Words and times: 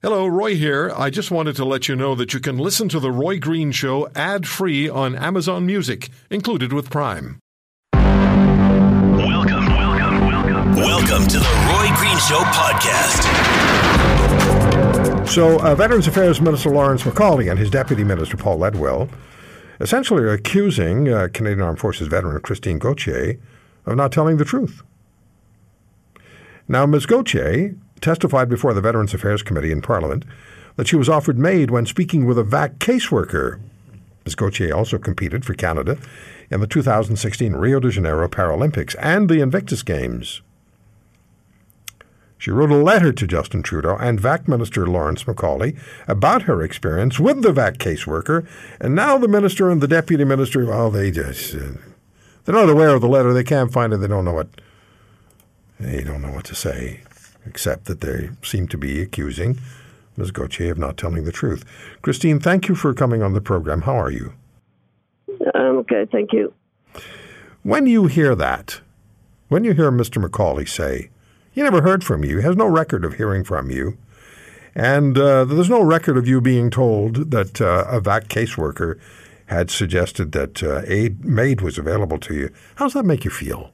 Hello, 0.00 0.28
Roy 0.28 0.54
here. 0.54 0.92
I 0.96 1.10
just 1.10 1.32
wanted 1.32 1.56
to 1.56 1.64
let 1.64 1.88
you 1.88 1.96
know 1.96 2.14
that 2.14 2.32
you 2.32 2.38
can 2.38 2.56
listen 2.56 2.88
to 2.90 3.00
The 3.00 3.10
Roy 3.10 3.40
Green 3.40 3.72
Show 3.72 4.08
ad 4.14 4.46
free 4.46 4.88
on 4.88 5.16
Amazon 5.16 5.66
Music, 5.66 6.08
included 6.30 6.72
with 6.72 6.88
Prime. 6.88 7.40
Welcome, 7.94 9.66
welcome, 9.66 10.20
welcome. 10.20 10.76
Welcome 10.76 11.26
to 11.26 11.38
the 11.40 11.50
Roy 11.66 11.88
Green 11.96 12.16
Show 12.18 12.38
podcast. 12.54 13.26
So, 15.26 15.60
uh, 15.62 15.74
Veterans 15.74 16.06
Affairs 16.06 16.40
Minister 16.40 16.70
Lawrence 16.70 17.02
MacAulay 17.02 17.50
and 17.50 17.58
his 17.58 17.68
Deputy 17.68 18.04
Minister 18.04 18.36
Paul 18.36 18.60
Ledwell 18.60 19.10
essentially 19.80 20.22
are 20.22 20.32
accusing 20.32 21.08
uh, 21.08 21.26
Canadian 21.34 21.62
Armed 21.62 21.80
Forces 21.80 22.06
veteran 22.06 22.40
Christine 22.42 22.78
Gauthier 22.78 23.36
of 23.84 23.96
not 23.96 24.12
telling 24.12 24.36
the 24.36 24.44
truth. 24.44 24.80
Now, 26.68 26.86
Ms. 26.86 27.06
Gauthier 27.06 27.74
testified 27.98 28.48
before 28.48 28.74
the 28.74 28.80
Veterans 28.80 29.14
Affairs 29.14 29.42
Committee 29.42 29.72
in 29.72 29.82
Parliament 29.82 30.24
that 30.76 30.86
she 30.86 30.96
was 30.96 31.08
offered 31.08 31.38
MAID 31.38 31.70
when 31.70 31.86
speaking 31.86 32.24
with 32.24 32.38
a 32.38 32.44
VAC 32.44 32.78
caseworker. 32.78 33.60
Ms. 34.24 34.36
Gauthier 34.36 34.74
also 34.74 34.98
competed 34.98 35.44
for 35.44 35.54
Canada 35.54 35.98
in 36.50 36.60
the 36.60 36.66
2016 36.66 37.54
Rio 37.54 37.80
de 37.80 37.90
Janeiro 37.90 38.28
Paralympics 38.28 38.94
and 39.00 39.28
the 39.28 39.40
Invictus 39.40 39.82
Games. 39.82 40.40
She 42.38 42.52
wrote 42.52 42.70
a 42.70 42.76
letter 42.76 43.12
to 43.12 43.26
Justin 43.26 43.64
Trudeau 43.64 43.96
and 43.96 44.20
VAC 44.20 44.46
Minister 44.46 44.86
Lawrence 44.86 45.24
MacAulay 45.24 45.76
about 46.06 46.42
her 46.42 46.62
experience 46.62 47.18
with 47.18 47.42
the 47.42 47.52
VAC 47.52 47.78
caseworker, 47.78 48.46
and 48.80 48.94
now 48.94 49.18
the 49.18 49.26
minister 49.26 49.70
and 49.70 49.80
the 49.80 49.88
deputy 49.88 50.24
minister, 50.24 50.64
well, 50.64 50.90
they 50.90 51.10
just 51.10 51.56
uh, 51.56 51.72
they're 52.44 52.54
not 52.54 52.70
aware 52.70 52.94
of 52.94 53.00
the 53.00 53.08
letter. 53.08 53.32
They 53.34 53.42
can't 53.42 53.72
find 53.72 53.92
it. 53.92 53.96
They 53.96 54.06
don't 54.06 54.24
know 54.24 54.32
what 54.32 54.48
they 55.80 56.04
don't 56.04 56.22
know 56.22 56.30
what 56.30 56.44
to 56.44 56.54
say 56.54 57.00
except 57.48 57.86
that 57.86 58.00
they 58.00 58.30
seem 58.42 58.68
to 58.68 58.78
be 58.78 59.00
accusing 59.00 59.58
Ms. 60.16 60.32
Gauthier 60.32 60.72
of 60.72 60.78
not 60.78 60.96
telling 60.96 61.24
the 61.24 61.32
truth. 61.32 61.64
Christine, 62.02 62.40
thank 62.40 62.68
you 62.68 62.74
for 62.74 62.92
coming 62.92 63.22
on 63.22 63.32
the 63.32 63.40
program. 63.40 63.82
How 63.82 63.98
are 63.98 64.10
you? 64.10 64.34
Um, 65.54 65.78
okay, 65.78 66.06
thank 66.10 66.32
you. 66.32 66.52
When 67.62 67.86
you 67.86 68.06
hear 68.06 68.34
that, 68.34 68.80
when 69.48 69.64
you 69.64 69.72
hear 69.72 69.90
Mr. 69.90 70.22
MacAulay 70.22 70.68
say, 70.68 71.10
he 71.52 71.62
never 71.62 71.82
heard 71.82 72.04
from 72.04 72.24
you, 72.24 72.38
he 72.38 72.42
has 72.42 72.56
no 72.56 72.66
record 72.66 73.04
of 73.04 73.14
hearing 73.14 73.44
from 73.44 73.70
you, 73.70 73.96
and 74.74 75.16
uh, 75.16 75.44
there's 75.44 75.70
no 75.70 75.82
record 75.82 76.16
of 76.16 76.28
you 76.28 76.40
being 76.40 76.70
told 76.70 77.30
that 77.30 77.60
uh, 77.60 77.84
a 77.88 78.00
VAC 78.00 78.28
caseworker 78.28 78.98
had 79.46 79.70
suggested 79.70 80.32
that 80.32 80.62
uh, 80.62 80.82
aid 80.86 81.24
MAID 81.24 81.62
was 81.62 81.78
available 81.78 82.18
to 82.18 82.34
you. 82.34 82.50
How 82.76 82.84
does 82.84 82.94
that 82.94 83.04
make 83.04 83.24
you 83.24 83.30
feel? 83.30 83.72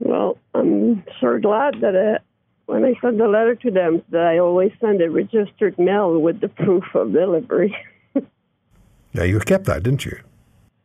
Well, 0.00 0.38
I'm 0.54 1.02
sure 1.20 1.38
glad 1.40 1.74
that 1.80 1.94
uh, 1.94 2.18
when 2.66 2.84
I 2.84 2.94
send 3.00 3.20
a 3.20 3.28
letter 3.28 3.54
to 3.56 3.70
them, 3.70 4.02
that 4.10 4.22
I 4.22 4.38
always 4.38 4.72
send 4.80 5.00
a 5.02 5.10
registered 5.10 5.78
mail 5.78 6.18
with 6.18 6.40
the 6.40 6.48
proof 6.48 6.84
of 6.94 7.12
delivery. 7.12 7.74
yeah, 9.12 9.24
you 9.24 9.38
kept 9.40 9.64
that, 9.66 9.82
didn't 9.82 10.04
you? 10.04 10.18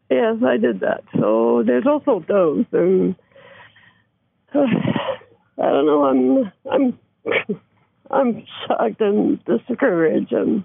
Yes, 0.09 0.37
I 0.45 0.57
did 0.57 0.79
that. 0.81 1.03
So 1.19 1.63
there's 1.65 1.85
also 1.85 2.23
those, 2.27 2.65
and 2.71 3.15
uh, 4.53 4.59
I 5.61 5.69
don't 5.69 5.85
know. 5.85 6.03
I'm 6.05 6.51
I'm 6.71 6.99
I'm 8.11 8.43
shocked 8.67 9.01
and 9.01 9.43
discouraged, 9.45 10.31
and 10.33 10.63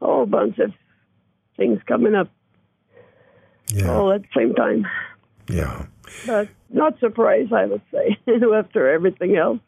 a 0.00 0.06
whole 0.06 0.26
bunch 0.26 0.58
of 0.58 0.72
things 1.56 1.78
coming 1.86 2.14
up 2.14 2.28
Yeah. 3.68 3.90
all 3.92 4.12
at 4.12 4.22
the 4.22 4.28
same 4.36 4.54
time. 4.54 4.86
Yeah. 5.48 5.86
But 6.26 6.48
not 6.72 6.98
surprised, 7.00 7.52
I 7.52 7.66
would 7.66 7.82
say, 7.92 8.18
after 8.54 8.90
everything 8.90 9.36
else. 9.36 9.60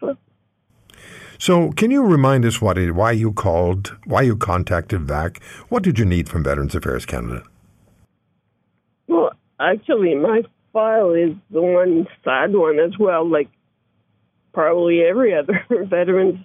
So, 1.38 1.72
can 1.72 1.90
you 1.90 2.04
remind 2.04 2.44
us 2.44 2.60
what 2.60 2.78
it, 2.78 2.92
why 2.92 3.12
you 3.12 3.32
called, 3.32 3.96
why 4.04 4.22
you 4.22 4.36
contacted 4.36 5.02
VAC? 5.02 5.42
What 5.68 5.82
did 5.82 5.98
you 5.98 6.04
need 6.04 6.28
from 6.28 6.44
Veterans 6.44 6.74
Affairs 6.74 7.04
Canada? 7.04 7.42
Well, 9.08 9.32
actually, 9.60 10.14
my 10.14 10.42
file 10.72 11.12
is 11.12 11.34
the 11.50 11.62
one 11.62 12.06
sad 12.24 12.54
one 12.54 12.78
as 12.78 12.98
well, 12.98 13.28
like 13.28 13.48
probably 14.52 15.02
every 15.02 15.34
other 15.38 15.64
veteran's 15.86 16.38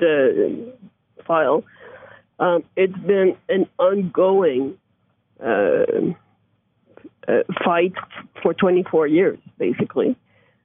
uh, 0.00 1.22
file. 1.26 1.64
Um, 2.38 2.64
it's 2.76 2.96
been 2.98 3.36
an 3.48 3.68
ongoing 3.78 4.78
uh, 5.40 6.14
uh, 7.28 7.42
fight 7.64 7.92
for 8.42 8.54
24 8.54 9.06
years, 9.06 9.38
basically. 9.58 10.16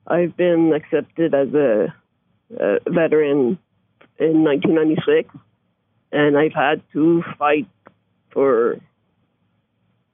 I've 0.08 0.36
been 0.36 0.74
accepted 0.74 1.34
as 1.34 1.54
a, 1.54 1.94
a 2.58 2.80
veteran 2.90 3.60
in 4.20 4.44
1996, 4.44 5.36
and 6.12 6.38
I've 6.38 6.54
had 6.54 6.82
to 6.94 7.24
fight 7.38 7.68
for 8.32 8.80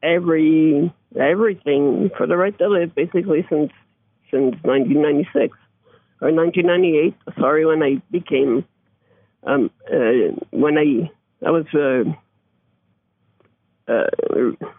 every 0.02 0.94
everything 1.20 2.10
for 2.16 2.28
the 2.28 2.38
right 2.38 2.58
to 2.58 2.68
live 2.68 2.96
basically 2.96 3.46
since 3.50 3.72
since 4.32 4.56
1996 4.64 5.58
or 6.22 6.32
1998. 6.32 7.16
Sorry, 7.40 7.66
when 7.66 7.84
I 7.84 8.02
became 8.12 8.66
um, 9.44 9.72
uh, 9.92 10.36
when 10.52 10.78
I 10.78 11.12
I 11.46 11.52
was 11.52 11.66
uh, 11.74 12.10
uh, 13.90 14.04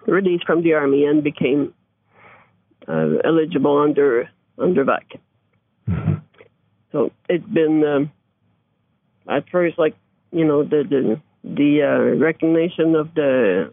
released 0.07 0.47
from 0.47 0.63
the 0.63 0.75
army 0.75 1.05
and 1.05 1.25
became 1.25 1.75
uh, 2.89 3.17
eligible 3.25 3.79
under 3.79 4.31
under 4.59 4.85
VAC. 4.85 5.19
So 6.93 7.13
it's 7.29 7.47
been 7.47 7.85
um, 7.85 8.13
at 9.29 9.49
first 9.51 9.79
like 9.79 9.97
you 10.33 10.45
know 10.45 10.63
the 10.63 10.85
the 10.89 11.21
the 11.45 11.83
uh, 11.83 12.17
recognition 12.19 12.95
of 12.95 13.15
the 13.15 13.73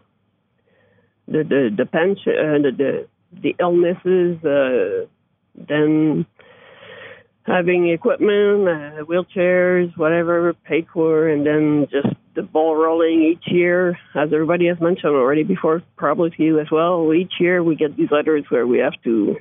the 1.26 1.44
the, 1.44 1.74
the 1.76 1.86
pension 1.86 2.32
uh, 2.38 2.58
the, 2.62 2.72
the 2.76 3.06
the 3.42 3.56
illnesses 3.60 4.42
uh, 4.44 5.06
then 5.54 6.26
having 7.48 7.88
equipment 7.88 8.68
uh, 8.68 9.04
wheelchairs 9.10 9.96
whatever 9.96 10.52
paid 10.70 10.86
for 10.92 11.28
and 11.28 11.44
then 11.46 11.86
just 11.90 12.14
the 12.34 12.42
ball 12.42 12.76
rolling 12.76 13.22
each 13.22 13.50
year 13.50 13.98
as 14.14 14.32
everybody 14.32 14.66
has 14.68 14.78
mentioned 14.80 15.14
already 15.14 15.42
before 15.42 15.82
probably 15.96 16.30
to 16.30 16.42
you 16.42 16.60
as 16.60 16.70
well 16.70 17.12
each 17.14 17.34
year 17.40 17.62
we 17.62 17.74
get 17.74 17.96
these 17.96 18.10
letters 18.10 18.44
where 18.50 18.66
we 18.66 18.78
have 18.78 18.92
to 19.02 19.36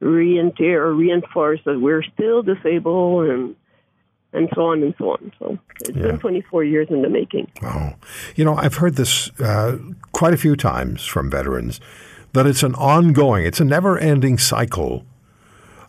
reintear 0.00 0.76
or 0.78 0.94
reinforce 0.94 1.60
that 1.64 1.80
we're 1.80 2.02
still 2.14 2.42
disabled 2.42 3.28
and 3.28 3.56
and 4.32 4.50
so 4.54 4.66
on 4.66 4.82
and 4.82 4.94
so 4.98 5.12
on. 5.12 5.32
So 5.38 5.58
it's 5.80 5.96
Yeah. 5.96 6.08
been 6.08 6.18
24 6.18 6.62
years 6.64 6.88
in 6.90 7.00
the 7.00 7.08
making. 7.08 7.50
Wow. 7.62 7.94
You 8.34 8.44
know, 8.44 8.54
I've 8.54 8.74
heard 8.74 8.96
this 8.96 9.30
uh, 9.40 9.78
quite 10.12 10.34
a 10.34 10.36
few 10.36 10.56
times 10.56 11.06
from 11.06 11.30
veterans 11.30 11.80
that 12.34 12.46
it's 12.46 12.62
an 12.62 12.74
ongoing, 12.74 13.46
it's 13.46 13.60
a 13.60 13.64
never 13.64 13.96
ending 13.96 14.36
cycle 14.36 15.06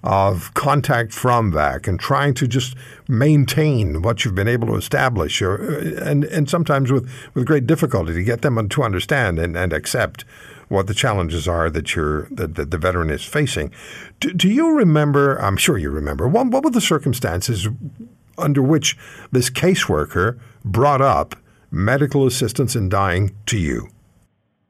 of 0.08 0.54
contact 0.54 1.12
from 1.12 1.52
VAC 1.52 1.86
and 1.86 2.00
trying 2.00 2.34
to 2.34 2.48
just 2.48 2.76
maintain 3.10 4.02
what 4.02 4.24
you've 4.24 4.34
been 4.34 4.48
able 4.48 4.68
to 4.68 4.76
establish, 4.76 5.42
or, 5.42 5.58
and, 6.00 6.24
and 6.24 6.50
sometimes 6.50 6.94
with, 6.94 7.12
with 7.34 7.46
great 7.46 7.68
difficulty 7.68 8.14
to 8.14 8.24
get 8.24 8.42
them 8.42 8.70
to 8.70 8.84
understand 8.84 9.38
and, 9.38 9.58
and 9.58 9.74
accept 9.74 10.24
what 10.70 10.88
the 10.88 10.94
challenges 10.94 11.46
are 11.46 11.70
that 11.70 11.94
you're 11.94 12.30
that, 12.30 12.56
that 12.56 12.72
the 12.72 12.78
veteran 12.78 13.10
is 13.10 13.26
facing. 13.26 13.70
Do, 14.22 14.32
do 14.32 14.48
you 14.48 14.78
remember? 14.78 15.36
I'm 15.42 15.58
sure 15.58 15.78
you 15.78 15.90
remember. 15.90 16.26
What, 16.26 16.48
what 16.48 16.64
were 16.64 16.70
the 16.70 16.80
circumstances 16.80 17.68
under 18.38 18.62
which 18.62 18.98
this 19.34 19.50
caseworker 19.50 20.40
brought 20.64 21.02
up 21.02 21.36
medical 21.70 22.26
assistance 22.26 22.78
in 22.78 22.88
dying 22.88 23.36
to 23.48 23.58
you? 23.58 23.90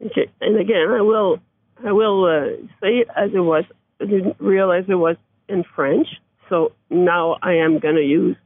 Okay. 0.03 0.31
And 0.41 0.59
again, 0.59 0.89
I 0.89 1.01
will 1.01 1.37
I 1.85 1.91
will 1.91 2.25
uh, 2.25 2.57
say 2.81 2.97
it 2.97 3.07
as 3.15 3.29
it 3.35 3.39
was. 3.39 3.65
I 4.01 4.05
didn't 4.05 4.35
realize 4.39 4.85
it 4.87 4.95
was 4.95 5.15
in 5.49 5.63
French, 5.75 6.07
so 6.49 6.71
now 6.89 7.37
I 7.41 7.53
am 7.55 7.79
going 7.79 7.95
to 7.95 8.03
use 8.03 8.37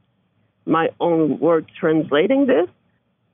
my 0.66 0.89
own 1.00 1.39
words 1.39 1.67
translating 1.79 2.47
this. 2.47 2.68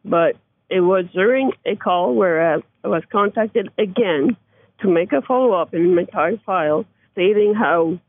But 0.05 0.35
it 0.69 0.81
was 0.81 1.05
during 1.13 1.51
a 1.65 1.75
call 1.75 2.13
where 2.15 2.55
I 2.55 2.87
was 2.87 3.03
contacted 3.11 3.69
again 3.77 4.37
to 4.81 4.87
make 4.87 5.11
a 5.11 5.21
follow 5.21 5.53
up 5.53 5.73
in 5.73 5.95
my 5.95 6.01
entire 6.01 6.37
file, 6.45 6.85
stating 7.13 7.53
how 7.53 7.99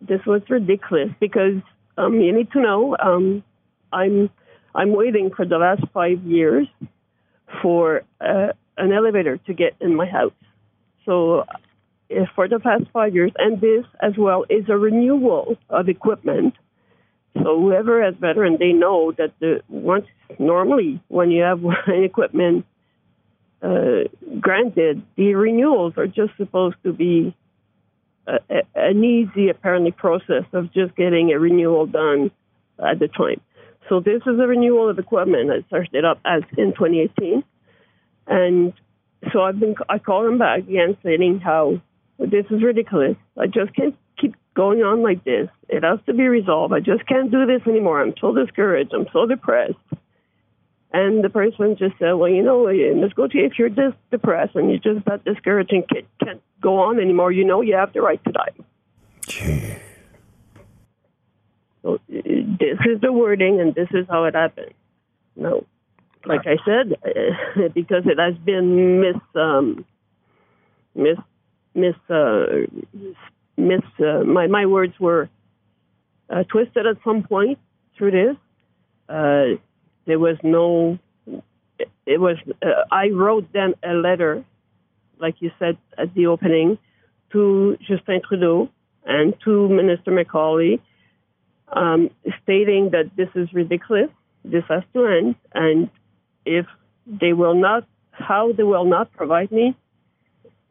this 0.00 0.20
was 0.26 0.42
ridiculous 0.48 1.10
because 1.20 1.62
um, 1.96 2.20
you 2.20 2.32
need 2.32 2.50
to 2.52 2.60
know 2.60 2.96
um, 2.98 3.42
I'm 3.92 4.30
I'm 4.74 4.92
waiting 4.92 5.30
for 5.34 5.46
the 5.46 5.56
last 5.56 5.82
five 5.92 6.22
years 6.24 6.66
for 7.62 8.02
uh, 8.20 8.48
an 8.76 8.92
elevator 8.92 9.36
to 9.46 9.54
get 9.54 9.74
in 9.80 9.94
my 9.94 10.06
house. 10.06 10.32
So, 11.04 11.44
for 12.34 12.48
the 12.48 12.58
past 12.58 12.84
five 12.92 13.14
years, 13.14 13.32
and 13.38 13.60
this 13.60 13.84
as 14.00 14.16
well 14.16 14.44
is 14.48 14.68
a 14.68 14.76
renewal 14.76 15.56
of 15.70 15.88
equipment. 15.88 16.54
So 17.34 17.60
whoever 17.60 18.02
has 18.04 18.14
veteran, 18.14 18.58
they 18.58 18.72
know 18.72 19.12
that 19.12 19.32
the 19.40 19.62
once 19.68 20.06
normally 20.38 21.00
when 21.08 21.30
you 21.30 21.42
have 21.42 21.64
an 21.86 22.04
equipment 22.04 22.66
uh, 23.64 24.04
granted, 24.40 25.02
the 25.16 25.34
renewals 25.34 25.94
are 25.96 26.06
just 26.06 26.36
supposed 26.36 26.76
to 26.84 26.92
be 26.92 27.34
a, 28.26 28.38
a, 28.50 28.62
an 28.74 29.02
easy, 29.02 29.48
apparently, 29.48 29.90
process 29.90 30.44
of 30.52 30.72
just 30.72 30.94
getting 30.96 31.32
a 31.32 31.38
renewal 31.38 31.86
done 31.86 32.30
at 32.78 32.98
the 32.98 33.08
time. 33.08 33.40
So 33.88 34.00
this 34.00 34.22
is 34.26 34.38
a 34.38 34.46
renewal 34.46 34.90
of 34.90 34.98
equipment. 34.98 35.50
I 35.50 35.66
started 35.68 36.04
up 36.04 36.20
as 36.24 36.42
in 36.58 36.72
2018, 36.72 37.42
and 38.26 38.72
so 39.32 39.42
I've 39.42 39.58
been 39.58 39.74
I 39.88 39.98
called 39.98 40.26
them 40.26 40.38
back 40.38 40.60
again, 40.60 40.96
saying 41.02 41.40
how 41.40 41.80
this 42.18 42.46
is 42.50 42.62
ridiculous. 42.62 43.16
I 43.38 43.46
just 43.46 43.74
can't 43.74 43.96
keep 44.20 44.34
going 44.54 44.80
on 44.80 45.02
like 45.02 45.24
this. 45.24 45.48
It 45.68 45.82
has 45.82 45.98
to 46.06 46.14
be 46.14 46.28
resolved. 46.28 46.72
I 46.72 46.80
just 46.80 47.06
can't 47.06 47.30
do 47.30 47.46
this 47.46 47.66
anymore. 47.66 48.00
I'm 48.00 48.14
so 48.20 48.34
discouraged. 48.34 48.92
I'm 48.92 49.06
so 49.12 49.26
depressed. 49.26 49.74
And 50.92 51.24
the 51.24 51.28
person 51.28 51.76
just 51.76 51.98
said, 51.98 52.12
well, 52.12 52.28
you 52.28 52.42
know, 52.42 52.68
Ms. 52.68 53.14
Gauthier, 53.14 53.46
if 53.46 53.58
you're 53.58 53.68
this 53.68 53.94
depressed 54.12 54.54
and 54.54 54.70
you're 54.70 54.78
just 54.78 55.04
that 55.06 55.24
discouraged 55.24 55.72
and 55.72 55.88
can't, 55.88 56.06
can't 56.22 56.42
go 56.60 56.78
on 56.78 57.00
anymore, 57.00 57.32
you 57.32 57.44
know 57.44 57.62
you 57.62 57.74
have 57.74 57.92
the 57.92 58.00
right 58.00 58.22
to 58.22 58.30
die. 58.30 58.50
Gee. 59.26 59.74
So 61.82 61.98
this 62.08 62.78
is 62.86 63.00
the 63.02 63.12
wording, 63.12 63.60
and 63.60 63.74
this 63.74 63.88
is 63.90 64.06
how 64.08 64.24
it 64.24 64.34
happened. 64.34 64.72
No, 65.36 65.66
like 66.24 66.46
I 66.46 66.56
said, 66.64 66.94
because 67.74 68.04
it 68.06 68.18
has 68.18 68.36
been 68.44 69.00
mis, 69.00 69.16
um, 69.34 69.84
mis, 70.94 71.18
mis, 71.74 71.94
uh, 72.08 72.44
mis. 73.56 73.80
Uh, 73.98 74.24
my 74.24 74.46
my 74.46 74.66
words 74.66 74.94
were 75.00 75.28
uh, 76.30 76.44
twisted 76.44 76.86
at 76.86 76.96
some 77.04 77.22
point 77.22 77.58
through 77.96 78.10
this. 78.10 78.36
Uh, 79.08 79.58
there 80.06 80.18
was 80.18 80.36
no. 80.42 80.98
It 82.06 82.20
was. 82.20 82.36
Uh, 82.62 82.84
I 82.90 83.08
wrote 83.08 83.52
them 83.52 83.74
a 83.82 83.94
letter, 83.94 84.44
like 85.18 85.36
you 85.40 85.50
said 85.58 85.76
at 85.98 86.14
the 86.14 86.26
opening, 86.26 86.78
to 87.32 87.76
Justin 87.80 88.20
Trudeau 88.26 88.68
and 89.04 89.34
to 89.44 89.68
Minister 89.68 90.10
MacAulay 90.10 90.80
um, 91.74 92.10
stating 92.42 92.90
that 92.90 93.10
this 93.16 93.28
is 93.34 93.52
ridiculous, 93.52 94.10
this 94.44 94.64
has 94.68 94.82
to 94.92 95.06
end, 95.06 95.34
and 95.52 95.90
if 96.44 96.66
they 97.06 97.32
will 97.32 97.54
not, 97.54 97.86
how 98.12 98.52
they 98.52 98.62
will 98.62 98.84
not 98.84 99.12
provide 99.12 99.50
me 99.50 99.76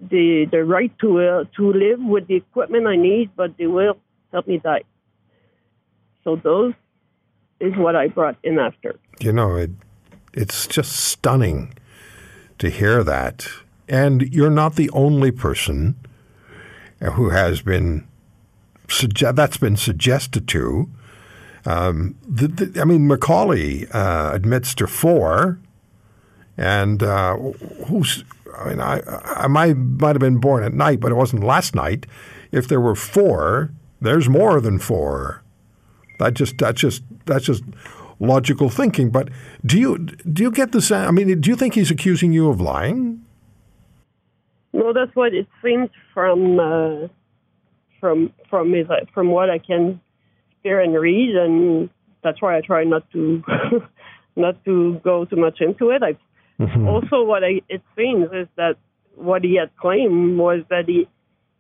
the 0.10 0.46
the 0.52 0.64
right 0.64 0.92
to 1.00 1.20
uh, 1.20 1.44
to 1.56 1.74
live 1.74 2.00
with 2.00 2.28
the 2.28 2.36
equipment 2.36 2.88
I 2.88 2.96
need, 2.96 3.32
but 3.36 3.58
they 3.58 3.68
will 3.68 3.98
help 4.32 4.48
me 4.48 4.58
die. 4.58 4.84
So 6.24 6.36
those 6.36 6.74
is 7.60 7.76
what 7.76 7.96
I 7.96 8.08
brought 8.08 8.38
in 8.44 8.60
after. 8.60 9.00
You 9.20 9.34
know, 9.34 9.56
it 9.56 9.72
it's 10.34 10.68
just 10.68 10.92
stunning 10.96 11.74
to 12.60 12.70
hear 12.70 13.04
that, 13.04 13.48
and 13.88 14.34
you're 14.34 14.50
not 14.50 14.76
the 14.76 14.90
only 14.92 15.32
person 15.32 15.96
who 17.14 17.30
has 17.30 17.62
been 17.62 18.08
suge- 18.88 19.36
that's 19.36 19.58
been 19.58 19.78
suggested 19.78 20.48
to. 20.50 20.90
Um, 21.66 22.16
the, 22.28 22.48
the, 22.48 22.82
I 22.82 22.84
mean, 22.84 23.08
MacAulay 23.08 23.94
uh, 23.94 24.32
admits 24.34 24.76
to 24.76 24.88
four, 24.88 25.60
and 26.58 27.02
uh, 27.02 27.38
who's? 27.88 28.24
I 28.58 28.70
mean, 28.70 28.80
I, 28.80 29.02
I 29.26 29.48
might 29.48 29.76
might 29.76 30.16
have 30.16 30.20
been 30.20 30.40
born 30.40 30.64
at 30.64 30.74
night, 30.74 31.00
but 31.00 31.12
it 31.12 31.16
wasn't 31.16 31.44
last 31.44 31.76
night. 31.76 32.06
If 32.52 32.68
there 32.68 32.80
were 32.80 32.96
four, 32.96 33.72
there's 34.02 34.30
more 34.30 34.62
than 34.62 34.80
four. 34.80 35.44
That 36.20 36.34
just 36.34 36.58
that's 36.58 36.80
just 36.80 37.04
that's 37.26 37.46
just 37.46 37.64
logical 38.20 38.70
thinking. 38.70 39.10
But 39.10 39.30
do 39.66 39.80
you 39.80 39.98
do 39.98 40.44
you 40.44 40.52
get 40.52 40.72
the 40.72 40.82
sense? 40.82 41.08
I 41.08 41.12
mean, 41.12 41.40
do 41.42 41.50
you 41.50 41.56
think 41.56 41.74
he's 41.74 41.92
accusing 41.92 42.32
you 42.32 42.50
of 42.50 42.62
lying? 42.62 43.24
No, 44.74 44.92
that's 44.92 45.16
what 45.16 45.34
it 45.34 45.48
seems 45.64 45.90
from 46.14 46.60
uh, 46.60 47.08
from 48.00 48.34
from 48.50 48.74
his, 48.74 48.88
from 49.14 49.30
what 49.30 49.50
I 49.50 49.60
can 49.60 50.02
hear 50.64 50.80
and 50.80 50.94
read, 50.94 51.36
and 51.36 51.90
that's 52.24 52.42
why 52.42 52.58
I 52.58 52.62
try 52.62 52.84
not 52.84 53.10
to 53.12 53.44
not 54.36 54.64
to 54.66 55.00
go 55.04 55.26
too 55.26 55.36
much 55.36 55.62
into 55.62 55.90
it. 55.92 56.02
I 56.04 56.18
mm-hmm. 56.60 56.88
also 56.88 57.24
what 57.24 57.44
I 57.44 57.62
it 57.70 57.82
seems 57.96 58.30
is 58.34 58.48
that 58.56 58.78
what 59.16 59.44
he 59.44 59.56
had 59.56 59.76
claimed 59.78 60.38
was 60.38 60.64
that 60.70 60.86
he 60.88 61.08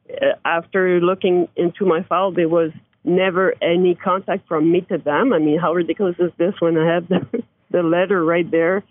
uh, 0.09 0.35
after 0.45 0.99
looking 0.99 1.47
into 1.55 1.85
my 1.85 2.03
file 2.03 2.31
there 2.31 2.49
was 2.49 2.71
never 3.03 3.53
any 3.61 3.95
contact 3.95 4.47
from 4.47 4.71
me 4.71 4.81
to 4.81 4.97
them. 4.97 5.33
I 5.33 5.39
mean, 5.39 5.59
how 5.59 5.73
ridiculous 5.73 6.15
is 6.19 6.31
this 6.37 6.53
when 6.59 6.77
I 6.77 6.93
have 6.93 7.07
the, 7.09 7.43
the 7.71 7.83
letter 7.83 8.23
right 8.23 8.49
there 8.49 8.83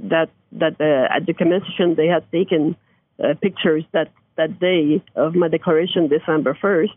that 0.00 0.30
that 0.52 0.80
uh, 0.80 1.14
at 1.14 1.26
the 1.26 1.34
commission 1.34 1.94
they 1.96 2.06
had 2.06 2.30
taken 2.30 2.76
uh, 3.22 3.34
pictures 3.40 3.84
that 3.92 4.10
that 4.36 4.58
day 4.58 5.02
of 5.14 5.34
my 5.34 5.48
declaration, 5.48 6.08
December 6.08 6.56
first. 6.60 6.92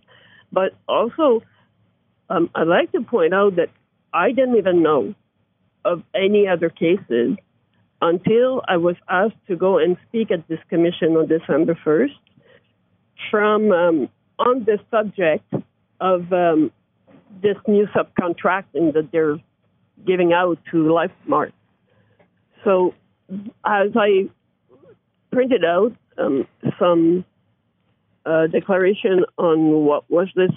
But 0.51 0.73
also, 0.87 1.43
um, 2.29 2.49
I'd 2.55 2.67
like 2.67 2.91
to 2.93 3.01
point 3.01 3.33
out 3.33 3.57
that 3.57 3.69
I 4.13 4.31
didn't 4.31 4.57
even 4.57 4.81
know 4.81 5.13
of 5.83 6.01
any 6.15 6.47
other 6.47 6.69
cases 6.69 7.37
until 8.05 8.61
I 8.67 8.77
was 8.77 8.95
asked 9.09 9.41
to 9.47 9.55
go 9.55 9.79
and 9.79 9.97
speak 10.07 10.31
at 10.31 10.47
this 10.47 10.59
commission 10.69 11.17
on 11.17 11.27
December 11.27 11.77
1st 11.85 12.17
from 13.31 13.71
um, 13.71 14.09
on 14.37 14.63
the 14.65 14.77
subject 14.91 15.51
of 15.99 16.31
um, 16.31 16.71
this 17.41 17.57
new 17.67 17.87
subcontracting 17.87 18.93
that 18.93 19.09
they're 19.11 19.37
giving 20.05 20.33
out 20.33 20.59
to 20.71 20.77
Lifemark. 20.77 21.51
So, 22.63 22.93
as 23.65 23.91
I 23.95 24.29
printed 25.31 25.65
out 25.65 25.93
um, 26.17 26.47
some 26.79 27.25
uh, 28.25 28.47
declaration 28.47 29.25
on 29.37 29.85
what 29.85 30.09
was 30.11 30.27
this 30.35 30.51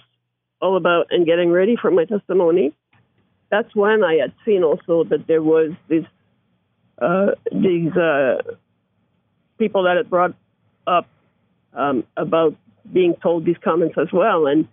all 0.60 0.76
about 0.76 1.06
and 1.10 1.24
getting 1.24 1.50
ready 1.50 1.76
for 1.80 1.90
my 1.90 2.04
testimony, 2.04 2.74
that's 3.50 3.74
when 3.74 4.04
I 4.04 4.16
had 4.20 4.32
seen 4.44 4.62
also 4.62 5.04
that 5.04 5.26
there 5.26 5.42
was 5.42 5.70
this 5.88 6.04
uh, 7.00 7.32
these 7.52 7.92
uh, 7.92 8.42
people 9.58 9.84
that 9.84 9.96
had 9.96 10.10
brought 10.10 10.34
up 10.86 11.06
um, 11.74 12.04
about 12.16 12.56
being 12.90 13.14
told 13.22 13.44
these 13.44 13.56
comments 13.62 13.96
as 14.00 14.08
well. 14.12 14.46
And 14.46 14.66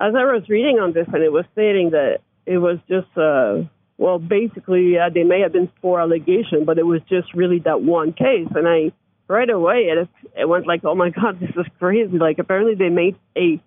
as 0.00 0.14
I 0.14 0.24
was 0.24 0.48
reading 0.48 0.78
on 0.78 0.92
this, 0.92 1.06
and 1.12 1.22
it 1.22 1.32
was 1.32 1.44
stating 1.52 1.90
that 1.90 2.20
it 2.46 2.58
was 2.58 2.78
just, 2.88 3.16
uh, 3.16 3.68
well, 3.98 4.18
basically, 4.18 4.98
uh, 4.98 5.10
they 5.10 5.22
may 5.22 5.40
have 5.40 5.52
been 5.52 5.70
four 5.80 6.00
allegations, 6.00 6.64
but 6.66 6.78
it 6.78 6.86
was 6.86 7.00
just 7.08 7.32
really 7.34 7.60
that 7.60 7.82
one 7.82 8.12
case. 8.12 8.48
And 8.54 8.66
I, 8.66 8.92
right 9.28 9.48
away, 9.48 9.90
it, 9.90 10.08
it 10.36 10.48
went 10.48 10.66
like, 10.66 10.84
oh 10.84 10.94
my 10.94 11.10
God, 11.10 11.38
this 11.40 11.50
is 11.50 11.66
crazy. 11.78 12.18
Like, 12.18 12.38
apparently 12.38 12.74
they 12.74 12.88
made 12.88 13.16
a 13.36 13.60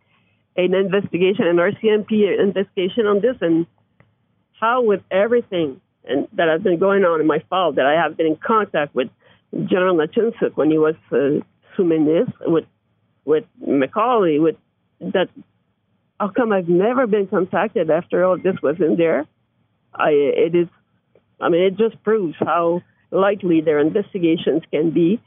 an 0.58 0.74
investigation, 0.74 1.48
an 1.48 1.58
RCMP 1.58 2.40
investigation 2.40 3.08
on 3.08 3.20
this, 3.20 3.36
and 3.42 3.68
how 4.58 4.84
with 4.84 5.02
everything 5.12 5.82
and 6.08 6.28
that 6.34 6.48
has 6.48 6.62
been 6.62 6.80
going 6.80 7.04
on 7.04 7.22
in 7.22 7.28
my 7.28 7.40
file 7.50 7.74
that 7.74 7.86
I 7.86 7.94
have 7.94 8.18
been 8.18 8.28
in 8.28 8.36
contact 8.36 8.94
with 8.96 9.10
General 9.54 9.96
Natynczyk 9.96 10.56
when 10.56 10.70
he 10.70 10.78
was 10.78 10.96
uh, 11.12 11.44
sous 11.76 12.28
with 12.46 12.66
with 13.24 13.46
MacAulay, 13.62 14.42
with 14.42 14.56
that. 15.00 15.30
How 16.20 16.30
come 16.30 16.54
I've 16.54 16.70
never 16.70 17.08
been 17.08 17.28
contacted 17.28 17.90
after 17.90 18.24
all 18.24 18.38
this 18.38 18.56
was 18.62 18.78
in 18.80 18.96
there? 18.96 19.26
I 19.94 20.12
it 20.12 20.56
is, 20.56 20.68
I 21.42 21.50
mean, 21.50 21.64
it 21.64 21.78
just 21.78 22.02
proves 22.04 22.36
how 22.40 22.82
likely 23.12 23.62
their 23.62 23.80
investigations 23.80 24.64
can 24.72 24.92
be, 24.92 25.22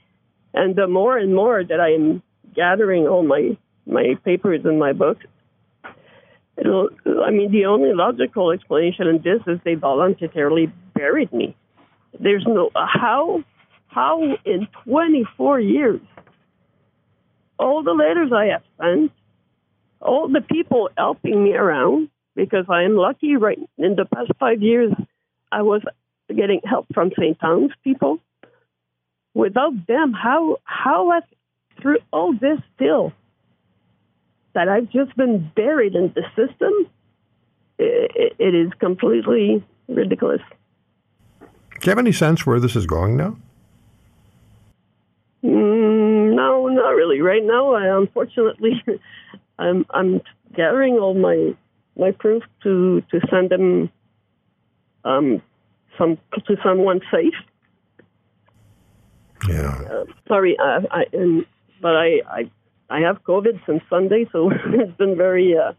and 0.55 0.75
the 0.75 0.87
more 0.87 1.19
and 1.19 1.35
more 1.35 1.63
that 1.63 1.81
I 1.81 1.93
am 1.93 2.23
gathering 2.55 3.07
all 3.07 3.23
my 3.23 3.57
my 3.87 4.15
papers 4.25 4.63
and 4.65 4.79
my 4.79 4.93
books. 4.93 5.25
I 6.65 7.31
mean, 7.31 7.53
the 7.53 7.67
only 7.67 7.93
logical 7.93 8.51
explanation 8.51 9.07
in 9.07 9.23
this 9.23 9.41
is 9.47 9.61
they 9.65 9.75
voluntarily 9.75 10.73
buried 10.95 11.33
me. 11.33 11.57
There's 12.19 12.45
no 12.47 12.71
how 12.75 13.45
how 13.87 14.23
in 14.45 14.69
24 14.85 15.61
years 15.61 16.01
all 17.59 17.83
the 17.83 17.93
letters 17.93 18.31
I 18.33 18.47
have 18.47 18.63
sent, 18.81 19.13
all 20.01 20.29
the 20.29 20.41
people 20.41 20.91
helping 20.97 21.43
me 21.43 21.55
around 21.55 22.09
because 22.35 22.67
I 22.69 22.85
am 22.85 22.97
lucky. 22.97 23.37
Right 23.37 23.59
in 23.79 23.97
the 23.97 24.05
past 24.05 24.31
five 24.39 24.63
years, 24.63 24.93
I 25.53 25.63
was 25.63 25.83
getting 26.29 26.61
help 26.65 26.87
from 26.95 27.13
St. 27.19 27.39
Thomas 27.41 27.73
people. 27.85 28.19
Without 29.35 29.87
them, 29.87 30.13
how 30.13 30.59
how 30.65 31.13
has 31.13 31.23
through 31.81 31.99
all 32.13 32.33
this 32.33 32.59
still 32.75 33.13
that 34.59 34.69
I've 34.69 34.91
just 34.91 35.17
been 35.17 35.53
buried 35.55 35.95
in 35.95 36.13
the 36.17 36.23
system, 36.35 36.73
it, 37.79 38.35
it 38.41 38.55
is 38.57 38.73
completely 38.81 39.65
ridiculous. 39.87 40.41
Do 41.41 41.47
you 41.85 41.91
have 41.91 41.99
any 41.99 42.11
sense 42.11 42.45
where 42.45 42.59
this 42.59 42.75
is 42.75 42.85
going 42.85 43.17
now? 43.17 43.37
Mm, 45.45 46.35
no, 46.35 46.67
not 46.67 46.89
really. 46.89 47.21
Right 47.21 47.45
now, 47.45 47.75
I, 47.75 47.97
unfortunately, 47.97 48.83
I'm 49.61 49.87
I'm 49.91 50.21
gathering 50.57 50.95
all 50.95 51.15
my 51.15 51.55
my 51.97 52.11
proof 52.11 52.43
to 52.65 53.01
to 53.13 53.21
send 53.31 53.51
them 53.51 53.91
um 55.05 55.41
some 55.97 56.19
to 56.49 56.57
someone 56.65 57.01
safe. 57.13 57.35
Yeah. 59.49 59.81
Uh, 59.89 60.05
sorry, 60.27 60.57
I, 60.59 60.81
I 60.91 61.05
and, 61.13 61.47
but 61.81 61.95
I 61.95 62.23
I 62.29 62.51
I 62.91 63.01
have 63.01 63.23
COVID 63.25 63.61
since 63.67 63.83
Sunday, 63.91 64.27
so 64.33 64.51
it's 64.67 64.97
been 64.97 65.17
very 65.17 65.57
uh, 65.57 65.73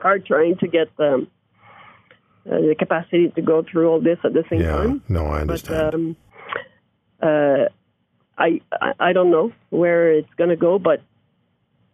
hard 0.00 0.24
trying 0.26 0.56
to 0.58 0.68
get 0.68 0.88
um, 0.98 1.28
uh, 2.50 2.60
the 2.60 2.74
capacity 2.78 3.30
to 3.34 3.42
go 3.42 3.62
through 3.70 3.88
all 3.88 4.00
this 4.00 4.18
at 4.24 4.32
the 4.32 4.44
same 4.50 4.60
Yeah. 4.60 4.76
time. 4.76 5.02
No, 5.08 5.26
I 5.26 5.44
But 5.44 5.68
understand. 5.68 5.94
um, 5.94 6.16
uh, 7.22 7.64
I, 8.36 8.60
I 8.72 8.92
I 8.98 9.12
don't 9.12 9.30
know 9.30 9.52
where 9.70 10.12
it's 10.12 10.32
going 10.36 10.50
to 10.50 10.56
go, 10.56 10.78
but 10.78 11.00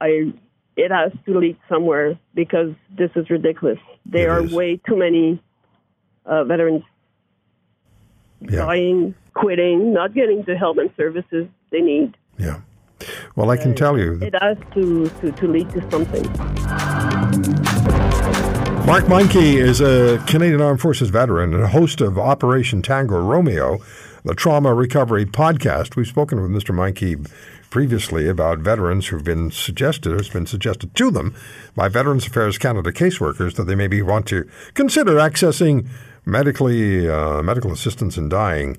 I 0.01 0.33
it 0.77 0.91
has 0.91 1.13
to 1.27 1.39
lead 1.39 1.57
somewhere 1.69 2.19
because 2.35 2.71
this 2.97 3.11
is 3.17 3.29
ridiculous. 3.29 3.79
There 4.07 4.29
It 4.31 4.33
are 4.33 4.45
is. 4.45 4.53
way 4.53 4.77
too 4.89 4.97
many 4.97 5.43
uh, 6.25 6.45
veterans 6.45 6.85
yeah. 8.41 8.65
dying, 8.65 9.15
quitting, 9.35 9.93
not 9.93 10.15
getting 10.15 10.43
the 10.47 10.57
help 10.57 10.79
and 10.79 10.91
services 10.97 11.47
they 11.71 11.81
need. 11.81 12.17
Yeah. 12.39 12.61
Well, 13.37 13.51
I 13.51 13.57
can 13.57 13.75
tell 13.75 13.99
you 13.99 14.19
It 14.21 14.35
has 14.41 14.57
to, 14.75 15.09
to, 15.09 15.33
to 15.33 15.49
lead 15.49 15.71
to 15.71 15.91
something. 15.91 16.25
Mark 18.87 19.05
Meincke 19.05 19.55
is 19.57 19.81
a 19.81 20.19
Canadian 20.27 20.61
Armed 20.61 20.81
Forces 20.81 21.11
veteran 21.11 21.55
and 21.55 21.63
a 21.63 21.69
host 21.69 22.01
of 22.01 22.19
Operation 22.19 22.83
Tango 22.83 23.21
Romeo, 23.21 23.79
the 24.25 24.35
trauma 24.35 24.75
recovery 24.75 25.25
podcast. 25.25 25.97
We've 25.97 26.07
spoken 26.07 26.41
with 26.43 26.51
Mr. 26.51 26.75
Meincke 26.75 27.31
previously 27.71 28.29
about 28.29 28.59
veterans 28.59 29.07
who've 29.07 29.23
been 29.23 29.51
suggested, 29.53 30.19
it's 30.19 30.29
been 30.29 30.47
suggested 30.47 30.95
to 30.97 31.11
them 31.11 31.35
by 31.77 31.89
Veterans 31.89 32.27
Affairs 32.27 32.59
Canada 32.59 32.91
caseworkers 32.91 33.55
that 33.55 33.65
they 33.65 33.77
maybe 33.77 34.03
want 34.03 34.27
to 34.27 34.49
consider 34.75 35.15
accessing 35.15 35.87
medically 36.27 37.09
uh, 37.09 37.43
medical 37.43 37.73
assistance 37.73 38.19
in 38.19 38.29
dying. 38.29 38.77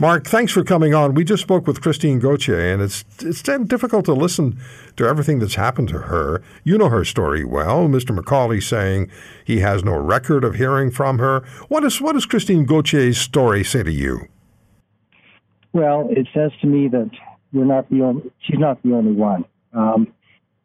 Mark, 0.00 0.24
thanks 0.24 0.50
for 0.50 0.64
coming 0.64 0.94
on. 0.94 1.12
We 1.12 1.24
just 1.24 1.42
spoke 1.42 1.66
with 1.66 1.82
Christine 1.82 2.20
Gauthier, 2.20 2.58
and 2.58 2.80
it's 2.80 3.04
it's 3.20 3.42
difficult 3.42 4.06
to 4.06 4.14
listen 4.14 4.58
to 4.96 5.04
everything 5.04 5.40
that's 5.40 5.56
happened 5.56 5.90
to 5.90 5.98
her. 5.98 6.40
You 6.64 6.78
know 6.78 6.88
her 6.88 7.04
story 7.04 7.44
well. 7.44 7.86
Mr. 7.86 8.18
MacAulay 8.18 8.62
saying 8.62 9.10
he 9.44 9.58
has 9.58 9.84
no 9.84 9.92
record 9.98 10.42
of 10.42 10.54
hearing 10.54 10.90
from 10.90 11.18
her. 11.18 11.40
What 11.68 11.84
is 11.84 12.00
what 12.00 12.14
does 12.14 12.24
Christine 12.24 12.64
Gauthier's 12.64 13.18
story 13.18 13.62
say 13.62 13.82
to 13.82 13.92
you? 13.92 14.28
Well, 15.74 16.08
it 16.08 16.28
says 16.32 16.52
to 16.62 16.66
me 16.66 16.88
that 16.88 17.10
we're 17.52 17.66
not 17.66 17.90
the 17.90 18.00
only. 18.00 18.32
She's 18.40 18.58
not 18.58 18.82
the 18.82 18.94
only 18.94 19.12
one. 19.12 19.44
Um, 19.74 20.14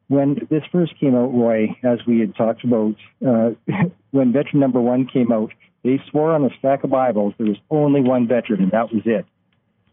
when 0.07 0.47
this 0.49 0.63
first 0.71 0.97
came 0.97 1.13
out, 1.13 1.33
Roy, 1.33 1.75
as 1.83 1.99
we 2.07 2.21
had 2.21 2.37
talked 2.37 2.63
about, 2.63 2.95
uh, 3.27 3.49
when 4.11 4.31
veteran 4.31 4.61
number 4.61 4.79
one 4.79 5.05
came 5.07 5.33
out, 5.33 5.51
they 5.85 6.01
swore 6.09 6.33
on 6.33 6.43
a 6.43 6.49
stack 6.57 6.83
of 6.83 6.89
Bibles 6.89 7.35
there 7.37 7.47
was 7.47 7.57
only 7.69 8.01
one 8.01 8.27
veteran, 8.27 8.63
and 8.63 8.71
that 8.71 8.91
was 8.91 9.03
it. 9.05 9.25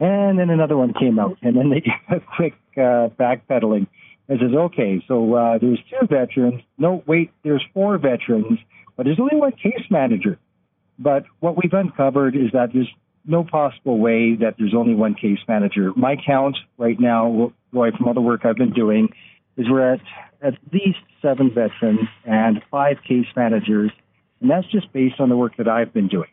And 0.00 0.38
then 0.38 0.48
another 0.48 0.76
one 0.76 0.94
came 0.94 1.18
out, 1.18 1.36
and 1.42 1.54
then 1.54 1.68
they 1.68 1.80
did 1.80 1.92
a 2.10 2.20
quick 2.34 2.54
uh, 2.76 3.12
backpedaling. 3.20 3.86
It 4.28 4.40
says, 4.40 4.54
okay, 4.54 5.04
so 5.06 5.34
uh, 5.34 5.58
there's 5.58 5.78
two 5.90 6.06
veterans. 6.06 6.62
No, 6.78 7.04
wait, 7.06 7.30
there's 7.44 7.62
four 7.74 7.98
veterans, 7.98 8.58
but 8.96 9.04
there's 9.04 9.20
only 9.20 9.36
one 9.36 9.52
case 9.52 9.84
manager. 9.90 10.38
But 10.98 11.24
what 11.40 11.56
we've 11.56 11.72
uncovered 11.72 12.36
is 12.36 12.52
that 12.52 12.70
there's 12.72 12.90
no 13.26 13.44
possible 13.44 13.98
way 13.98 14.34
that 14.36 14.54
there's 14.58 14.74
only 14.74 14.94
one 14.94 15.14
case 15.14 15.40
manager. 15.46 15.92
My 15.94 16.16
count 16.16 16.56
right 16.78 16.98
now, 16.98 17.52
Roy, 17.72 17.90
from 17.90 18.08
all 18.08 18.14
the 18.14 18.20
work 18.22 18.44
I've 18.44 18.56
been 18.56 18.72
doing, 18.72 19.10
is 19.56 19.66
we're 19.68 19.94
at 19.94 20.00
at 20.40 20.54
least 20.72 20.98
seven 21.20 21.50
veterans 21.54 22.08
and 22.24 22.62
five 22.70 22.96
case 23.06 23.26
managers, 23.36 23.92
and 24.42 24.50
that's 24.50 24.66
just 24.66 24.92
based 24.92 25.20
on 25.20 25.28
the 25.28 25.36
work 25.36 25.56
that 25.56 25.68
I've 25.68 25.92
been 25.94 26.08
doing. 26.08 26.28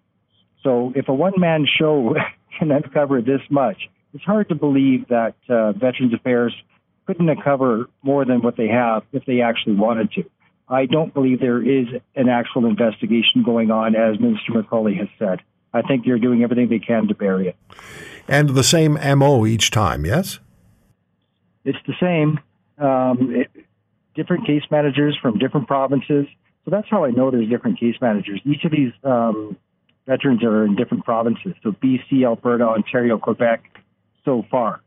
So 0.63 0.92
if 0.96 1.08
a 1.08 1.13
one-man 1.13 1.66
show 1.80 2.16
can 2.60 2.72
uncover 2.72 3.22
this 3.22 3.42
much, 3.50 3.78
it's 4.13 4.24
hard 4.24 4.50
to 4.50 4.56
believe 4.56 5.08
that 5.10 5.36
uh, 5.48 5.72
Veterans 5.74 6.13
Affairs 6.13 6.54
couldn't 7.06 7.30
uncover 7.30 7.88
more 8.01 8.25
than 8.25 8.42
what 8.42 8.58
they 8.58 8.68
have 8.68 9.04
if 9.13 9.24
they 9.25 9.42
actually 9.42 9.75
wanted 9.75 10.12
to. 10.13 10.24
I 10.68 10.86
don't 10.86 11.13
believe 11.13 11.39
there 11.39 11.62
is 11.62 11.88
an 12.16 12.30
actual 12.30 12.66
investigation 12.66 13.44
going 13.44 13.72
on, 13.72 13.96
as 13.96 14.20
Minister 14.20 14.51
MacAulay 14.54 14.98
has 14.98 15.08
said. 15.18 15.39
I 15.74 15.82
think 15.82 16.06
they're 16.06 16.20
doing 16.20 16.44
everything 16.44 16.70
they 16.70 16.80
can 16.80 17.08
to 17.08 17.16
bury 17.16 17.48
it. 17.48 17.56
And 18.28 18.50
the 18.50 18.63
same 18.63 18.94
MO 19.18 19.46
each 19.46 19.72
time, 19.72 20.06
yes? 20.06 20.39
It's 21.66 21.78
the 21.88 21.94
same. 22.00 22.39
Um, 22.78 23.36
it, 23.36 23.50
different 24.16 24.46
case 24.46 24.63
managers 24.70 25.18
from 25.22 25.39
different 25.39 25.68
provinces. 25.68 26.28
So 26.66 26.72
that's 26.72 26.88
how 26.89 27.06
I 27.06 27.12
know 27.12 27.32
there's 27.32 27.50
different 27.50 27.80
case 27.80 27.96
managers. 28.01 28.42
Each 28.46 28.63
of 28.66 28.72
these 28.72 28.92
um, 29.04 29.58
veterans 30.06 30.44
are 30.44 30.66
in 30.66 30.75
different 30.75 31.06
provinces. 31.06 31.54
So 31.63 31.72
BC, 31.72 32.25
Alberta, 32.25 32.66
Ontario, 32.66 33.18
Quebec, 33.18 33.63
so 34.25 34.46
far. 34.51 34.82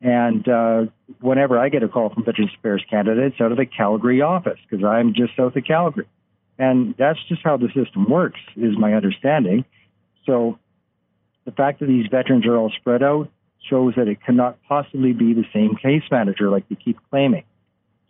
And 0.00 0.46
uh, 0.48 0.86
whenever 1.20 1.58
I 1.58 1.68
get 1.68 1.84
a 1.84 1.88
call 1.88 2.10
from 2.12 2.24
Veterans 2.24 2.50
Affairs 2.58 2.84
Canada, 2.90 3.22
it's 3.22 3.40
out 3.40 3.52
of 3.52 3.58
the 3.58 3.66
Calgary 3.66 4.20
office 4.20 4.58
because 4.68 4.84
I'm 4.84 5.14
just 5.14 5.36
south 5.36 5.54
of 5.54 5.64
Calgary. 5.64 6.08
And 6.58 6.94
that's 6.98 7.18
just 7.28 7.42
how 7.44 7.56
the 7.56 7.68
system 7.68 8.08
works, 8.10 8.40
is 8.56 8.76
my 8.76 8.94
understanding. 8.94 9.64
So 10.26 10.58
the 11.44 11.52
fact 11.52 11.80
that 11.80 11.86
these 11.86 12.06
veterans 12.10 12.46
are 12.46 12.56
all 12.56 12.70
spread 12.70 13.02
out 13.02 13.28
shows 13.70 13.94
that 13.96 14.08
it 14.08 14.18
cannot 14.24 14.58
possibly 14.68 15.12
be 15.12 15.34
the 15.34 15.44
same 15.52 15.76
case 15.76 16.02
manager 16.10 16.50
like 16.50 16.68
they 16.68 16.74
keep 16.74 16.98
claiming. 17.10 17.44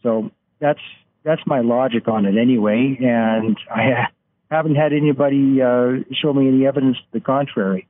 So 0.02 0.30
that's 0.60 0.80
that's 1.24 1.42
my 1.46 1.60
logic 1.60 2.08
on 2.08 2.26
it 2.26 2.36
anyway, 2.36 2.96
and 3.00 3.56
I 3.70 4.06
haven't 4.50 4.76
had 4.76 4.92
anybody 4.92 5.62
uh, 5.62 6.02
show 6.12 6.32
me 6.32 6.48
any 6.48 6.66
evidence 6.66 6.96
to 6.98 7.04
the 7.12 7.20
contrary. 7.20 7.88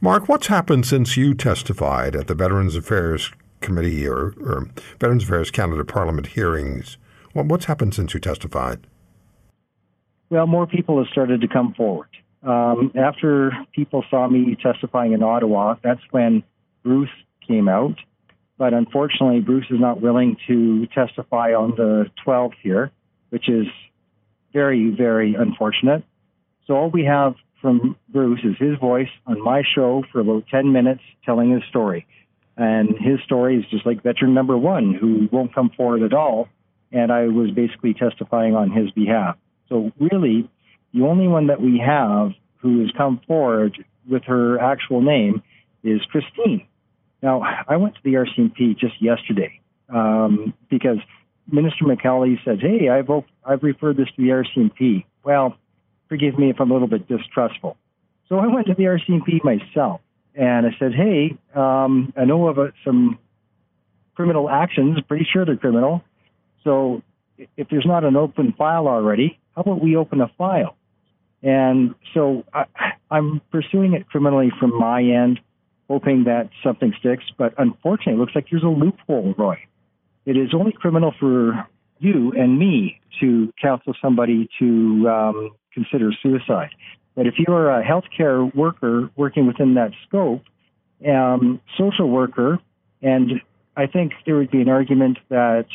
Mark, 0.00 0.28
what's 0.28 0.48
happened 0.48 0.86
since 0.86 1.16
you 1.16 1.34
testified 1.34 2.16
at 2.16 2.26
the 2.26 2.34
Veterans 2.34 2.76
Affairs 2.76 3.32
Committee 3.60 4.06
or, 4.06 4.34
or 4.40 4.68
Veterans 4.98 5.24
Affairs 5.24 5.50
Canada 5.50 5.84
Parliament 5.84 6.28
hearings? 6.28 6.98
What, 7.32 7.46
what's 7.46 7.66
happened 7.66 7.94
since 7.94 8.12
you 8.12 8.20
testified? 8.20 8.86
Well, 10.30 10.46
more 10.46 10.66
people 10.66 10.98
have 10.98 11.08
started 11.12 11.40
to 11.42 11.48
come 11.48 11.74
forward. 11.74 12.08
Um, 12.42 12.90
after 12.96 13.52
people 13.72 14.04
saw 14.10 14.28
me 14.28 14.56
testifying 14.60 15.12
in 15.12 15.22
Ottawa, 15.22 15.76
that's 15.82 16.00
when 16.10 16.42
Bruce 16.82 17.10
came 17.46 17.68
out. 17.68 17.96
But 18.58 18.74
unfortunately, 18.74 19.40
Bruce 19.40 19.66
is 19.70 19.80
not 19.80 20.00
willing 20.00 20.36
to 20.46 20.86
testify 20.88 21.54
on 21.54 21.70
the 21.76 22.10
12th 22.24 22.54
here, 22.62 22.90
which 23.30 23.48
is 23.48 23.66
very, 24.52 24.90
very 24.90 25.34
unfortunate. 25.34 26.04
So 26.66 26.74
all 26.74 26.90
we 26.90 27.04
have 27.04 27.34
from 27.60 27.96
Bruce 28.08 28.40
is 28.44 28.56
his 28.58 28.78
voice 28.78 29.08
on 29.26 29.42
my 29.42 29.62
show 29.74 30.04
for 30.12 30.20
about 30.20 30.44
10 30.50 30.72
minutes 30.72 31.02
telling 31.24 31.50
his 31.50 31.62
story. 31.68 32.06
And 32.56 32.90
his 32.98 33.20
story 33.24 33.58
is 33.58 33.64
just 33.70 33.86
like 33.86 34.02
veteran 34.02 34.34
number 34.34 34.56
one, 34.58 34.94
who 34.94 35.28
won't 35.32 35.54
come 35.54 35.70
forward 35.76 36.02
at 36.02 36.12
all. 36.12 36.48
And 36.90 37.10
I 37.10 37.28
was 37.28 37.50
basically 37.50 37.94
testifying 37.94 38.54
on 38.54 38.70
his 38.70 38.90
behalf. 38.90 39.36
So 39.68 39.90
really, 39.98 40.50
the 40.92 41.02
only 41.02 41.26
one 41.28 41.46
that 41.46 41.62
we 41.62 41.78
have 41.84 42.32
who 42.58 42.80
has 42.80 42.90
come 42.96 43.20
forward 43.26 43.82
with 44.08 44.24
her 44.24 44.58
actual 44.58 45.00
name 45.00 45.42
is 45.82 46.00
Christine. 46.10 46.66
Now, 47.22 47.42
I 47.68 47.76
went 47.76 47.94
to 47.94 48.00
the 48.02 48.14
RCMP 48.14 48.76
just 48.76 49.00
yesterday 49.00 49.60
um, 49.88 50.52
because 50.68 50.98
Minister 51.50 51.84
MacAulay 51.84 52.36
said, 52.44 52.60
"Hey, 52.60 52.88
I've 52.88 53.08
I've 53.44 53.62
referred 53.62 53.96
this 53.96 54.08
to 54.16 54.22
the 54.22 54.30
RCMP." 54.30 55.04
Well, 55.24 55.56
forgive 56.08 56.38
me 56.38 56.50
if 56.50 56.60
I'm 56.60 56.70
a 56.70 56.72
little 56.72 56.88
bit 56.88 57.06
distrustful. 57.08 57.76
So 58.28 58.38
I 58.38 58.46
went 58.48 58.66
to 58.66 58.74
the 58.74 58.84
RCMP 58.84 59.44
myself 59.44 60.00
and 60.34 60.66
I 60.66 60.70
said, 60.78 60.94
"Hey, 60.94 61.36
um, 61.54 62.12
I 62.16 62.24
know 62.24 62.48
of 62.48 62.58
uh, 62.58 62.68
some 62.84 63.18
criminal 64.14 64.50
actions. 64.50 64.98
Pretty 65.06 65.26
sure 65.30 65.44
they're 65.44 65.56
criminal. 65.56 66.02
So 66.64 67.02
if 67.56 67.68
there's 67.70 67.86
not 67.86 68.04
an 68.04 68.16
open 68.16 68.52
file 68.52 68.88
already, 68.88 69.38
how 69.54 69.62
about 69.62 69.80
we 69.80 69.96
open 69.96 70.20
a 70.20 70.28
file?" 70.36 70.76
And 71.42 71.94
so 72.14 72.44
I, 72.52 72.64
I'm 73.10 73.40
pursuing 73.50 73.94
it 73.94 74.08
criminally 74.08 74.50
from 74.58 74.76
my 74.78 75.02
end 75.02 75.40
hoping 75.92 76.24
that 76.24 76.48
something 76.64 76.94
sticks. 76.98 77.24
But 77.36 77.52
unfortunately, 77.58 78.14
it 78.14 78.18
looks 78.18 78.32
like 78.34 78.46
there's 78.50 78.62
a 78.62 78.66
loophole, 78.66 79.34
Roy. 79.36 79.58
It 80.24 80.38
is 80.38 80.54
only 80.54 80.72
criminal 80.72 81.12
for 81.20 81.68
you 81.98 82.32
and 82.32 82.58
me 82.58 82.98
to 83.20 83.52
counsel 83.60 83.94
somebody 84.00 84.48
to 84.58 85.06
um, 85.06 85.50
consider 85.74 86.10
suicide. 86.22 86.70
But 87.14 87.26
if 87.26 87.34
you're 87.38 87.70
a 87.70 87.84
healthcare 87.84 88.54
worker 88.54 89.10
working 89.16 89.46
within 89.46 89.74
that 89.74 89.90
scope, 90.06 90.42
um, 91.06 91.60
social 91.76 92.08
worker, 92.08 92.58
and 93.02 93.42
I 93.76 93.86
think 93.86 94.12
there 94.24 94.36
would 94.36 94.50
be 94.50 94.62
an 94.62 94.70
argument 94.70 95.18
that 95.28 95.66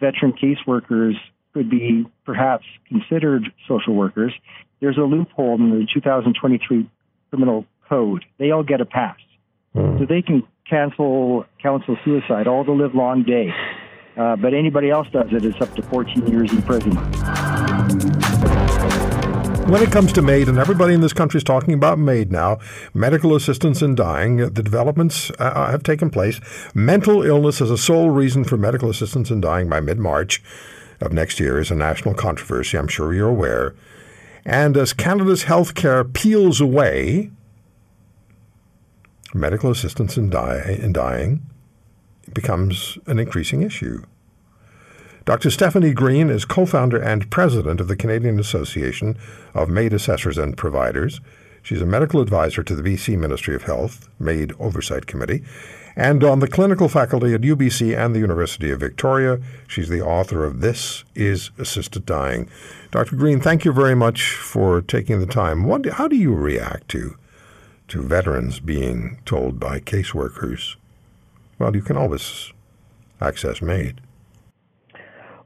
veteran 0.00 0.32
caseworkers 0.32 1.14
could 1.52 1.68
be 1.68 2.06
perhaps 2.24 2.64
considered 2.88 3.52
social 3.66 3.94
workers. 3.94 4.32
There's 4.80 4.96
a 4.96 5.02
loophole 5.02 5.56
in 5.56 5.70
the 5.70 5.86
2023 5.92 6.88
criminal 7.28 7.66
code. 7.86 8.24
They 8.38 8.50
all 8.50 8.62
get 8.62 8.80
a 8.80 8.86
pass. 8.86 9.18
So 9.74 10.06
they 10.08 10.22
can 10.22 10.42
cancel 10.68 11.44
counsel 11.62 11.96
suicide 12.04 12.46
all 12.46 12.64
the 12.64 12.72
live 12.72 12.94
long 12.94 13.22
day. 13.22 13.52
Uh, 14.16 14.34
but 14.36 14.52
anybody 14.52 14.90
else 14.90 15.06
does 15.12 15.32
it, 15.32 15.44
it's 15.44 15.60
up 15.60 15.74
to 15.76 15.82
14 15.82 16.26
years 16.26 16.52
in 16.52 16.62
prison. 16.62 16.96
When 19.68 19.82
it 19.82 19.92
comes 19.92 20.14
to 20.14 20.22
MAID, 20.22 20.48
and 20.48 20.58
everybody 20.58 20.94
in 20.94 21.02
this 21.02 21.12
country 21.12 21.38
is 21.38 21.44
talking 21.44 21.74
about 21.74 21.98
MAID 21.98 22.32
now, 22.32 22.58
medical 22.94 23.36
assistance 23.36 23.82
in 23.82 23.94
dying, 23.94 24.38
the 24.38 24.62
developments 24.62 25.30
uh, 25.38 25.70
have 25.70 25.82
taken 25.82 26.08
place. 26.08 26.40
Mental 26.74 27.22
illness 27.22 27.60
as 27.60 27.70
a 27.70 27.76
sole 27.76 28.08
reason 28.08 28.44
for 28.44 28.56
medical 28.56 28.88
assistance 28.88 29.30
in 29.30 29.42
dying 29.42 29.68
by 29.68 29.78
mid 29.80 29.98
March 29.98 30.42
of 31.00 31.12
next 31.12 31.38
year 31.38 31.60
is 31.60 31.70
a 31.70 31.74
national 31.74 32.14
controversy. 32.14 32.78
I'm 32.78 32.88
sure 32.88 33.12
you're 33.12 33.28
aware. 33.28 33.74
And 34.44 34.74
as 34.76 34.94
Canada's 34.94 35.42
health 35.42 35.74
care 35.74 36.02
peels 36.02 36.60
away, 36.60 37.30
medical 39.34 39.70
assistance 39.70 40.16
in, 40.16 40.30
die, 40.30 40.78
in 40.80 40.92
dying 40.92 41.46
becomes 42.32 42.98
an 43.06 43.18
increasing 43.18 43.62
issue. 43.62 44.02
Dr. 45.24 45.50
Stephanie 45.50 45.92
Green 45.92 46.30
is 46.30 46.46
co 46.46 46.64
founder 46.64 46.98
and 46.98 47.30
president 47.30 47.80
of 47.80 47.88
the 47.88 47.96
Canadian 47.96 48.40
Association 48.40 49.18
of 49.52 49.68
MAID 49.68 49.92
Assessors 49.92 50.38
and 50.38 50.56
Providers. 50.56 51.20
She's 51.62 51.82
a 51.82 51.86
medical 51.86 52.22
advisor 52.22 52.62
to 52.62 52.74
the 52.74 52.82
BC 52.82 53.18
Ministry 53.18 53.54
of 53.54 53.64
Health, 53.64 54.08
MAID 54.18 54.54
Oversight 54.58 55.06
Committee, 55.06 55.44
and 55.94 56.24
on 56.24 56.38
the 56.38 56.48
clinical 56.48 56.88
faculty 56.88 57.34
at 57.34 57.42
UBC 57.42 57.94
and 57.94 58.14
the 58.14 58.20
University 58.20 58.70
of 58.70 58.80
Victoria. 58.80 59.38
She's 59.66 59.90
the 59.90 60.00
author 60.00 60.44
of 60.44 60.60
This 60.60 61.04
is 61.14 61.50
Assisted 61.58 62.06
Dying. 62.06 62.48
Dr. 62.90 63.16
Green, 63.16 63.40
thank 63.40 63.66
you 63.66 63.72
very 63.72 63.94
much 63.94 64.36
for 64.36 64.80
taking 64.80 65.20
the 65.20 65.26
time. 65.26 65.64
What, 65.64 65.84
how 65.84 66.08
do 66.08 66.16
you 66.16 66.32
react 66.34 66.88
to, 66.90 67.18
to 67.88 68.02
veterans 68.02 68.60
being 68.60 69.20
told 69.24 69.58
by 69.58 69.80
caseworkers, 69.80 70.76
well, 71.58 71.74
you 71.74 71.82
can 71.82 71.96
always 71.96 72.52
access 73.20 73.60
MAID? 73.60 74.00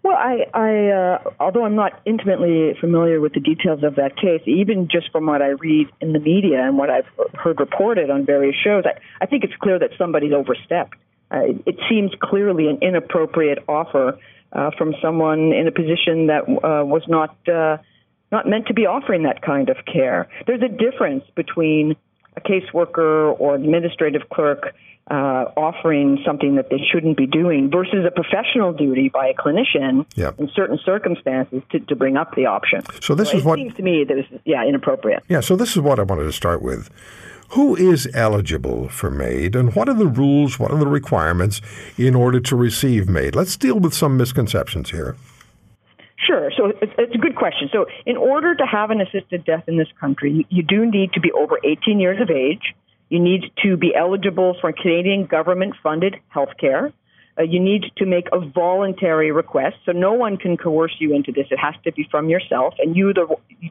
Well, 0.03 0.17
I, 0.17 0.47
I 0.53 0.89
uh, 0.89 1.31
although 1.39 1.65
I'm 1.65 1.77
not 1.77 2.01
intimately 2.05 2.75
familiar 2.81 3.21
with 3.21 3.35
the 3.35 3.41
details 3.41 3.85
of 3.85 3.95
that 3.97 4.17
case, 4.17 4.43
even 4.47 4.89
just 4.91 5.13
from 5.13 5.27
what 5.27 5.43
I 5.43 5.51
read 5.51 5.89
in 6.01 6.13
the 6.13 6.19
media 6.19 6.67
and 6.67 6.77
what 6.77 6.91
I've 6.91 7.07
heard 7.35 7.61
reported 7.61 8.11
on 8.11 8.27
various 8.27 8.57
shows, 8.57 8.83
I, 8.85 8.99
I 9.21 9.27
think 9.27 9.45
it's 9.45 9.55
clear 9.63 9.79
that 9.79 9.91
somebody's 9.97 10.33
overstepped. 10.33 10.97
Uh, 11.31 11.55
it 11.67 11.77
seems 11.89 12.11
clearly 12.21 12.67
an 12.67 12.79
inappropriate 12.83 13.61
offer 13.69 14.19
uh, 14.53 14.71
from 14.77 14.95
someone 15.01 15.53
in 15.53 15.69
a 15.69 15.73
position 15.73 16.27
that 16.27 16.43
uh, 16.49 16.85
was 16.85 17.03
not 17.07 17.37
uh, 17.49 17.77
not 18.33 18.49
meant 18.49 18.67
to 18.67 18.75
be 18.75 18.87
offering 18.87 19.23
that 19.23 19.41
kind 19.41 19.69
of 19.69 19.77
care. 19.91 20.29
There's 20.47 20.63
a 20.63 20.69
difference 20.69 21.25
between 21.37 21.95
a 22.37 22.41
caseworker 22.41 23.39
or 23.39 23.55
administrative 23.55 24.29
clerk 24.31 24.75
uh, 25.11 25.51
offering 25.57 26.23
something 26.25 26.55
that 26.55 26.71
they 26.71 26.81
shouldn't 26.91 27.17
be 27.17 27.27
doing 27.27 27.71
versus 27.71 28.07
a 28.07 28.11
professional 28.11 28.73
duty 28.73 29.09
by 29.09 29.29
a 29.29 29.35
clinician 29.35 30.07
yep. 30.15 30.39
in 30.39 30.49
certain 30.55 30.79
circumstances 30.85 31.63
to, 31.71 31.81
to 31.81 31.97
bring 31.97 32.17
up 32.17 32.35
the 32.37 32.47
option. 32.47 32.83
So 33.01 33.15
this 33.15 33.31
so 33.31 33.39
is 33.39 33.45
what 33.45 33.59
seems 33.59 33.75
to 33.75 33.83
me 33.83 34.05
that 34.05 34.17
is 34.17 34.27
yeah 34.45 34.65
inappropriate. 34.65 35.25
Yeah. 35.29 35.41
So 35.41 35.57
this 35.57 35.73
is 35.73 35.81
what 35.81 35.99
I 35.99 36.03
wanted 36.03 36.25
to 36.25 36.33
start 36.33 36.63
with. 36.63 36.89
Who 37.51 37.77
is 37.77 38.09
eligible 38.15 38.89
for 38.89 39.11
MAID, 39.11 39.55
and 39.57 39.75
what 39.75 39.87
are 39.87 39.95
the 39.95 40.07
rules? 40.07 40.59
What 40.59 40.71
are 40.71 40.79
the 40.79 40.87
requirements 40.87 41.61
in 41.99 42.15
order 42.15 42.41
to 42.41 42.57
receive 42.57 43.11
MAID? 43.11 43.35
Let's 43.37 43.59
deal 43.59 43.79
with 43.79 43.93
some 43.93 44.17
misconceptions 44.17 44.91
here. 44.91 45.17
Sure. 46.27 46.53
So 46.57 46.73
it's, 46.81 47.15
a 47.15 47.19
good 47.19 47.35
question. 47.35 47.69
So, 47.73 47.87
in 48.07 48.17
order 48.17 48.55
to 48.55 48.65
have 48.65 48.91
an 48.91 49.01
assisted 49.01 49.45
death 49.45 49.65
in 49.67 49.77
this 49.77 49.89
country, 50.01 50.31
you, 50.33 50.45
you 50.51 50.63
do 50.63 50.89
need 50.89 51.13
to 51.15 51.21
be 51.21 51.33
over 51.33 51.59
18 51.65 51.99
years 51.99 52.21
of 52.21 52.31
age. 52.31 52.75
You 53.09 53.19
need 53.19 53.51
to 53.65 53.77
be 53.77 53.93
eligible 53.95 54.57
for 54.61 54.73
Canadian 54.73 55.27
government 55.27 55.75
funded 55.83 56.17
health 56.29 56.51
care. 56.59 56.93
Uh, 57.39 57.43
you 57.43 57.59
need 57.59 57.91
to 57.97 58.07
make 58.07 58.27
a 58.33 58.41
voluntary 58.41 59.33
request, 59.33 59.77
so 59.85 59.93
no 59.93 60.13
one 60.13 60.37
can 60.37 60.57
coerce 60.57 60.95
you 60.99 61.15
into 61.15 61.33
this. 61.33 61.47
It 61.51 61.59
has 61.59 61.75
to 61.85 61.93
be 61.93 62.07
from 62.11 62.29
yourself, 62.29 62.75
and 62.79 62.95
you, 62.95 63.13
the, 63.15 63.27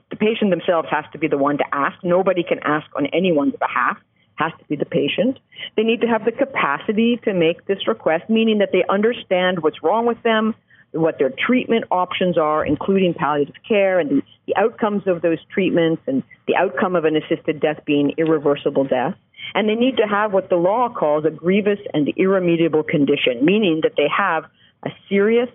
the 0.09 0.15
patient 0.15 0.49
themselves, 0.49 0.89
has 0.91 1.05
to 1.13 1.19
be 1.19 1.27
the 1.27 1.37
one 1.37 1.57
to 1.59 1.63
ask. 1.71 1.95
Nobody 2.03 2.43
can 2.43 2.59
ask 2.63 2.87
on 2.95 3.05
anyone's 3.07 3.55
behalf. 3.55 3.97
Has 4.35 4.51
to 4.57 4.65
be 4.65 4.75
the 4.75 4.85
patient. 4.85 5.37
They 5.77 5.83
need 5.83 6.01
to 6.01 6.07
have 6.07 6.25
the 6.25 6.31
capacity 6.31 7.19
to 7.23 7.33
make 7.33 7.65
this 7.65 7.87
request, 7.87 8.29
meaning 8.29 8.57
that 8.57 8.71
they 8.71 8.83
understand 8.89 9.59
what's 9.61 9.83
wrong 9.83 10.07
with 10.07 10.21
them, 10.23 10.55
what 10.91 11.17
their 11.19 11.31
treatment 11.31 11.85
options 11.91 12.37
are, 12.37 12.65
including 12.65 13.13
palliative 13.13 13.55
care 13.67 13.99
and 13.99 14.09
the, 14.09 14.21
the 14.47 14.55
outcomes 14.57 15.03
of 15.07 15.21
those 15.21 15.39
treatments, 15.53 16.01
and 16.07 16.23
the 16.47 16.55
outcome 16.55 16.95
of 16.95 17.05
an 17.05 17.15
assisted 17.15 17.59
death 17.59 17.79
being 17.85 18.13
irreversible 18.17 18.83
death. 18.83 19.15
And 19.53 19.67
they 19.67 19.75
need 19.75 19.97
to 19.97 20.07
have 20.07 20.33
what 20.33 20.49
the 20.49 20.55
law 20.55 20.89
calls 20.89 21.25
a 21.25 21.31
grievous 21.31 21.79
and 21.93 22.07
irremediable 22.17 22.83
condition, 22.83 23.43
meaning 23.43 23.81
that 23.83 23.93
they 23.97 24.07
have 24.15 24.45
a 24.85 24.89
serious 25.09 25.49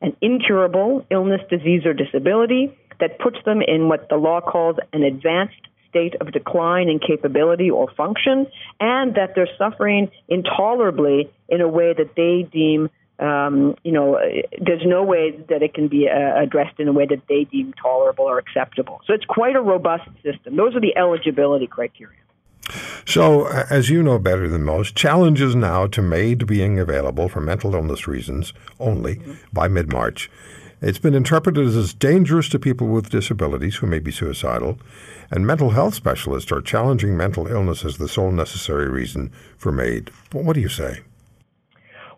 and 0.00 0.16
incurable 0.20 1.06
illness, 1.10 1.40
disease, 1.50 1.84
or 1.84 1.92
disability 1.92 2.76
that 3.00 3.18
puts 3.18 3.38
them 3.44 3.60
in 3.62 3.88
what 3.88 4.08
the 4.08 4.16
law 4.16 4.40
calls 4.40 4.76
an 4.92 5.02
advanced 5.02 5.54
state 5.88 6.14
of 6.20 6.32
decline 6.32 6.88
in 6.88 6.98
capability 6.98 7.68
or 7.70 7.90
function, 7.96 8.46
and 8.78 9.14
that 9.16 9.34
they're 9.34 9.48
suffering 9.58 10.10
intolerably 10.28 11.30
in 11.48 11.60
a 11.60 11.68
way 11.68 11.92
that 11.96 12.14
they 12.16 12.48
deem 12.50 12.88
um, 13.20 13.76
you 13.84 13.92
know, 13.92 14.18
there's 14.60 14.84
no 14.84 15.04
way 15.04 15.32
that 15.48 15.62
it 15.62 15.74
can 15.74 15.88
be 15.88 16.08
uh, 16.08 16.42
addressed 16.42 16.80
in 16.80 16.88
a 16.88 16.92
way 16.92 17.06
that 17.06 17.22
they 17.28 17.44
deem 17.44 17.74
tolerable 17.74 18.24
or 18.24 18.38
acceptable. 18.38 19.00
So 19.06 19.12
it's 19.12 19.26
quite 19.26 19.56
a 19.56 19.60
robust 19.60 20.08
system. 20.22 20.56
Those 20.56 20.74
are 20.74 20.80
the 20.80 20.96
eligibility 20.96 21.66
criteria. 21.66 22.16
So, 23.04 23.46
as 23.48 23.90
you 23.90 24.02
know 24.02 24.18
better 24.18 24.48
than 24.48 24.62
most, 24.62 24.94
challenges 24.94 25.56
now 25.56 25.86
to 25.88 26.02
MAID 26.02 26.46
being 26.46 26.78
available 26.78 27.28
for 27.28 27.40
mental 27.40 27.74
illness 27.74 28.06
reasons 28.06 28.52
only 28.78 29.16
mm-hmm. 29.16 29.32
by 29.52 29.66
mid 29.66 29.92
March. 29.92 30.30
It's 30.80 30.98
been 30.98 31.14
interpreted 31.14 31.66
as 31.66 31.92
dangerous 31.92 32.48
to 32.50 32.58
people 32.58 32.86
with 32.86 33.10
disabilities 33.10 33.76
who 33.76 33.86
may 33.86 33.98
be 33.98 34.10
suicidal, 34.10 34.78
and 35.30 35.46
mental 35.46 35.70
health 35.70 35.94
specialists 35.94 36.50
are 36.52 36.62
challenging 36.62 37.16
mental 37.16 37.46
illness 37.48 37.84
as 37.84 37.98
the 37.98 38.08
sole 38.08 38.30
necessary 38.30 38.88
reason 38.88 39.30
for 39.58 39.72
MAID. 39.72 40.10
What 40.32 40.54
do 40.54 40.60
you 40.60 40.68
say? 40.68 41.00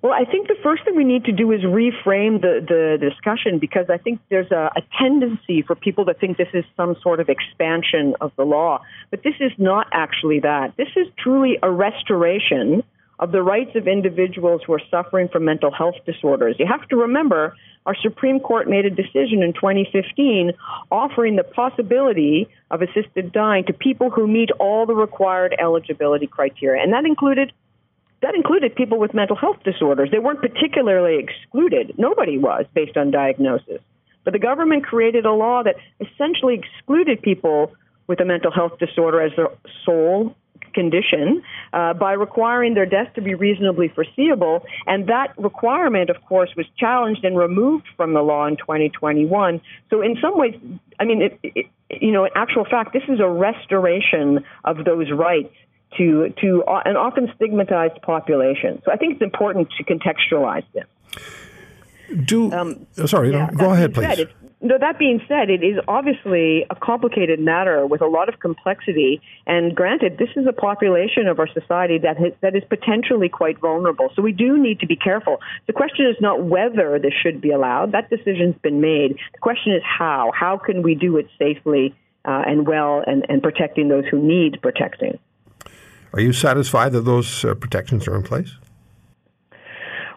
Well, 0.03 0.13
I 0.13 0.25
think 0.25 0.49
the 0.49 0.57
first 0.65 0.85
thing 0.85 0.97
we 0.97 1.05
need 1.05 1.27
to 1.27 1.33
do 1.33 1.53
is 1.53 1.61
reframe 1.61 2.41
the, 2.41 2.59
the 2.67 2.99
discussion 3.01 3.61
because 3.61 3.87
I 3.89 3.99
think 3.99 4.21
there's 4.31 4.51
a, 4.51 4.73
a, 4.75 4.83
tendency 4.99 5.63
for 5.63 5.77
people 5.77 6.05
to 6.07 6.15
think 6.15 6.39
this 6.39 6.49
is 6.53 6.65
some 6.77 6.97
sort 7.01 7.21
of 7.21 7.29
expansion 7.29 8.17
of 8.21 8.33
the 8.37 8.43
law. 8.43 8.83
But 9.11 9.23
this 9.23 9.35
is 9.39 9.53
not 9.59 9.87
actually 9.93 10.41
that. 10.41 10.77
This 10.77 10.89
is 10.97 11.07
truly 11.17 11.57
a 11.63 11.71
restoration 11.71 12.83
of 13.21 13.31
the 13.31 13.43
rights 13.43 13.77
of 13.77 13.87
individuals 13.87 14.63
who 14.67 14.73
are 14.73 14.83
suffering 14.91 15.29
from 15.29 15.45
mental 15.45 15.71
health 15.71 15.95
disorders. 16.05 16.57
You 16.59 16.67
have 16.67 16.89
to 16.89 16.97
remember 16.97 17.55
our 17.87 17.95
Supreme 17.95 18.41
Court 18.41 18.69
made 18.69 18.85
a 18.85 18.91
decision 18.91 19.45
in 19.45 19.53
2015 19.53 20.51
offering 20.91 21.37
the 21.37 21.45
possibility 21.45 22.49
of 22.73 22.83
assisted 22.83 23.31
dying 23.31 23.65
to 23.67 23.73
people 23.73 24.11
who 24.11 24.27
meet 24.27 24.51
all 24.59 24.85
the 24.85 24.95
required 24.95 25.55
eligibility 25.61 26.27
criteria. 26.27 26.83
And 26.83 26.93
that 26.93 27.05
included 27.05 27.53
that 28.23 28.35
included 28.35 28.75
people 28.75 28.99
with 28.99 29.13
mental 29.15 29.37
health 29.37 29.59
disorders. 29.65 30.11
They 30.11 30.19
weren't 30.19 30.41
particularly 30.41 31.19
excluded. 31.19 31.95
Nobody 31.99 32.39
was 32.39 32.65
based 32.73 32.97
on 32.97 33.11
diagnosis. 33.11 33.81
But 34.25 34.33
the 34.33 34.39
government 34.39 34.85
created 34.85 35.27
a 35.27 35.33
law 35.33 35.63
that 35.65 35.77
essentially 36.01 36.55
excluded 36.63 37.21
people 37.21 37.73
with 38.07 38.21
a 38.21 38.25
mental 38.25 38.53
health 38.53 38.79
disorder 38.79 39.21
as 39.21 39.33
their 39.37 39.49
sole 39.85 40.35
condition 40.73 41.43
uh, 41.73 41.93
by 41.95 42.13
requiring 42.13 42.75
their 42.75 42.87
death 42.87 43.13
to 43.15 43.21
be 43.21 43.35
reasonably 43.35 43.89
foreseeable. 43.89 44.65
And 44.87 45.09
that 45.09 45.35
requirement, 45.37 46.09
of 46.09 46.17
course, 46.25 46.51
was 46.57 46.67
challenged 46.79 47.25
and 47.25 47.37
removed 47.37 47.87
from 47.97 48.15
the 48.15 48.23
law 48.23 48.47
in 48.47 48.57
2021. 48.57 49.61
So, 49.91 50.01
in 50.01 50.17
some 50.21 50.39
ways, 50.39 50.55
I 50.99 51.05
mean, 51.05 51.23
it, 51.23 51.39
it, 51.43 51.67
you 51.91 52.13
know, 52.13 52.25
in 52.25 52.31
actual 52.35 52.65
fact, 52.65 52.93
this 52.93 53.03
is 53.09 53.21
a 53.21 53.29
restoration 53.29 54.45
of 54.65 54.85
those 54.85 55.11
rights 55.11 55.55
to 55.99 56.33
to 56.41 56.65
an 56.85 56.97
often 56.97 57.31
stigmatized 57.37 58.01
population. 58.03 58.81
So 58.85 58.93
I 58.93 58.97
think 58.97 59.15
it's 59.15 59.23
important 59.23 59.69
to 59.79 59.85
contextualize 59.85 60.65
this. 60.73 60.85
Do 62.25 62.53
um, 62.53 62.87
oh, 62.99 63.07
sorry, 63.07 63.33
yeah, 63.33 63.51
go 63.57 63.73
ahead, 63.73 63.95
please. 63.95 64.17
Said, 64.17 64.29
no, 64.65 64.79
that 64.79 64.97
being 64.97 65.21
said, 65.27 65.51
it 65.51 65.65
is 65.65 65.77
obviously 65.89 66.65
a 66.71 66.77
complicated 66.77 67.41
matter 67.41 67.85
with 67.85 68.01
a 68.01 68.07
lot 68.07 68.29
of 68.29 68.39
complexity. 68.39 69.21
And 69.45 69.75
granted, 69.75 70.19
this 70.19 70.29
is 70.37 70.47
a 70.47 70.53
population 70.53 71.27
of 71.27 71.41
our 71.41 71.49
society 71.49 71.99
that 71.99 72.17
has, 72.17 72.33
that 72.43 72.55
is 72.55 72.63
potentially 72.69 73.29
quite 73.29 73.59
vulnerable. 73.59 74.11
So 74.15 74.23
we 74.23 74.31
do 74.31 74.57
need 74.57 74.79
to 74.79 74.87
be 74.87 74.95
careful. 74.95 75.39
The 75.67 75.73
question 75.73 76.07
is 76.07 76.15
not 76.21 76.45
whether 76.45 77.01
this 77.01 77.13
should 77.13 77.41
be 77.41 77.51
allowed. 77.51 77.91
That 77.91 78.09
decision's 78.09 78.55
been 78.63 78.81
made. 78.81 79.17
The 79.33 79.41
question 79.41 79.73
is 79.73 79.83
how. 79.83 80.31
How 80.33 80.59
can 80.59 80.83
we 80.83 80.95
do 80.95 81.17
it 81.17 81.27
safely 81.41 81.93
uh, 82.25 82.43
and 82.47 82.65
well, 82.65 83.03
and, 83.05 83.27
and 83.29 83.43
protecting 83.43 83.89
those 83.89 84.05
who 84.09 84.23
need 84.23 84.63
protecting? 84.63 85.19
Are 86.15 86.21
you 86.21 86.33
satisfied 86.33 86.93
that 86.93 87.03
those 87.03 87.45
uh, 87.45 87.55
protections 87.55 88.07
are 88.07 88.15
in 88.15 88.23
place? 88.23 88.55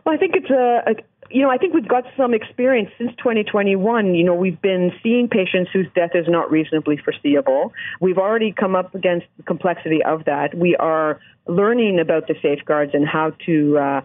Well, 0.06 0.14
I 0.14 0.18
think 0.18 0.36
it's 0.36 0.50
a, 0.50 0.92
a 0.92 0.96
you 1.30 1.42
know, 1.42 1.50
I 1.50 1.58
think 1.58 1.74
we've 1.74 1.88
got 1.88 2.04
some 2.16 2.34
experience 2.34 2.92
since 2.98 3.12
2021. 3.18 4.14
You 4.14 4.24
know, 4.24 4.36
we've 4.36 4.62
been 4.62 4.92
seeing 5.02 5.28
patients 5.28 5.72
whose 5.74 5.88
death 5.96 6.12
is 6.14 6.26
not 6.28 6.52
reasonably 6.52 6.98
foreseeable. 6.98 7.74
We've 8.00 8.18
already 8.18 8.52
come 8.52 8.76
up 8.76 8.94
against 8.94 9.26
the 9.38 9.44
complexity 9.44 10.04
of 10.04 10.26
that. 10.26 10.56
We 10.56 10.76
are 10.76 11.20
learning 11.48 12.00
about 12.00 12.28
the 12.28 12.36
safeguards 12.42 12.92
and 12.94 13.08
how 13.08 13.32
to 13.48 13.78
uh, 13.78 14.02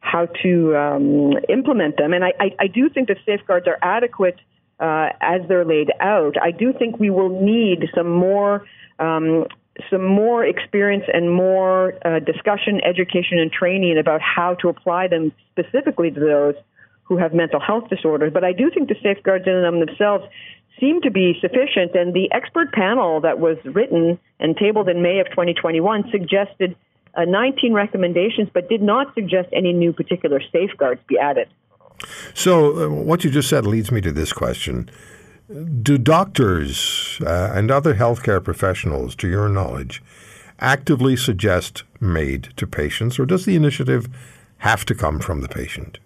how 0.00 0.26
to 0.42 0.76
um, 0.76 1.34
implement 1.48 1.98
them. 1.98 2.12
And 2.12 2.24
I, 2.24 2.32
I, 2.40 2.56
I, 2.58 2.66
do 2.66 2.88
think 2.88 3.06
the 3.06 3.16
safeguards 3.24 3.68
are 3.68 3.78
adequate 3.82 4.40
uh, 4.80 5.10
as 5.20 5.42
they're 5.46 5.64
laid 5.64 5.92
out. 6.00 6.34
I 6.42 6.50
do 6.50 6.72
think 6.72 6.98
we 6.98 7.08
will 7.08 7.40
need 7.40 7.88
some 7.94 8.10
more 8.10 8.66
um, 8.98 9.46
some 9.90 10.04
more 10.04 10.44
experience 10.44 11.04
and 11.12 11.32
more 11.32 11.94
uh, 12.04 12.18
discussion, 12.18 12.80
education, 12.84 13.38
and 13.38 13.50
training 13.50 13.98
about 13.98 14.20
how 14.20 14.54
to 14.54 14.68
apply 14.68 15.08
them 15.08 15.32
specifically 15.50 16.10
to 16.10 16.20
those 16.20 16.54
who 17.04 17.16
have 17.16 17.34
mental 17.34 17.60
health 17.60 17.88
disorders. 17.88 18.32
But 18.32 18.44
I 18.44 18.52
do 18.52 18.70
think 18.70 18.88
the 18.88 18.96
safeguards 19.02 19.46
in 19.46 19.62
them 19.62 19.80
themselves 19.80 20.24
seem 20.78 21.00
to 21.02 21.10
be 21.10 21.38
sufficient. 21.40 21.94
And 21.94 22.14
the 22.14 22.30
expert 22.32 22.72
panel 22.72 23.20
that 23.20 23.38
was 23.38 23.56
written 23.64 24.18
and 24.40 24.56
tabled 24.56 24.88
in 24.88 25.02
May 25.02 25.20
of 25.20 25.26
2021 25.30 26.10
suggested 26.10 26.76
uh, 27.14 27.24
19 27.24 27.72
recommendations, 27.72 28.48
but 28.52 28.68
did 28.68 28.82
not 28.82 29.14
suggest 29.14 29.48
any 29.52 29.72
new 29.72 29.92
particular 29.92 30.40
safeguards 30.52 31.00
be 31.06 31.18
added. 31.18 31.48
So, 32.34 32.86
uh, 32.86 32.88
what 32.88 33.22
you 33.22 33.30
just 33.30 33.48
said 33.48 33.66
leads 33.66 33.92
me 33.92 34.00
to 34.00 34.12
this 34.12 34.32
question. 34.32 34.90
Do 35.82 35.98
doctors 35.98 37.18
uh, 37.20 37.52
and 37.54 37.70
other 37.70 37.94
healthcare 37.94 38.42
professionals, 38.42 39.14
to 39.16 39.28
your 39.28 39.48
knowledge, 39.48 40.02
actively 40.58 41.16
suggest 41.16 41.82
MAID 42.00 42.54
to 42.56 42.66
patients, 42.66 43.18
or 43.18 43.26
does 43.26 43.44
the 43.44 43.56
initiative 43.56 44.08
have 44.58 44.84
to 44.86 44.94
come 44.94 45.18
from 45.18 45.40
the 45.42 45.48
patient? 45.48 45.98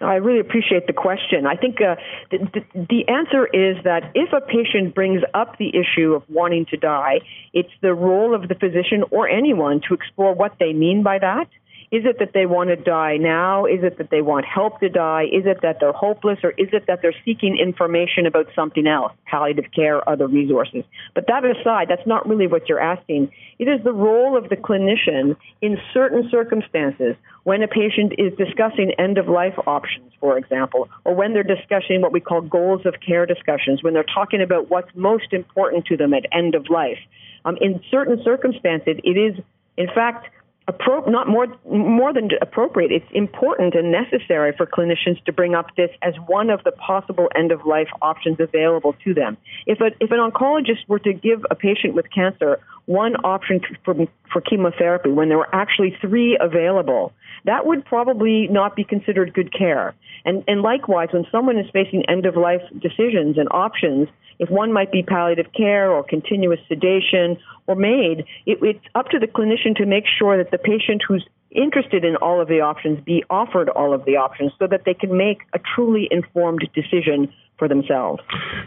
I 0.00 0.16
really 0.16 0.40
appreciate 0.40 0.86
the 0.86 0.92
question. 0.92 1.46
I 1.46 1.56
think 1.56 1.80
uh, 1.80 1.94
the, 2.30 2.38
the, 2.38 2.84
the, 2.88 3.08
answer 3.08 3.46
is 3.46 3.82
that 3.84 4.10
if 4.14 4.32
a 4.32 4.40
patient 4.40 4.94
brings 4.94 5.22
up 5.32 5.58
the 5.58 5.70
issue 5.76 6.14
of 6.14 6.24
wanting 6.28 6.66
to 6.66 6.76
die, 6.76 7.20
it's 7.52 7.70
the 7.82 7.94
role 7.94 8.34
of 8.34 8.48
the 8.48 8.56
physician 8.56 9.04
or 9.10 9.28
anyone 9.28 9.80
to 9.88 9.94
explore 9.94 10.34
what 10.34 10.56
they 10.58 10.72
mean 10.72 11.04
by 11.04 11.18
that 11.20 11.48
is 11.92 12.06
it 12.06 12.18
that 12.20 12.32
they 12.32 12.46
want 12.46 12.70
to 12.70 12.76
die 12.76 13.18
now? 13.18 13.66
Is 13.66 13.80
it 13.82 13.98
that 13.98 14.08
they 14.08 14.22
want 14.22 14.46
help 14.46 14.80
to 14.80 14.88
die? 14.88 15.24
Is 15.24 15.44
it 15.44 15.58
that 15.60 15.76
they're 15.78 15.92
hopeless? 15.92 16.38
Or 16.42 16.52
is 16.52 16.70
it 16.72 16.86
that 16.86 17.02
they're 17.02 17.14
seeking 17.22 17.58
information 17.58 18.24
about 18.24 18.46
something 18.56 18.86
else, 18.86 19.12
palliative 19.26 19.66
care, 19.76 20.08
other 20.08 20.26
resources? 20.26 20.84
But 21.14 21.26
that 21.26 21.44
aside, 21.44 21.88
that's 21.90 22.06
not 22.06 22.26
really 22.26 22.46
what 22.46 22.66
you're 22.66 22.80
asking. 22.80 23.30
It 23.58 23.64
is 23.68 23.84
the 23.84 23.92
role 23.92 24.38
of 24.38 24.48
the 24.48 24.56
clinician 24.56 25.36
in 25.60 25.76
certain 25.92 26.30
circumstances 26.30 27.14
when 27.44 27.62
a 27.62 27.68
patient 27.68 28.14
is 28.16 28.32
discussing 28.38 28.92
end 28.98 29.18
of 29.18 29.28
life 29.28 29.58
options, 29.66 30.12
for 30.18 30.38
example, 30.38 30.88
or 31.04 31.14
when 31.14 31.34
they're 31.34 31.42
discussing 31.42 32.00
what 32.00 32.12
we 32.12 32.20
call 32.20 32.40
goals 32.40 32.86
of 32.86 32.94
care 33.06 33.26
discussions, 33.26 33.82
when 33.82 33.92
they're 33.92 34.02
talking 34.02 34.40
about 34.40 34.70
what's 34.70 34.88
most 34.94 35.34
important 35.34 35.84
to 35.84 35.98
them 35.98 36.14
at 36.14 36.24
end 36.32 36.54
of 36.54 36.70
life. 36.70 36.98
Um, 37.44 37.58
in 37.60 37.82
certain 37.90 38.22
circumstances, 38.24 38.96
it 39.04 39.18
is, 39.18 39.38
in 39.76 39.88
fact, 39.88 40.28
appro- 40.68 41.08
not 41.08 41.28
more 41.28 41.46
more 41.70 42.12
than 42.12 42.30
appropriate. 42.40 42.92
It's 42.92 43.10
important 43.12 43.74
and 43.74 43.90
necessary 43.90 44.52
for 44.56 44.66
clinicians 44.66 45.22
to 45.24 45.32
bring 45.32 45.54
up 45.54 45.74
this 45.76 45.90
as 46.02 46.14
one 46.26 46.50
of 46.50 46.62
the 46.64 46.72
possible 46.72 47.28
end 47.34 47.52
of 47.52 47.64
life 47.66 47.88
options 48.00 48.38
available 48.40 48.94
to 49.04 49.14
them. 49.14 49.36
If 49.66 49.80
a, 49.80 49.86
if 50.00 50.10
an 50.10 50.18
oncologist 50.18 50.88
were 50.88 51.00
to 51.00 51.12
give 51.12 51.44
a 51.50 51.54
patient 51.54 51.94
with 51.94 52.06
cancer 52.10 52.60
one 52.86 53.14
option 53.24 53.60
for 53.84 53.94
for 54.32 54.40
chemotherapy 54.40 55.10
when 55.10 55.28
there 55.28 55.38
were 55.38 55.54
actually 55.54 55.96
three 56.00 56.36
available, 56.40 57.12
that 57.44 57.66
would 57.66 57.84
probably 57.84 58.48
not 58.48 58.76
be 58.76 58.84
considered 58.84 59.34
good 59.34 59.52
care. 59.56 59.94
And 60.24 60.44
and 60.46 60.62
likewise, 60.62 61.08
when 61.12 61.26
someone 61.30 61.58
is 61.58 61.66
facing 61.72 62.04
end 62.08 62.26
of 62.26 62.36
life 62.36 62.62
decisions 62.80 63.38
and 63.38 63.48
options, 63.50 64.08
if 64.38 64.50
one 64.50 64.72
might 64.72 64.92
be 64.92 65.02
palliative 65.02 65.52
care 65.52 65.90
or 65.90 66.02
continuous 66.02 66.60
sedation 66.68 67.38
or 67.66 67.74
MAID, 67.74 68.24
it, 68.46 68.58
it's 68.62 68.84
up 68.94 69.08
to 69.10 69.18
the 69.18 69.26
clinician 69.26 69.76
to 69.76 69.86
make 69.86 70.04
sure 70.18 70.36
that 70.36 70.50
the 70.50 70.58
patient 70.58 71.02
who's 71.06 71.26
interested 71.50 72.04
in 72.04 72.16
all 72.16 72.40
of 72.40 72.48
the 72.48 72.60
options 72.60 72.98
be 73.04 73.22
offered 73.28 73.68
all 73.68 73.92
of 73.92 74.04
the 74.04 74.16
options 74.16 74.52
so 74.58 74.66
that 74.66 74.84
they 74.84 74.94
can 74.94 75.16
make 75.16 75.42
a 75.52 75.58
truly 75.74 76.08
informed 76.10 76.66
decision 76.74 77.32
for 77.58 77.68
themselves. 77.68 78.22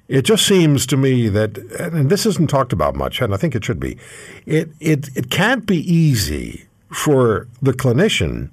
It 0.08 0.21
just 0.21 0.45
seems 0.45 0.86
to 0.88 0.97
me 0.97 1.28
that, 1.30 1.58
and 1.80 2.10
this 2.10 2.25
isn't 2.25 2.49
talked 2.49 2.71
about 2.71 2.95
much, 2.95 3.21
and 3.21 3.34
I 3.34 3.38
think 3.38 3.56
it 3.56 3.65
should 3.65 3.80
be, 3.80 3.97
it, 4.45 4.69
it, 4.80 5.10
it 5.17 5.30
can't 5.30 5.65
be 5.65 5.78
easy 5.78 6.67
for 6.95 7.47
the 7.62 7.73
clinician 7.73 8.49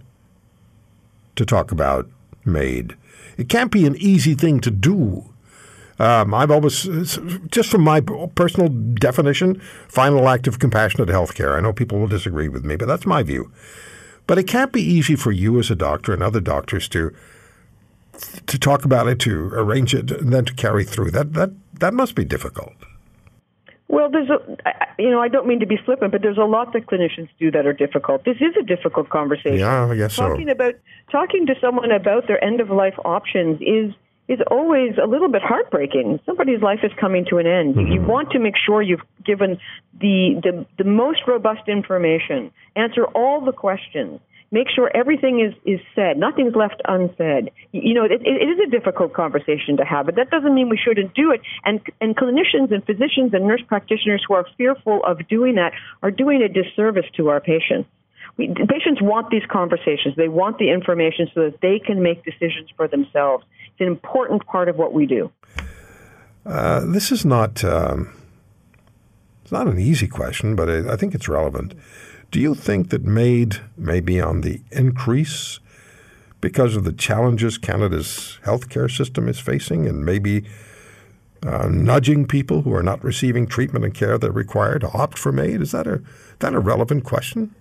to 1.37 1.47
talk 1.47 1.71
about 1.71 2.11
MAID. 2.45 2.97
It 3.39 3.49
can't 3.49 3.71
be 3.71 3.87
an 3.87 3.95
easy 3.97 4.35
thing 4.35 4.59
to 4.61 4.71
do. 4.71 5.25
Um, 6.01 6.35
I've 6.35 6.51
always, 6.51 6.83
just 7.49 7.71
from 7.71 7.83
my 7.83 8.01
personal 8.01 8.69
definition, 8.69 9.61
final 9.87 10.29
act 10.29 10.49
of 10.49 10.59
compassionate 10.59 11.09
healthcare. 11.09 11.57
I 11.57 11.61
know 11.61 11.73
people 11.73 12.01
will 12.01 12.09
disagree 12.09 12.49
with 12.49 12.65
me, 12.65 12.75
but 12.75 12.87
that's 12.87 13.07
my 13.07 13.23
view. 13.23 13.53
But 14.27 14.39
it 14.39 14.45
can't 14.45 14.73
be 14.73 14.83
easy 14.83 15.15
for 15.15 15.31
you 15.31 15.61
as 15.61 15.71
a 15.71 15.77
doctor 15.77 16.13
and 16.13 16.23
other 16.23 16.41
doctors 16.41 16.89
to 16.89 17.15
to 18.47 18.59
talk 18.59 18.85
about 18.85 19.09
it, 19.09 19.19
to 19.21 19.49
arrange 19.55 19.95
it, 19.95 20.11
and 20.11 20.33
then 20.33 20.45
to 20.45 20.55
carry 20.55 20.85
through. 20.85 21.11
That 21.13 21.35
that 21.35 21.51
that 21.79 21.95
must 21.95 22.15
be 22.15 22.25
difficult. 22.25 22.75
Well, 23.93 24.11
there's 24.11 24.31
a, 24.31 24.39
you 24.99 25.11
know, 25.11 25.21
I 25.21 25.29
don't 25.29 25.47
mean 25.47 25.61
to 25.61 25.67
be 25.67 25.77
flippant, 25.77 26.13
but 26.13 26.23
there's 26.23 26.39
a 26.39 26.47
lot 26.47 26.73
that 26.73 26.87
clinicians 26.87 27.29
do 27.39 27.51
that 27.51 27.67
are 27.67 27.75
difficult. 27.75 28.25
This 28.25 28.39
is 28.39 28.57
a 28.59 28.63
difficult 28.63 29.11
conversation. 29.11 29.59
Yeah, 29.59 29.85
I 29.85 29.95
guess 29.95 30.17
talking 30.17 30.47
so. 30.47 30.53
about 30.53 30.77
talking 31.11 31.45
to 31.45 31.55
someone 31.61 31.93
about 31.93 32.27
their 32.27 32.43
end 32.43 32.63
of 32.63 32.71
life 32.71 32.95
options 33.05 33.61
is 33.61 33.93
is 34.29 34.39
always 34.51 34.93
a 34.97 35.07
little 35.07 35.29
bit 35.29 35.43
heartbreaking. 35.43 36.21
Somebody's 36.25 36.63
life 36.63 36.79
is 36.83 36.93
coming 36.99 37.27
to 37.29 37.37
an 37.37 37.47
end. 37.47 37.75
Mm-hmm. 37.75 37.93
You 37.93 38.01
want 38.01 38.31
to 38.31 38.39
make 38.39 38.55
sure 38.57 38.81
you've 38.81 39.05
given 39.27 39.59
the, 40.01 40.41
the 40.43 40.67
the 40.79 40.89
most 40.89 41.21
robust 41.27 41.69
information, 41.69 42.51
answer 42.75 43.05
all 43.05 43.45
the 43.45 43.53
questions, 43.53 44.21
make 44.53 44.69
sure 44.71 44.91
everything 44.95 45.41
is, 45.41 45.55
is 45.65 45.81
said, 45.95 46.19
nothing's 46.19 46.55
left 46.55 46.81
unsaid. 46.85 47.51
You 47.73 47.95
know, 47.95 48.05
it, 48.05 48.13
it 48.13 48.49
is 48.49 48.59
a 48.65 48.71
difficult 48.71 49.15
conversation 49.15 49.79
to 49.79 49.85
have, 49.85 50.07
but 50.07 50.15
that 50.17 50.31
doesn't 50.31 50.55
mean 50.55 50.69
we 50.69 50.77
shouldn't 50.77 51.15
do 51.15 51.33
it. 51.33 51.41
And, 51.65 51.81
and 52.01 52.15
clinicians 52.15 52.73
and 52.73 52.85
physicians 52.85 53.33
and 53.33 53.49
nurse 53.49 53.63
practitioners 53.67 54.23
who 54.29 54.35
are 54.35 54.47
fearful 54.59 55.03
of 55.05 55.27
doing 55.27 55.57
that 55.57 55.73
are 56.03 56.11
doing 56.11 56.43
a 56.43 56.49
disservice 56.49 57.07
to 57.17 57.29
our 57.29 57.41
patients. 57.41 57.89
We, 58.37 58.49
patients 58.49 59.01
want 59.01 59.31
these 59.31 59.43
conversations. 59.51 60.17
They 60.17 60.29
want 60.29 60.59
the 60.59 60.71
information 60.71 61.29
so 61.35 61.51
that 61.51 61.61
they 61.63 61.79
can 61.79 62.03
make 62.03 62.23
decisions 62.25 62.69
for 62.77 62.87
themselves. 62.87 63.45
It's 63.73 63.81
an 63.81 63.87
important 63.87 64.47
part 64.47 64.69
of 64.69 64.77
what 64.77 64.93
we 64.93 65.07
do. 65.07 65.33
Uh, 66.45 66.81
this 66.87 67.11
is 67.11 67.25
not 67.25 67.63
um, 67.65 68.13
it's 69.43 69.53
not 69.53 69.67
an 69.67 69.79
easy 69.79 70.09
question, 70.09 70.57
but 70.57 70.69
I 70.69 70.97
think 70.97 71.15
it's 71.15 71.29
relevant. 71.29 71.75
Do 72.33 72.41
you 72.41 72.55
think 72.55 72.89
that 72.89 73.05
MAID 73.05 73.61
may 73.77 74.01
be 74.01 74.19
on 74.19 74.41
the 74.41 74.63
increase 74.71 75.61
because 76.41 76.75
of 76.77 76.85
the 76.85 76.93
challenges 76.95 77.59
Canada's 77.59 78.39
healthcare 78.43 78.91
system 78.91 79.29
is 79.29 79.39
facing 79.39 79.87
and 79.87 80.03
maybe 80.03 80.47
uh, 81.47 81.69
nudging 81.69 82.27
people 82.27 82.63
who 82.63 82.73
are 82.73 82.83
not 82.83 83.05
receiving 83.05 83.47
treatment 83.47 83.85
and 83.85 83.93
care 83.93 84.17
they're 84.17 84.33
required 84.33 84.81
to 84.81 84.91
opt 84.93 85.19
for 85.19 85.31
MAID? 85.31 85.61
Is 85.61 85.73
that 85.73 85.87
a, 85.87 86.01
that 86.39 86.55
a 86.55 86.59
relevant 86.59 87.05
question? 87.05 87.55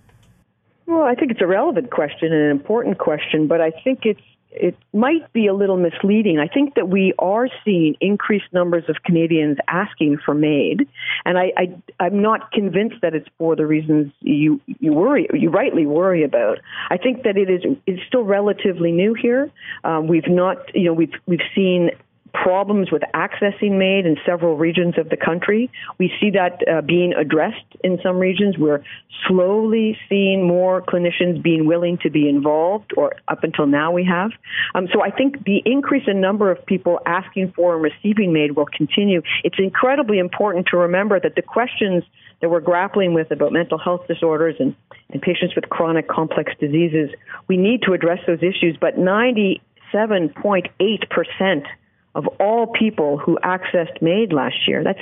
Well, 0.85 1.03
I 1.03 1.15
think 1.15 1.31
it's 1.31 1.41
a 1.41 1.47
relevant 1.47 1.91
question 1.91 2.31
and 2.31 2.41
an 2.41 2.51
important 2.51 2.97
question, 2.97 3.47
but 3.47 3.59
I 3.59 3.71
think 3.71 4.05
it's 4.05 4.21
it 4.51 4.75
might 4.93 5.31
be 5.33 5.47
a 5.47 5.53
little 5.53 5.77
misleading. 5.77 6.39
I 6.39 6.47
think 6.47 6.75
that 6.75 6.89
we 6.89 7.13
are 7.19 7.47
seeing 7.63 7.95
increased 8.01 8.51
numbers 8.51 8.83
of 8.89 8.97
Canadians 9.03 9.57
asking 9.67 10.17
for 10.25 10.33
MAID, 10.33 10.87
and 11.25 11.37
I, 11.37 11.51
I 11.99 12.05
am 12.05 12.21
not 12.21 12.51
convinced 12.51 12.97
that 13.01 13.15
it's 13.15 13.27
for 13.37 13.55
the 13.55 13.65
reasons 13.65 14.11
you 14.19 14.59
you 14.65 14.93
worry 14.93 15.27
you 15.33 15.49
rightly 15.49 15.85
worry 15.85 16.23
about. 16.23 16.59
I 16.89 16.97
think 16.97 17.23
that 17.23 17.37
it 17.37 17.49
is 17.49 17.61
it's 17.87 18.01
still 18.07 18.23
relatively 18.23 18.91
new 18.91 19.13
here. 19.13 19.49
Um, 19.83 20.07
we've 20.07 20.27
not 20.27 20.57
you 20.75 20.85
know 20.85 20.93
we've 20.93 21.13
we've 21.25 21.39
seen 21.55 21.91
problems 22.33 22.91
with 22.91 23.03
accessing 23.13 23.77
MAID 23.77 24.05
in 24.05 24.17
several 24.25 24.57
regions 24.57 24.97
of 24.97 25.09
the 25.09 25.17
country. 25.17 25.69
We 25.97 26.11
see 26.19 26.31
that 26.31 26.61
uh, 26.67 26.81
being 26.81 27.13
addressed 27.13 27.65
in 27.83 27.99
some 28.01 28.17
regions. 28.17 28.57
We're 28.57 28.83
slowly 29.27 29.97
seeing 30.09 30.47
more 30.47 30.81
clinicians 30.81 31.41
being 31.41 31.67
willing 31.67 31.97
to 31.99 32.09
be 32.09 32.27
involved, 32.29 32.93
or 32.97 33.13
up 33.27 33.43
until 33.43 33.67
now 33.67 33.91
we 33.91 34.05
have. 34.05 34.31
Um, 34.75 34.87
so 34.93 35.03
I 35.03 35.11
think 35.11 35.43
the 35.43 35.61
increase 35.65 36.03
in 36.07 36.21
number 36.21 36.51
of 36.51 36.65
people 36.65 36.99
asking 37.05 37.51
for 37.55 37.75
and 37.75 37.83
receiving 37.83 38.33
MAID 38.33 38.55
will 38.55 38.65
continue. 38.65 39.21
It's 39.43 39.59
incredibly 39.59 40.19
important 40.19 40.67
to 40.67 40.77
remember 40.77 41.19
that 41.19 41.35
the 41.35 41.41
questions 41.41 42.03
that 42.41 42.49
we're 42.49 42.59
grappling 42.59 43.13
with 43.13 43.31
about 43.31 43.53
mental 43.53 43.77
health 43.77 44.07
disorders 44.07 44.55
and, 44.59 44.75
and 45.11 45.21
patients 45.21 45.55
with 45.55 45.69
chronic 45.69 46.07
complex 46.07 46.53
diseases, 46.59 47.11
we 47.47 47.57
need 47.57 47.83
to 47.83 47.93
address 47.93 48.17
those 48.25 48.39
issues, 48.39 48.75
but 48.79 48.97
97.8 48.97 49.61
percent 51.09 51.65
of 52.15 52.27
all 52.39 52.67
people 52.67 53.17
who 53.17 53.37
accessed 53.43 54.01
MAID 54.01 54.33
last 54.33 54.67
year. 54.67 54.83
That's 54.83 55.01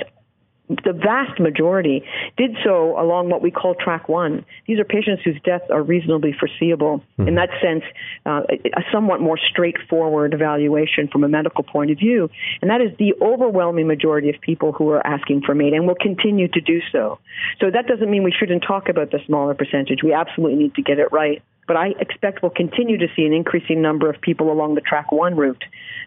the 0.84 0.92
vast 0.92 1.40
majority 1.40 2.04
did 2.36 2.56
so 2.62 2.98
along 3.00 3.28
what 3.28 3.42
we 3.42 3.50
call 3.50 3.74
track 3.74 4.08
one. 4.08 4.44
These 4.66 4.78
are 4.78 4.84
patients 4.84 5.22
whose 5.24 5.40
deaths 5.42 5.64
are 5.70 5.82
reasonably 5.82 6.32
foreseeable. 6.38 6.98
Mm-hmm. 7.18 7.28
In 7.28 7.34
that 7.34 7.50
sense, 7.60 7.82
uh, 8.24 8.42
a 8.48 8.82
somewhat 8.92 9.20
more 9.20 9.36
straightforward 9.36 10.32
evaluation 10.32 11.08
from 11.08 11.24
a 11.24 11.28
medical 11.28 11.64
point 11.64 11.90
of 11.90 11.98
view. 11.98 12.30
And 12.62 12.70
that 12.70 12.80
is 12.80 12.96
the 12.98 13.14
overwhelming 13.20 13.88
majority 13.88 14.30
of 14.30 14.40
people 14.40 14.72
who 14.72 14.88
are 14.90 15.04
asking 15.04 15.42
for 15.42 15.54
MAID 15.54 15.72
and 15.72 15.86
will 15.86 15.96
continue 16.00 16.46
to 16.48 16.60
do 16.60 16.80
so. 16.92 17.18
So 17.60 17.70
that 17.70 17.86
doesn't 17.86 18.08
mean 18.08 18.22
we 18.22 18.32
shouldn't 18.32 18.62
talk 18.62 18.88
about 18.88 19.10
the 19.10 19.18
smaller 19.26 19.54
percentage. 19.54 20.04
We 20.04 20.12
absolutely 20.12 20.56
need 20.56 20.74
to 20.76 20.82
get 20.82 20.98
it 20.98 21.10
right. 21.10 21.42
But 21.70 21.76
I 21.76 21.94
expect 22.00 22.42
we'll 22.42 22.50
continue 22.50 22.98
to 22.98 23.06
see 23.14 23.24
an 23.24 23.32
increasing 23.32 23.80
number 23.80 24.10
of 24.10 24.20
people 24.20 24.50
along 24.50 24.74
the 24.74 24.80
track 24.80 25.12
one 25.12 25.36
route 25.36 25.62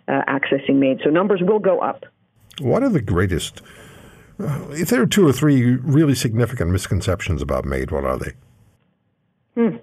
uh, 0.10 0.22
accessing 0.28 0.76
MAID. 0.76 1.00
So 1.06 1.10
numbers 1.10 1.40
will 1.42 1.60
go 1.60 1.80
up. 1.80 2.04
What 2.60 2.84
are 2.84 2.90
the 2.90 3.00
greatest? 3.00 3.62
Uh, 4.38 4.66
if 4.72 4.90
there 4.90 5.02
are 5.02 5.06
two 5.06 5.26
or 5.26 5.32
three 5.32 5.76
really 5.76 6.16
significant 6.16 6.72
misconceptions 6.72 7.42
about 7.42 7.64
MAID, 7.64 7.92
what 7.92 8.04
are 8.04 8.18
they? 8.18 8.34
Hmm. 9.56 9.76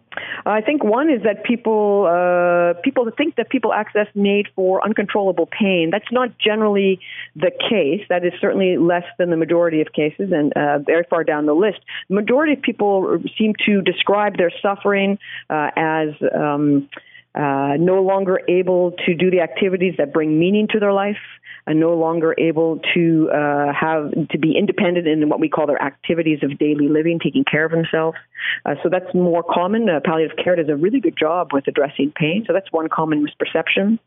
I 0.44 0.62
think 0.62 0.82
one 0.82 1.10
is 1.10 1.22
that 1.22 1.44
people 1.44 2.08
uh, 2.10 2.80
people 2.82 3.08
think 3.16 3.36
that 3.36 3.50
people 3.50 3.72
access 3.72 4.08
MAID 4.16 4.48
for 4.56 4.84
uncontrollable 4.84 5.46
pain. 5.46 5.90
That's 5.92 6.10
not 6.10 6.36
generally 6.38 6.98
the 7.36 7.52
case. 7.52 8.04
That 8.08 8.24
is 8.24 8.32
certainly 8.40 8.78
less 8.78 9.04
than 9.16 9.30
the 9.30 9.36
majority 9.36 9.80
of 9.80 9.92
cases, 9.92 10.32
and 10.32 10.52
uh, 10.56 10.80
very 10.80 11.04
far 11.08 11.22
down 11.22 11.46
the 11.46 11.54
list. 11.54 11.78
The 12.08 12.16
majority 12.16 12.54
of 12.54 12.62
people 12.62 13.22
seem 13.38 13.52
to 13.66 13.80
describe 13.80 14.38
their 14.38 14.50
suffering 14.60 15.18
uh, 15.48 15.70
as 15.76 16.08
um, 16.34 16.88
uh, 17.36 17.74
no 17.78 18.02
longer 18.02 18.40
able 18.48 18.92
to 19.06 19.14
do 19.14 19.30
the 19.30 19.40
activities 19.40 19.94
that 19.98 20.12
bring 20.12 20.36
meaning 20.36 20.66
to 20.72 20.80
their 20.80 20.92
life, 20.92 21.22
and 21.68 21.78
no 21.78 21.94
longer 21.94 22.34
able 22.38 22.80
to 22.94 23.30
uh, 23.32 23.72
have 23.72 24.10
to 24.30 24.38
be 24.38 24.56
independent 24.58 25.06
in 25.06 25.28
what 25.28 25.38
we 25.38 25.48
call 25.48 25.68
their 25.68 25.80
activities 25.80 26.40
of 26.42 26.58
daily 26.58 26.88
living, 26.88 27.20
taking 27.22 27.44
care 27.44 27.64
of 27.64 27.70
themselves. 27.70 28.16
Uh, 28.64 28.74
so 28.82 28.88
that's 28.88 29.12
more 29.14 29.42
common. 29.42 29.88
Uh, 29.88 30.00
palliative 30.04 30.36
care 30.42 30.56
does 30.56 30.68
a 30.68 30.76
really 30.76 31.00
good 31.00 31.16
job 31.16 31.52
with 31.52 31.66
addressing 31.66 32.12
pain. 32.14 32.44
So 32.46 32.52
that's 32.52 32.70
one 32.72 32.88
common 32.88 33.26
misperception. 33.26 33.98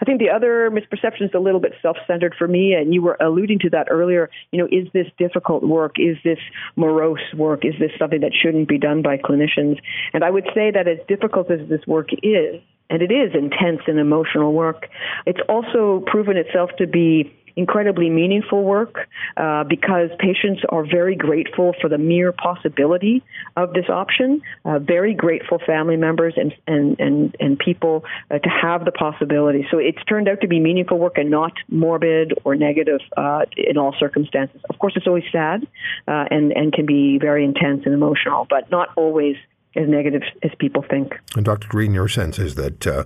I 0.00 0.04
think 0.04 0.20
the 0.20 0.30
other 0.30 0.70
misperception 0.70 1.22
is 1.22 1.30
a 1.34 1.38
little 1.38 1.60
bit 1.60 1.72
self-centered 1.82 2.34
for 2.38 2.48
me, 2.48 2.74
and 2.74 2.92
you 2.94 3.02
were 3.02 3.16
alluding 3.20 3.60
to 3.60 3.70
that 3.70 3.88
earlier. 3.90 4.30
You 4.50 4.58
know, 4.58 4.68
is 4.70 4.88
this 4.92 5.06
difficult 5.18 5.62
work? 5.62 5.96
Is 5.98 6.16
this 6.24 6.38
morose 6.76 7.20
work? 7.36 7.64
Is 7.64 7.74
this 7.78 7.90
something 7.98 8.20
that 8.20 8.32
shouldn't 8.34 8.68
be 8.68 8.78
done 8.78 9.02
by 9.02 9.16
clinicians? 9.18 9.78
And 10.12 10.24
I 10.24 10.30
would 10.30 10.48
say 10.54 10.70
that 10.70 10.88
as 10.88 10.98
difficult 11.08 11.50
as 11.50 11.68
this 11.68 11.86
work 11.86 12.08
is, 12.22 12.60
and 12.90 13.00
it 13.00 13.10
is 13.10 13.34
intense 13.34 13.80
and 13.86 13.98
emotional 13.98 14.52
work. 14.52 14.88
It's 15.24 15.40
also 15.48 16.04
proven 16.06 16.36
itself 16.36 16.70
to 16.76 16.86
be 16.86 17.32
incredibly 17.56 18.10
meaningful 18.10 18.62
work 18.62 19.08
uh, 19.36 19.64
because 19.64 20.10
patients 20.18 20.62
are 20.68 20.84
very 20.84 21.14
grateful 21.14 21.74
for 21.80 21.88
the 21.88 21.98
mere 21.98 22.32
possibility 22.32 23.22
of 23.56 23.72
this 23.72 23.88
option. 23.88 24.40
Uh, 24.64 24.78
very 24.78 25.14
grateful 25.14 25.58
family 25.66 25.96
members 25.96 26.34
and 26.36 26.54
and 26.66 26.98
and, 27.00 27.36
and 27.40 27.58
people 27.58 28.04
uh, 28.30 28.38
to 28.38 28.48
have 28.48 28.84
the 28.84 28.92
possibility. 28.92 29.66
So 29.70 29.78
it's 29.78 30.02
turned 30.04 30.28
out 30.28 30.40
to 30.40 30.48
be 30.48 30.60
meaningful 30.60 30.98
work 30.98 31.18
and 31.18 31.30
not 31.30 31.52
morbid 31.68 32.34
or 32.44 32.54
negative 32.56 33.00
uh, 33.16 33.44
in 33.56 33.76
all 33.78 33.94
circumstances. 33.98 34.60
Of 34.70 34.78
course, 34.78 34.94
it's 34.96 35.06
always 35.06 35.24
sad 35.32 35.66
uh, 36.08 36.24
and 36.30 36.52
and 36.52 36.72
can 36.72 36.86
be 36.86 37.18
very 37.18 37.44
intense 37.44 37.82
and 37.84 37.94
emotional, 37.94 38.46
but 38.48 38.70
not 38.70 38.88
always 38.96 39.36
as 39.74 39.88
negative 39.88 40.22
as 40.42 40.50
people 40.58 40.84
think. 40.88 41.14
And 41.34 41.44
Dr. 41.44 41.68
Green, 41.68 41.94
your 41.94 42.08
sense 42.08 42.38
is 42.38 42.54
that 42.56 42.86
uh, 42.86 43.04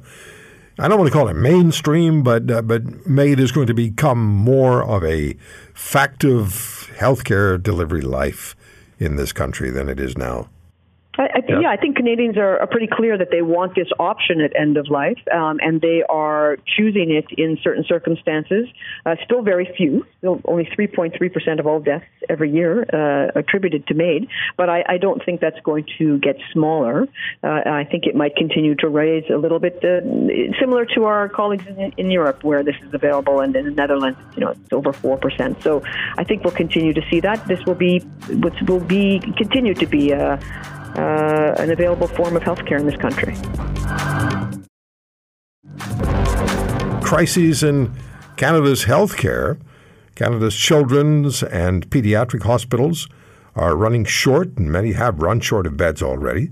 I 0.78 0.88
don't 0.88 0.98
want 0.98 1.10
to 1.10 1.16
call 1.16 1.28
it 1.28 1.34
mainstream, 1.34 2.22
but 2.22 2.50
uh, 2.50 2.60
but 2.60 3.06
MAID 3.06 3.40
is 3.40 3.50
going 3.50 3.66
to 3.66 3.74
become 3.74 4.22
more 4.22 4.84
of 4.84 5.02
a 5.04 5.34
fact 5.72 6.22
of 6.22 6.90
healthcare 6.98 7.62
delivery 7.62 8.02
life 8.02 8.54
in 8.98 9.16
this 9.16 9.32
country 9.32 9.70
than 9.70 9.88
it 9.88 9.98
is 9.98 10.18
now. 10.18 10.50
I, 11.18 11.22
I, 11.22 11.42
yeah. 11.48 11.60
yeah. 11.60 11.70
I 11.70 11.76
think 11.76 11.96
Canadians 11.96 12.36
are, 12.36 12.60
are, 12.60 12.66
pretty 12.66 12.88
clear 12.88 13.16
that 13.16 13.30
they 13.30 13.42
want 13.42 13.74
this 13.74 13.88
option 13.98 14.40
at 14.40 14.54
end 14.58 14.76
of 14.76 14.88
life, 14.88 15.18
um, 15.32 15.58
and 15.62 15.80
they 15.80 16.02
are 16.08 16.58
choosing 16.76 17.10
it 17.10 17.26
in 17.38 17.58
certain 17.62 17.84
circumstances. 17.84 18.66
Uh, 19.04 19.16
still 19.24 19.42
very 19.42 19.72
few, 19.76 20.06
still 20.18 20.40
only 20.44 20.64
3.3% 20.64 21.60
of 21.60 21.66
all 21.66 21.80
deaths 21.80 22.04
every 22.28 22.50
year 22.50 22.82
uh, 22.92 23.38
attributed 23.38 23.86
to 23.86 23.94
MAID, 23.94 24.28
but 24.56 24.68
I, 24.68 24.84
I, 24.88 24.98
don't 24.98 25.24
think 25.24 25.40
that's 25.40 25.60
going 25.60 25.86
to 25.98 26.18
get 26.18 26.36
smaller. 26.52 27.06
Uh, 27.42 27.46
I 27.46 27.86
think 27.90 28.06
it 28.06 28.14
might 28.14 28.34
continue 28.36 28.74
to 28.76 28.88
raise 28.88 29.24
a 29.30 29.36
little 29.36 29.58
bit, 29.58 29.76
uh, 29.84 30.00
similar 30.58 30.84
to 30.96 31.04
our 31.04 31.28
colleagues 31.28 31.66
in, 31.66 31.92
in, 31.96 32.10
Europe, 32.10 32.42
where 32.44 32.62
this 32.62 32.76
is 32.82 32.92
available, 32.92 33.40
and 33.40 33.54
in 33.54 33.64
the 33.64 33.70
Netherlands, 33.70 34.18
you 34.34 34.40
know, 34.40 34.50
it's 34.50 34.72
over 34.72 34.92
4%. 34.92 35.62
So 35.62 35.82
I 36.18 36.24
think 36.24 36.44
we'll 36.44 36.54
continue 36.54 36.92
to 36.92 37.02
see 37.10 37.20
that. 37.20 37.46
This 37.46 37.64
will 37.64 37.74
be, 37.74 38.04
will 38.66 38.80
be 38.80 39.20
continue 39.36 39.74
to 39.74 39.86
be 39.86 40.10
a 40.12 40.38
uh, 40.94 41.54
an 41.58 41.70
available 41.70 42.08
form 42.08 42.36
of 42.36 42.42
healthcare 42.42 42.78
in 42.78 42.86
this 42.86 42.96
country. 42.96 43.34
Crises 47.02 47.62
in 47.62 47.94
Canada's 48.36 48.84
healthcare, 48.84 49.58
Canada's 50.14 50.56
children's 50.56 51.42
and 51.42 51.88
pediatric 51.90 52.42
hospitals 52.42 53.08
are 53.54 53.76
running 53.76 54.04
short, 54.04 54.56
and 54.56 54.70
many 54.70 54.92
have 54.92 55.20
run 55.20 55.40
short 55.40 55.66
of 55.66 55.76
beds 55.76 56.02
already. 56.02 56.50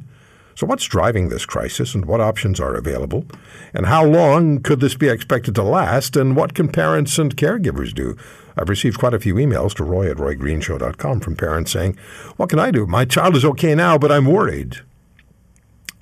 So, 0.54 0.66
what's 0.66 0.84
driving 0.84 1.28
this 1.28 1.44
crisis, 1.44 1.94
and 1.94 2.04
what 2.04 2.20
options 2.20 2.60
are 2.60 2.74
available? 2.74 3.26
And 3.72 3.86
how 3.86 4.04
long 4.04 4.60
could 4.62 4.80
this 4.80 4.94
be 4.94 5.08
expected 5.08 5.54
to 5.56 5.62
last, 5.62 6.16
and 6.16 6.36
what 6.36 6.54
can 6.54 6.68
parents 6.68 7.18
and 7.18 7.36
caregivers 7.36 7.92
do? 7.92 8.16
I've 8.56 8.68
received 8.68 8.98
quite 8.98 9.14
a 9.14 9.20
few 9.20 9.34
emails 9.34 9.74
to 9.74 9.84
roy 9.84 10.10
at 10.10 10.16
roygreenshow.com 10.16 11.20
from 11.20 11.36
parents 11.36 11.72
saying, 11.72 11.96
What 12.36 12.50
can 12.50 12.58
I 12.58 12.70
do? 12.70 12.86
My 12.86 13.04
child 13.04 13.36
is 13.36 13.44
okay 13.44 13.74
now, 13.74 13.98
but 13.98 14.12
I'm 14.12 14.26
worried. 14.26 14.78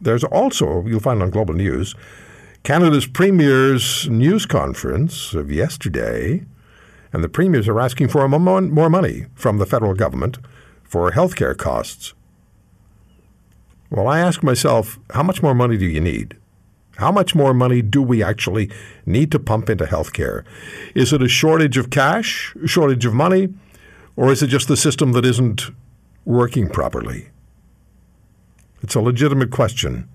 There's 0.01 0.25
also, 0.25 0.85
you'll 0.87 1.01
find 1.01 1.23
on 1.23 1.31
Global 1.31 1.55
News, 1.55 1.95
Canada's 2.65 3.07
Premier's 3.07 4.09
news 4.09 4.47
conference 4.47 5.35
of 5.35 5.51
yesterday, 5.51 6.45
and 7.13 7.23
the 7.23 7.29
premiers 7.29 7.69
are 7.69 7.81
asking 7.81 8.09
for 8.09 8.29
more 8.29 8.91
money 8.91 9.27
from 9.35 9.59
the 9.59 9.67
federal 9.67 9.95
government 9.95 10.39
for 10.83 11.11
healthcare 11.13 11.57
costs. 11.57 12.15
Well, 13.91 14.09
I 14.09 14.21
ask 14.21 14.43
myself, 14.43 14.99
how 15.11 15.23
much 15.23 15.43
more 15.43 15.55
money 15.55 15.77
do 15.77 15.87
you 15.87 16.01
need? 16.01 16.37
How 17.03 17.11
much 17.11 17.35
more 17.35 17.53
money 17.53 17.83
do 17.83 18.01
we 18.01 18.23
actually 18.23 18.71
need 19.07 19.33
to 19.33 19.41
pump 19.41 19.69
into 19.69 19.87
healthcare? 19.87 20.45
Is 20.95 21.13
it 21.13 21.21
a 21.21 21.27
shortage 21.27 21.77
of 21.77 21.91
cash, 21.91 22.55
shortage 22.65 23.05
of 23.05 23.13
money, 23.13 23.53
or 24.15 24.31
is 24.31 24.41
it 24.41 24.47
just 24.47 24.69
the 24.69 24.77
system 24.77 25.11
that 25.15 25.25
isn't 25.25 25.73
working 26.25 26.69
properly? 26.69 27.31
It's 28.83 28.95
a 28.95 29.01
legitimate 29.01 29.51
question. 29.51 30.09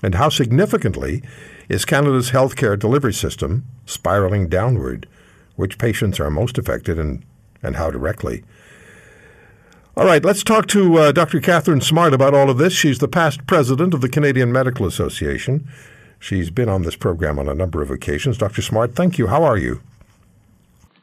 And 0.00 0.14
how 0.14 0.28
significantly 0.28 1.24
is 1.68 1.84
Canada's 1.84 2.30
healthcare 2.30 2.78
delivery 2.78 3.12
system 3.12 3.66
spiraling 3.84 4.48
downward? 4.48 5.08
Which 5.56 5.78
patients 5.78 6.20
are 6.20 6.30
most 6.30 6.58
affected 6.58 7.00
and, 7.00 7.24
and 7.60 7.74
how 7.74 7.90
directly? 7.90 8.44
All 9.98 10.04
right, 10.04 10.24
let's 10.24 10.44
talk 10.44 10.68
to 10.68 10.96
uh, 10.96 11.10
Dr. 11.10 11.40
Katharine 11.40 11.80
Smart 11.80 12.14
about 12.14 12.32
all 12.32 12.50
of 12.50 12.56
this. 12.56 12.72
She's 12.72 13.00
the 13.00 13.08
past 13.08 13.44
president 13.48 13.92
of 13.92 14.00
the 14.00 14.08
Canadian 14.08 14.52
Medical 14.52 14.86
Association. 14.86 15.68
She's 16.20 16.50
been 16.50 16.68
on 16.68 16.82
this 16.82 16.94
program 16.94 17.36
on 17.36 17.48
a 17.48 17.54
number 17.54 17.82
of 17.82 17.90
occasions. 17.90 18.38
Dr. 18.38 18.62
Smart, 18.62 18.94
thank 18.94 19.18
you. 19.18 19.26
How 19.26 19.42
are 19.42 19.58
you? 19.58 19.80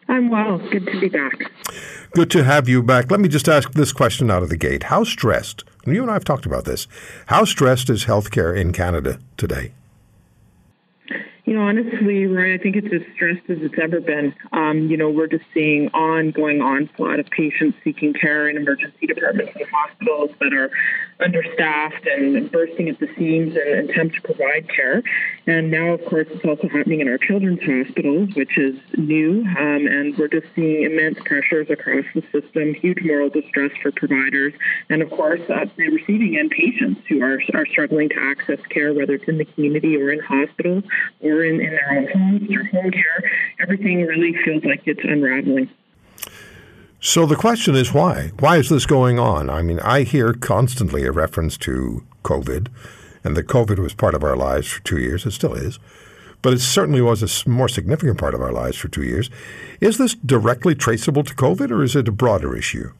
I'm 0.08 0.30
well. 0.30 0.60
Good 0.60 0.86
to 0.86 0.98
be 1.02 1.10
back. 1.10 1.52
Good 2.14 2.32
to 2.32 2.46
have 2.46 2.70
you 2.70 2.82
back. 2.82 3.12
Let 3.12 3.20
me 3.20 3.28
just 3.28 3.50
ask 3.50 3.74
this 3.74 3.92
question 3.92 4.32
out 4.32 4.44
of 4.44 4.48
the 4.48 4.56
gate. 4.56 4.84
How 4.84 5.04
stressed, 5.04 5.66
you 5.86 6.02
and 6.02 6.10
I 6.10 6.14
have 6.14 6.24
talked 6.24 6.46
about 6.46 6.64
this, 6.64 6.88
how 7.26 7.44
stressed 7.44 7.90
is 7.90 8.06
healthcare 8.06 8.56
in 8.56 8.72
Canada 8.72 9.20
today? 9.36 9.74
You 11.46 11.54
know, 11.54 11.62
honestly, 11.62 12.26
Roy, 12.26 12.56
I 12.56 12.58
think 12.58 12.76
it's 12.76 12.92
as 12.92 13.02
stressed 13.14 13.48
as 13.50 13.60
it's 13.62 13.76
ever 13.82 14.02
been. 14.02 14.34
Um, 14.52 14.88
you 14.90 14.98
know, 14.98 15.12
we're 15.12 15.28
just 15.28 15.46
seeing 15.54 15.90
ongoing 15.90 16.60
onslaught 16.60 17.20
of 17.20 17.28
patients 17.28 17.78
seeking 17.84 18.14
care 18.14 18.50
in 18.50 18.58
emergency 18.58 19.06
departments 19.06 19.54
and 19.56 19.66
hospitals 19.72 20.32
that 20.40 20.54
are 20.54 20.72
understaffed 21.20 22.06
and 22.08 22.52
bursting 22.52 22.90
at 22.90 23.00
the 23.00 23.08
seams 23.18 23.56
and 23.56 23.90
attempt 23.90 24.16
to 24.16 24.22
provide 24.22 24.68
care. 24.70 25.02
And 25.48 25.72
now, 25.72 25.94
of 25.94 26.04
course, 26.06 26.28
it's 26.30 26.44
also 26.44 26.68
happening 26.68 27.02
in 27.02 27.08
our 27.08 27.18
children's 27.18 27.62
hospitals, 27.62 28.30
which 28.36 28.58
is 28.58 28.76
new. 28.98 29.42
Um, 29.58 29.88
and 29.88 30.18
we're 30.18 30.28
just 30.28 30.48
seeing 30.56 30.84
immense 30.84 31.18
pressures 31.24 31.68
across 31.70 32.06
the 32.14 32.22
system, 32.32 32.74
huge 32.74 33.00
moral 33.04 33.30
distress 33.30 33.72
for 33.82 33.92
providers, 33.92 34.54
and 34.90 35.02
of 35.02 35.10
course, 35.10 35.42
uh, 35.50 35.66
the 35.78 35.90
receiving 35.90 36.38
end 36.38 36.52
patients 36.52 37.02
who 37.08 37.22
are, 37.22 37.40
are 37.54 37.66
struggling 37.66 38.10
to 38.10 38.20
access 38.20 38.60
care, 38.70 38.94
whether 38.94 39.14
it's 39.14 39.28
in 39.28 39.38
the 39.38 39.46
community 39.46 39.96
or 39.96 40.12
in 40.12 40.20
hospitals 40.20 40.84
or 41.22 41.44
in, 41.44 41.62
in 41.62 41.72
their 41.72 41.92
own 41.92 42.08
homes 42.14 42.50
or 42.52 42.64
home 42.66 42.92
care. 42.92 43.32
Everything 43.60 44.06
really 44.06 44.36
feels 44.44 44.64
like 44.64 44.82
it's 44.86 45.04
unraveling. 45.04 45.70
So 47.06 47.28
the 47.28 47.36
question 47.36 47.76
is 47.76 47.94
why? 47.94 48.32
Why 48.40 48.58
is 48.58 48.70
this 48.70 48.88
going 48.88 49.20
on? 49.20 49.48
I 49.48 49.62
mean, 49.62 49.80
I 49.82 50.02
hear 50.02 50.34
constantly 50.34 51.06
a 51.06 51.12
reference 51.12 51.56
to 51.58 52.04
COVID, 52.24 52.68
and 53.24 53.38
that 53.38 53.46
COVID 53.46 53.78
was 53.78 53.94
part 53.94 54.16
of 54.16 54.24
our 54.24 54.36
lives 54.36 54.68
for 54.70 54.82
two 54.82 54.98
years. 54.98 55.24
It 55.24 55.34
still 55.34 55.54
is. 55.54 55.78
But 56.42 56.54
it 56.54 56.62
certainly 56.62 57.02
was 57.02 57.22
a 57.22 57.48
more 57.48 57.70
significant 57.70 58.18
part 58.18 58.34
of 58.34 58.42
our 58.42 58.52
lives 58.52 58.78
for 58.78 58.88
two 58.88 59.04
years. 59.04 59.30
Is 59.80 60.00
this 60.00 60.16
directly 60.16 60.74
traceable 60.74 61.24
to 61.26 61.36
COVID, 61.36 61.70
or 61.70 61.84
is 61.84 61.96
it 61.96 62.08
a 62.08 62.12
broader 62.12 62.58
issue? 62.58 62.92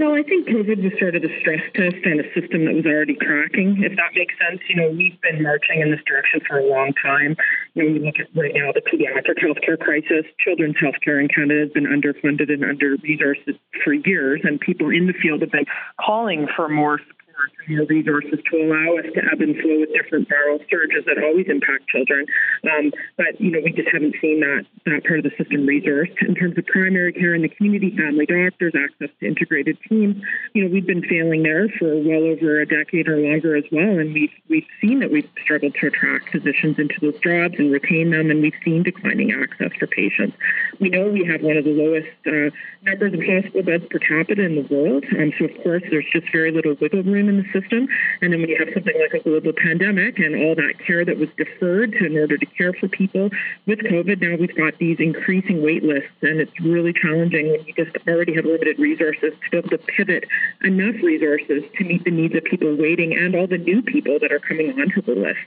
No, 0.00 0.14
I 0.14 0.22
think 0.22 0.48
COVID 0.48 0.80
was 0.82 0.96
sort 0.98 1.14
of 1.14 1.22
a 1.24 1.32
stress 1.40 1.60
test 1.76 2.00
and 2.08 2.24
a 2.24 2.26
system 2.32 2.64
that 2.64 2.72
was 2.72 2.86
already 2.88 3.12
cracking, 3.12 3.84
if 3.84 3.92
that 4.00 4.16
makes 4.16 4.32
sense. 4.40 4.64
You 4.66 4.76
know, 4.80 4.88
we've 4.88 5.20
been 5.20 5.42
marching 5.42 5.82
in 5.84 5.90
this 5.90 6.00
direction 6.08 6.40
for 6.48 6.56
a 6.56 6.64
long 6.64 6.94
time. 6.96 7.36
You 7.74 7.84
know, 7.84 7.88
you 7.92 8.00
look 8.08 8.16
at 8.16 8.32
right 8.32 8.56
now 8.56 8.72
the 8.72 8.80
pediatric 8.80 9.44
healthcare 9.44 9.78
crisis, 9.78 10.24
children's 10.40 10.76
healthcare 10.80 11.20
in 11.20 11.28
Canada 11.28 11.68
has 11.68 11.72
been 11.76 11.84
underfunded 11.84 12.48
and 12.48 12.64
under 12.64 12.96
resourced 13.04 13.44
for 13.84 13.92
years, 13.92 14.40
and 14.42 14.58
people 14.58 14.88
in 14.88 15.06
the 15.06 15.12
field 15.12 15.42
have 15.42 15.52
been 15.52 15.68
calling 16.00 16.48
for 16.56 16.70
more 16.70 16.96
support 16.96 17.52
resources 17.68 18.38
to 18.50 18.56
allow 18.56 18.96
us 18.98 19.06
to 19.14 19.20
ebb 19.30 19.40
and 19.40 19.56
flow 19.60 19.80
with 19.80 19.92
different 19.92 20.28
viral 20.28 20.58
surges 20.70 21.04
that 21.06 21.22
always 21.22 21.46
impact 21.48 21.88
children. 21.88 22.26
Um, 22.64 22.92
but 23.16 23.40
you 23.40 23.50
know, 23.50 23.60
we 23.64 23.72
just 23.72 23.88
haven't 23.92 24.14
seen 24.20 24.40
that 24.40 24.66
that 24.86 25.04
part 25.04 25.20
of 25.20 25.24
the 25.24 25.34
system 25.36 25.66
resourced 25.66 26.16
in 26.26 26.34
terms 26.34 26.56
of 26.56 26.66
primary 26.66 27.12
care 27.12 27.34
in 27.34 27.42
the 27.42 27.48
community, 27.48 27.94
family 27.96 28.26
doctors, 28.26 28.72
access 28.74 29.10
to 29.20 29.26
integrated 29.26 29.78
teams. 29.88 30.22
You 30.54 30.64
know, 30.64 30.70
we've 30.70 30.86
been 30.86 31.02
failing 31.02 31.42
there 31.42 31.68
for 31.78 31.88
well 32.00 32.24
over 32.24 32.60
a 32.60 32.66
decade 32.66 33.08
or 33.08 33.18
longer 33.18 33.56
as 33.56 33.64
well, 33.70 33.98
and 33.98 34.12
we've 34.14 34.32
we've 34.48 34.66
seen 34.80 35.00
that 35.00 35.10
we've 35.10 35.28
struggled 35.42 35.74
to 35.80 35.86
attract 35.88 36.30
physicians 36.30 36.78
into 36.78 36.94
those 37.00 37.18
jobs 37.20 37.54
and 37.58 37.72
retain 37.72 38.10
them, 38.10 38.30
and 38.30 38.42
we've 38.42 38.58
seen 38.64 38.82
declining 38.82 39.32
access 39.32 39.70
for 39.78 39.86
patients. 39.86 40.36
We 40.78 40.88
know 40.88 41.08
we 41.08 41.24
have 41.24 41.42
one 41.42 41.56
of 41.56 41.64
the 41.64 41.70
lowest 41.70 42.08
uh, 42.26 42.54
numbers 42.82 43.14
of 43.14 43.20
hospital 43.20 43.62
beds 43.62 43.84
per 43.90 43.98
capita 43.98 44.42
in 44.44 44.56
the 44.56 44.66
world, 44.74 45.04
um, 45.18 45.32
so 45.38 45.44
of 45.46 45.54
course 45.62 45.82
there's 45.90 46.06
just 46.12 46.30
very 46.32 46.50
little 46.50 46.76
wiggle 46.80 47.02
room 47.02 47.28
in 47.28 47.38
the 47.38 47.49
system. 47.52 47.88
And 48.20 48.32
then 48.32 48.40
when 48.40 48.50
you 48.50 48.58
have 48.58 48.68
something 48.72 48.98
like 49.00 49.14
a 49.14 49.22
global 49.22 49.52
pandemic 49.52 50.18
and 50.18 50.34
all 50.36 50.54
that 50.54 50.74
care 50.84 51.04
that 51.04 51.18
was 51.18 51.28
deferred 51.36 51.92
to, 51.92 52.06
in 52.06 52.16
order 52.18 52.36
to 52.36 52.46
care 52.46 52.72
for 52.72 52.88
people 52.88 53.30
with 53.66 53.80
COVID, 53.80 54.20
now 54.20 54.36
we've 54.36 54.54
got 54.56 54.78
these 54.78 54.98
increasing 54.98 55.62
wait 55.62 55.82
lists, 55.82 56.10
and 56.22 56.40
it's 56.40 56.58
really 56.60 56.92
challenging 56.92 57.50
when 57.50 57.64
you 57.64 57.74
just 57.74 57.96
already 58.08 58.34
have 58.34 58.44
limited 58.44 58.78
resources 58.78 59.32
to 59.44 59.50
be 59.50 59.56
able 59.58 59.70
to 59.70 59.78
pivot 59.78 60.24
enough 60.62 60.96
resources 61.02 61.62
to 61.76 61.84
meet 61.84 62.04
the 62.04 62.10
needs 62.10 62.34
of 62.34 62.44
people 62.44 62.74
waiting 62.76 63.16
and 63.16 63.34
all 63.34 63.46
the 63.46 63.58
new 63.58 63.82
people 63.82 64.18
that 64.20 64.32
are 64.32 64.40
coming 64.40 64.70
onto 64.80 65.02
the 65.02 65.14
list. 65.14 65.38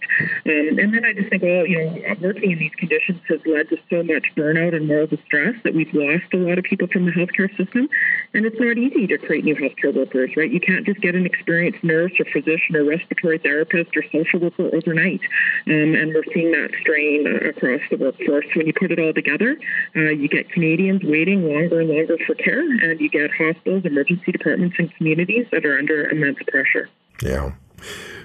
Um, 0.46 0.80
and 0.80 0.94
then 0.94 1.06
I 1.06 1.14
just 1.14 1.30
think, 1.30 1.44
well, 1.44 1.66
you 1.66 1.78
know, 1.78 2.16
working 2.22 2.52
in 2.52 2.60
these 2.60 2.76
conditions 2.76 3.20
has 3.30 3.40
led 3.46 3.70
to 3.70 3.78
so 3.90 4.04
much 4.04 4.26
burnout 4.36 4.76
and 4.76 4.88
moral 4.88 5.08
distress 5.08 5.56
that 5.64 5.74
we've 5.74 5.94
lost 5.94 6.26
a 6.34 6.38
lot 6.38 6.58
of 6.58 6.64
people 6.64 6.88
from 6.88 7.06
the 7.06 7.12
healthcare 7.12 7.50
system. 7.58 7.90
And 8.34 8.46
it's 8.46 8.60
not 8.60 8.78
easy 8.78 9.08
to 9.08 9.18
create 9.18 9.44
new 9.44 9.56
healthcare 9.56 9.94
workers, 9.94 10.32
right? 10.36 10.52
You 10.52 10.60
can't 10.60 10.86
just 10.86 11.02
get 11.02 11.16
an 11.16 11.26
experienced 11.26 11.84
nurse 11.94 12.14
or 12.20 12.26
physician 12.26 12.76
or 12.76 12.84
respiratory 12.84 13.38
therapist 13.38 13.96
or 13.96 14.04
social 14.12 14.40
worker 14.40 14.70
overnight. 14.74 15.22
Um, 15.68 15.96
and 16.00 16.14
we're 16.14 16.24
seeing 16.34 16.52
that 16.52 16.72
strain 16.82 17.28
uh, 17.28 17.50
across 17.50 17.82
the 17.90 17.98
workforce. 17.98 18.46
When 18.56 18.68
you 18.68 18.74
put 18.74 18.92
it 18.92 19.00
all 19.00 19.14
together, 19.14 19.58
uh, 19.96 20.12
you 20.22 20.28
get 20.28 20.50
Canadians 20.50 21.04
waiting 21.04 21.44
longer 21.44 21.82
and 21.82 21.90
longer 21.90 22.18
for 22.26 22.36
care, 22.36 22.62
and 22.62 23.00
you 23.00 23.10
get 23.10 23.32
hospitals, 23.32 23.86
emergency 23.86 24.32
departments, 24.32 24.76
and 24.80 24.94
communities 24.96 25.46
that 25.52 25.66
are 25.66 25.78
under 25.78 26.10
immense 26.10 26.40
pressure. 26.48 26.90
Yeah. 27.22 27.54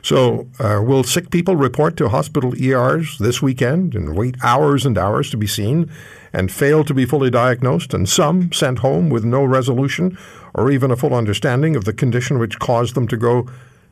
So, 0.02 0.46
uh, 0.60 0.80
will 0.82 1.02
sick 1.02 1.30
people 1.30 1.56
report 1.56 1.96
to 1.96 2.08
hospital 2.08 2.54
ERs 2.60 3.18
this 3.18 3.42
weekend 3.42 3.94
and 3.94 4.16
wait 4.16 4.36
hours 4.42 4.86
and 4.86 4.96
hours 4.96 5.30
to 5.30 5.36
be 5.36 5.46
seen 5.46 5.90
and 6.32 6.52
fail 6.52 6.84
to 6.84 6.94
be 6.94 7.04
fully 7.04 7.30
diagnosed, 7.30 7.92
and 7.94 8.08
some 8.08 8.52
sent 8.52 8.78
home 8.80 9.10
with 9.10 9.24
no 9.24 9.42
resolution 9.44 10.16
or 10.54 10.70
even 10.70 10.90
a 10.90 10.96
full 10.96 11.14
understanding 11.14 11.76
of 11.76 11.84
the 11.84 11.92
condition 11.92 12.38
which 12.38 12.58
caused 12.58 12.94
them 12.94 13.08
to 13.08 13.16
go 13.16 13.48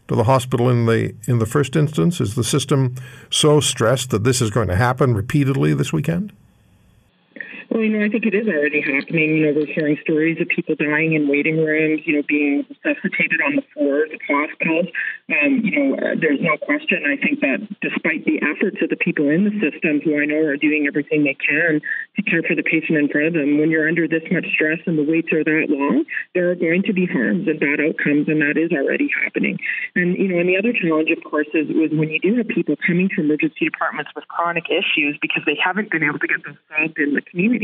to 0.08 0.14
the 0.14 0.24
hospital 0.24 0.70
in 0.70 0.86
the 0.86 1.14
in 1.26 1.38
the 1.38 1.46
first 1.46 1.76
instance? 1.76 2.20
Is 2.20 2.34
the 2.34 2.44
system 2.44 2.94
so 3.30 3.60
stressed 3.60 4.10
that 4.10 4.24
this 4.24 4.40
is 4.40 4.50
going 4.50 4.68
to 4.68 4.76
happen 4.76 5.14
repeatedly 5.14 5.74
this 5.74 5.92
weekend? 5.92 6.32
Well, 7.70 7.82
you 7.82 7.90
know, 7.90 8.04
I 8.04 8.08
think 8.08 8.24
it 8.26 8.34
is 8.34 8.46
already 8.46 8.80
happening. 8.80 9.36
You 9.36 9.46
know, 9.46 9.52
we're 9.58 9.66
hearing 9.66 9.98
stories 10.02 10.38
of 10.40 10.46
people 10.48 10.76
dying 10.78 11.14
in 11.14 11.26
waiting 11.26 11.58
rooms, 11.58 12.02
you 12.06 12.14
know, 12.14 12.22
being 12.22 12.64
resuscitated 12.70 13.42
on 13.42 13.56
the 13.56 13.64
floors 13.74 14.10
of 14.14 14.20
hospitals. 14.22 14.86
Um, 15.26 15.66
you 15.66 15.74
know, 15.74 15.98
uh, 15.98 16.14
there's 16.14 16.38
no 16.38 16.54
question. 16.62 17.02
I 17.02 17.18
think 17.18 17.40
that 17.42 17.66
despite 17.82 18.24
the 18.24 18.38
efforts 18.46 18.78
of 18.82 18.90
the 18.90 18.96
people 18.96 19.26
in 19.28 19.42
the 19.42 19.54
system 19.58 19.98
who 19.98 20.14
I 20.14 20.30
know 20.30 20.46
are 20.46 20.56
doing 20.56 20.86
everything 20.86 21.24
they 21.26 21.34
can 21.34 21.82
to 21.82 22.20
care 22.22 22.46
for 22.46 22.54
the 22.54 22.62
patient 22.62 23.02
in 23.02 23.10
front 23.10 23.26
of 23.26 23.32
them, 23.34 23.58
when 23.58 23.74
you're 23.74 23.90
under 23.90 24.06
this 24.06 24.22
much 24.30 24.46
stress 24.54 24.78
and 24.86 24.94
the 24.94 25.02
waits 25.02 25.34
are 25.34 25.42
that 25.42 25.66
long, 25.66 26.06
there 26.38 26.46
are 26.50 26.54
going 26.54 26.86
to 26.86 26.94
be 26.94 27.06
harms 27.06 27.50
and 27.50 27.58
bad 27.58 27.82
outcomes, 27.82 28.30
and 28.30 28.46
that 28.46 28.54
is 28.54 28.70
already 28.70 29.10
happening. 29.10 29.58
And, 29.98 30.14
you 30.14 30.30
know, 30.30 30.38
and 30.38 30.46
the 30.48 30.56
other 30.56 30.70
challenge, 30.70 31.10
of 31.10 31.18
course, 31.26 31.50
is, 31.50 31.66
is 31.66 31.90
when 31.90 32.14
you 32.14 32.22
do 32.22 32.38
have 32.38 32.46
people 32.46 32.78
coming 32.86 33.10
to 33.16 33.26
emergency 33.26 33.66
departments 33.66 34.14
with 34.14 34.22
chronic 34.30 34.70
issues 34.70 35.18
because 35.18 35.42
they 35.50 35.58
haven't 35.58 35.90
been 35.90 36.06
able 36.06 36.22
to 36.22 36.30
get 36.30 36.44
them 36.46 36.54
solved 36.70 36.98
in 37.02 37.18
the 37.18 37.26
community 37.26 37.55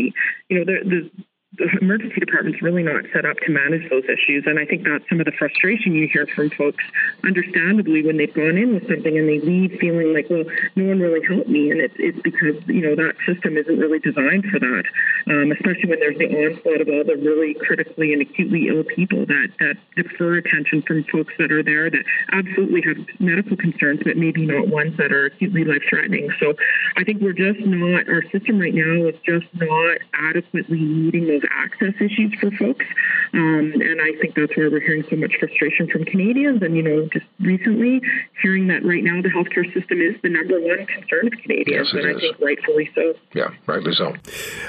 you 0.49 0.59
know, 0.59 0.65
the, 0.65 0.89
the 0.89 1.25
the 1.59 1.69
emergency 1.83 2.19
department's 2.19 2.63
really 2.63 2.83
not 2.83 3.05
set 3.13 3.27
up 3.27 3.37
to 3.45 3.53
manage 3.53 3.89
those 3.91 4.05
issues. 4.05 4.45
And 4.47 4.59
I 4.59 4.65
think 4.65 4.85
that's 4.85 5.05
some 5.09 5.21
of 5.21 5.27
the 5.27 5.33
frustration 5.33 5.93
you 5.93 6.09
hear 6.09 6.27
from 6.35 6.49
folks, 6.51 6.83
understandably, 7.25 8.03
when 8.03 8.17
they've 8.17 8.33
gone 8.33 8.57
in 8.57 8.73
with 8.73 8.89
something 8.89 9.19
and 9.19 9.29
they 9.29 9.41
leave 9.41 9.77
feeling 9.79 10.15
like, 10.15 10.31
well, 10.31 10.45
no 10.77 10.85
one 10.89 11.01
really 11.01 11.21
helped 11.27 11.49
me. 11.49 11.71
And 11.71 11.81
it's, 11.81 11.95
it's 11.99 12.19
because, 12.25 12.57
you 12.67 12.81
know, 12.81 12.97
that 12.97 13.17
system 13.29 13.59
isn't 13.59 13.79
really 13.79 13.99
designed 13.99 14.47
for 14.49 14.59
that, 14.59 14.85
um, 15.29 15.53
especially 15.53 15.93
when 15.93 16.01
there's 16.01 16.17
the 16.17 16.33
onslaught 16.33 16.81
of 16.81 16.89
all 16.89 17.05
the 17.05 17.21
really 17.21 17.53
critically 17.61 18.15
and 18.15 18.23
acutely 18.23 18.69
ill 18.73 18.85
people 18.85 19.27
that, 19.27 19.53
that 19.61 19.77
defer 19.95 20.41
attention 20.41 20.81
from 20.81 21.05
folks 21.13 21.35
that 21.39 21.53
are 21.53 21.63
there 21.63 21.91
that 21.91 22.05
absolutely 22.33 22.81
have 22.81 22.97
medical 23.21 23.57
concerns, 23.59 24.01
but 24.05 24.17
maybe 24.17 24.47
not 24.47 24.69
ones 24.69 24.97
that 24.97 25.13
are 25.13 25.27
acutely 25.27 25.65
life 25.65 25.83
threatening. 25.89 26.33
So 26.41 26.55
I 26.97 27.05
think 27.05 27.21
we're 27.21 27.37
just 27.37 27.61
not, 27.61 28.09
our 28.09 28.23
system 28.33 28.59
right 28.59 28.73
now 28.73 29.05
is 29.05 29.17
just 29.21 29.47
not 29.53 29.99
adequately 30.15 30.81
meeting 30.81 31.29
those 31.29 31.42
access 31.51 31.95
issues 32.01 32.35
for 32.41 32.51
folks. 32.53 32.85
Um, 33.33 33.73
and 33.73 34.01
I 34.01 34.13
think 34.21 34.35
that's 34.35 34.57
where 34.57 34.71
we're 34.71 34.81
hearing 34.81 35.05
so 35.09 35.17
much 35.17 35.35
frustration 35.39 35.89
from 35.89 36.05
Canadians. 36.05 36.63
And, 36.63 36.77
you 36.77 36.83
know, 36.83 37.09
just 37.13 37.27
recently 37.41 38.01
hearing 38.43 38.69
that 38.69 38.85
right 38.85 39.03
now 39.03 39.21
the 39.23 39.29
healthcare 39.29 39.65
system 39.73 40.01
is 40.01 40.15
the 40.23 40.29
number 40.29 40.61
one 40.61 40.87
concern 40.87 41.29
of 41.29 41.33
Canadians. 41.43 41.91
Yes, 41.93 42.05
and 42.05 42.11
is. 42.11 42.17
I 42.17 42.21
think 42.21 42.41
rightfully 42.41 42.91
so. 42.95 43.15
Yeah, 43.35 43.49
rightly 43.67 43.95
so. 43.95 44.15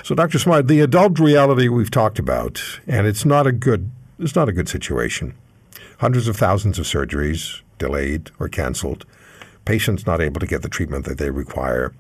So, 0.03 0.15
Dr. 0.15 0.39
Smart, 0.39 0.67
the 0.67 0.79
adult 0.79 1.19
reality 1.19 1.67
we've 1.67 1.91
talked 1.91 2.19
about, 2.19 2.62
and 2.88 3.05
it's 3.07 3.25
not 3.25 3.47
a 3.47 3.51
good, 3.51 3.91
it's 4.19 4.36
not 4.36 4.49
a 4.49 4.53
good 4.53 4.69
situation. 4.69 5.36
Hundreds 5.99 6.27
of 6.27 6.38
thousands 6.38 6.79
of 6.79 6.86
surgeries 6.86 7.62
delayed 7.77 8.31
or 8.39 8.47
canceled, 8.47 9.05
patients 9.65 10.05
not 10.05 10.21
able 10.21 10.39
to 10.39 10.47
get 10.47 10.62
the 10.62 10.69
treatment 10.69 11.05
that 11.05 11.17
they 11.17 11.29
require. 11.29 11.93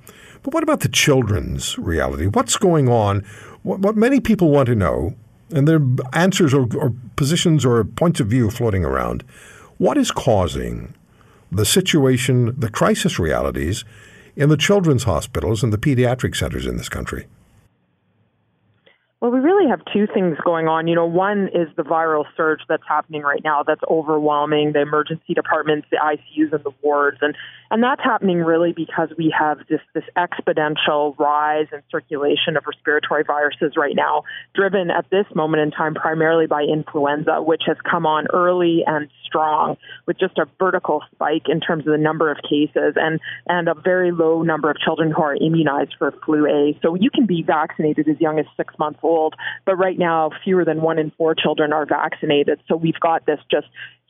But 0.43 0.53
what 0.53 0.63
about 0.63 0.81
the 0.81 0.89
children's 0.89 1.77
reality? 1.77 2.27
What's 2.27 2.57
going 2.57 2.89
on? 2.89 3.25
What, 3.63 3.79
what 3.79 3.95
many 3.95 4.19
people 4.19 4.49
want 4.49 4.67
to 4.67 4.75
know, 4.75 5.15
and 5.51 5.67
there 5.67 5.77
are 5.77 5.97
answers 6.13 6.53
or, 6.53 6.67
or 6.75 6.93
positions 7.15 7.65
or 7.65 7.83
points 7.83 8.19
of 8.19 8.27
view 8.27 8.49
floating 8.49 8.85
around, 8.85 9.23
what 9.77 9.97
is 9.97 10.11
causing 10.11 10.93
the 11.51 11.65
situation, 11.65 12.53
the 12.59 12.69
crisis 12.69 13.19
realities 13.19 13.83
in 14.35 14.49
the 14.49 14.57
children's 14.57 15.03
hospitals 15.03 15.63
and 15.63 15.71
the 15.71 15.77
pediatric 15.77 16.35
centers 16.35 16.65
in 16.65 16.77
this 16.77 16.89
country? 16.89 17.27
Well, 19.23 19.31
we 19.31 19.39
really 19.39 19.69
have 19.69 19.79
two 19.93 20.05
things 20.13 20.35
going 20.43 20.67
on. 20.67 20.89
You 20.89 20.95
know, 20.95 21.05
one 21.05 21.47
is 21.47 21.69
the 21.77 21.83
viral 21.83 22.25
surge 22.35 22.59
that's 22.67 22.83
happening 22.85 23.21
right 23.21 23.39
now 23.41 23.63
that's 23.63 23.79
overwhelming 23.89 24.73
the 24.73 24.81
emergency 24.81 25.33
departments, 25.33 25.87
the 25.89 25.95
ICUs, 25.95 26.51
and 26.51 26.61
the 26.61 26.73
wards. 26.81 27.19
And, 27.21 27.33
and 27.71 27.81
that's 27.81 28.03
happening 28.03 28.39
really 28.39 28.73
because 28.73 29.13
we 29.17 29.33
have 29.39 29.59
this, 29.69 29.79
this 29.93 30.03
exponential 30.17 31.17
rise 31.17 31.67
in 31.71 31.81
circulation 31.89 32.57
of 32.57 32.65
respiratory 32.67 33.23
viruses 33.23 33.77
right 33.77 33.95
now, 33.95 34.23
driven 34.55 34.91
at 34.91 35.09
this 35.09 35.25
moment 35.33 35.63
in 35.63 35.71
time 35.71 35.93
primarily 35.93 36.45
by 36.45 36.63
influenza, 36.63 37.41
which 37.41 37.61
has 37.65 37.77
come 37.89 38.05
on 38.05 38.27
early 38.33 38.83
and 38.85 39.07
strong 39.25 39.77
with 40.05 40.19
just 40.19 40.37
a 40.37 40.47
vertical 40.59 41.01
spike 41.15 41.43
in 41.47 41.61
terms 41.61 41.87
of 41.87 41.93
the 41.93 41.97
number 41.97 42.29
of 42.29 42.39
cases 42.43 42.95
and, 42.97 43.21
and 43.47 43.69
a 43.69 43.73
very 43.73 44.11
low 44.11 44.41
number 44.41 44.69
of 44.69 44.75
children 44.79 45.13
who 45.15 45.23
are 45.23 45.37
immunized 45.37 45.95
for 45.97 46.13
flu 46.25 46.45
A. 46.45 46.77
So 46.81 46.95
you 46.95 47.09
can 47.09 47.25
be 47.25 47.41
vaccinated 47.41 48.09
as 48.09 48.19
young 48.19 48.37
as 48.37 48.45
six 48.57 48.77
months 48.77 48.99
old 49.01 49.12
old, 49.17 49.35
but 49.65 49.75
right 49.75 49.97
now 49.97 50.31
fewer 50.43 50.65
than 50.65 50.81
one 50.81 50.99
in 50.99 51.11
four 51.17 51.35
children 51.35 51.73
are 51.73 51.85
vaccinated. 51.85 52.59
So 52.67 52.75
we've 52.75 52.99
got 52.99 53.25
this 53.25 53.39
just 53.49 53.67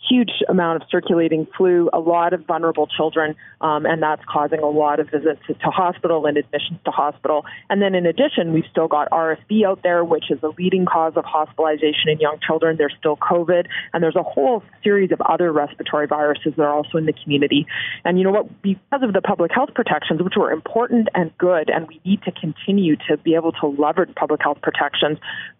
huge 0.10 0.32
amount 0.50 0.82
of 0.82 0.90
circulating 0.90 1.48
flu, 1.58 1.90
a 1.94 2.00
lot 2.00 2.34
of 2.34 2.46
vulnerable 2.46 2.88
children, 2.88 3.36
um, 3.62 3.86
and 3.86 4.02
that's 4.02 4.22
causing 4.32 4.60
a 4.60 4.70
lot 4.70 5.00
of 5.00 5.10
visits 5.10 5.40
to, 5.48 5.70
hospital 5.70 6.26
and 6.26 6.38
admissions 6.38 6.80
to 6.86 6.92
hospital. 6.92 7.46
And 7.70 7.82
then 7.82 7.96
in 7.96 8.06
addition, 8.06 8.54
we've 8.54 8.66
still 8.70 8.88
got 8.88 9.10
RSV 9.10 9.66
out 9.66 9.82
there, 9.82 10.04
which 10.04 10.30
is 10.30 10.40
a 10.44 10.50
leading 10.58 10.86
cause 10.86 11.14
of 11.16 11.26
hospitalization 11.26 12.10
in 12.10 12.20
young 12.20 12.38
children. 12.46 12.78
There's 12.78 12.94
still 13.00 13.18
COVID, 13.18 13.68
and 13.94 14.04
there's 14.04 14.16
a 14.16 14.24
whole 14.24 14.64
series 14.84 15.12
of 15.12 15.22
other 15.22 15.52
respiratory 15.52 16.08
viruses 16.08 16.54
that 16.58 16.64
are 16.64 16.74
also 16.74 16.98
in 16.98 17.06
the 17.06 17.14
community. 17.14 17.66
And 18.06 18.18
you 18.18 18.24
know 18.24 18.32
what? 18.32 18.62
Because 18.62 19.02
of 19.02 19.14
the 19.14 19.22
public 19.22 19.52
health 19.54 19.70
protections, 19.74 20.22
which 20.22 20.36
were 20.38 20.52
important 20.52 21.08
and 21.16 21.36
good, 21.38 21.70
and 21.70 21.88
we 21.88 22.00
need 22.06 22.22
to 22.24 22.32
continue 22.32 22.96
to 23.08 23.18
be 23.18 23.36
able 23.36 23.54
to 23.54 23.68
leverage 23.68 24.14
public 24.16 24.42
health 24.44 24.60
protections, 24.62 25.18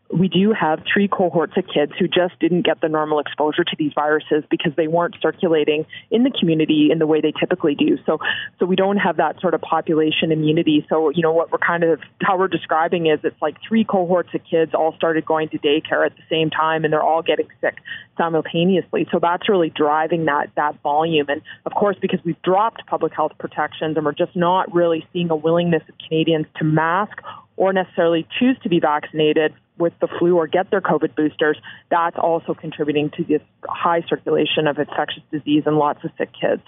we 0.10 0.28
do 0.28 0.52
have 0.52 0.84
three 0.92 1.08
cohorts 1.08 1.54
of 1.58 1.66
kids 1.68 1.92
who 1.98 2.08
just 2.08 2.38
didn't 2.40 2.62
get 2.62 2.82
the 2.82 2.90
normal 2.90 3.20
exposure 3.20 3.64
to 3.64 3.76
these 3.80 3.92
viruses 3.96 4.44
because 4.50 4.72
they 4.76 4.88
weren't 4.88 5.16
circulating 5.22 5.86
in 6.12 6.24
the 6.24 6.30
community 6.30 6.90
in 6.92 7.00
the 7.00 7.08
way 7.08 7.20
they 7.20 7.34
typically 7.40 7.74
do. 7.74 7.98
So, 8.06 8.20
so 8.60 8.66
we 8.66 8.76
don't 8.76 8.98
have 8.98 9.18
that 9.18 9.40
sort 9.42 9.54
of 9.54 9.62
population 9.62 10.32
immunity. 10.32 10.86
So, 10.88 11.10
you 11.10 11.24
know, 11.24 11.32
what 11.32 11.52
we're 11.52 11.58
kind 11.58 11.84
of 11.84 12.00
how 12.22 12.38
we're 12.38 12.48
describing 12.48 13.08
is 13.08 13.20
it's 13.24 13.42
like 13.42 13.56
three 13.68 13.84
cohorts 13.84 14.30
of 14.36 14.42
kids 14.50 14.74
all 14.74 14.94
started 14.96 15.26
going 15.26 15.50
to 15.50 15.58
daycare 15.58 16.06
at 16.06 16.16
the 16.16 16.24
same 16.30 16.50
time, 16.50 16.84
and 16.84 16.94
they're 16.94 17.02
all 17.02 17.24
getting 17.24 17.48
sick 17.60 17.78
simultaneously. 18.18 19.08
So 19.12 19.20
that's 19.20 19.50
really 19.50 19.72
driving 19.72 20.26
that 20.26 20.52
that 20.56 20.80
volume. 20.84 21.28
And 21.30 21.42
of 21.66 21.74
course, 21.74 21.98
because 22.00 22.20
we've 22.24 22.42
dropped 22.44 22.86
public 22.86 23.14
health 23.16 23.32
protections 23.40 23.98
and 23.98 24.06
we're 24.06 24.14
just 24.14 24.36
not 24.36 24.72
really 24.74 25.08
seeing 25.12 25.32
a 25.32 25.36
willingness 25.36 25.82
of 25.90 25.96
Canadians 26.08 26.46
to 26.58 26.64
mask 26.64 27.18
or 27.56 27.74
necessarily 27.74 28.28
choose 28.40 28.58
to 28.64 28.70
be 28.70 28.80
vaccinated 28.80 29.54
with 29.78 29.94
the 30.00 30.08
flu 30.20 30.38
or 30.38 30.48
get 30.48 30.70
their 30.70 30.82
COVID 30.82 31.16
boosters, 31.16 31.58
that's 31.90 32.18
also 32.18 32.54
contributing 32.54 33.10
to 33.18 33.24
this 33.24 33.42
high 33.68 34.02
circulation 34.08 34.68
of 34.68 34.78
infectious 34.78 35.24
disease 35.32 35.64
and 35.66 35.78
lots 35.78 36.04
of 36.04 36.12
sick 36.18 36.30
kids. 36.40 36.62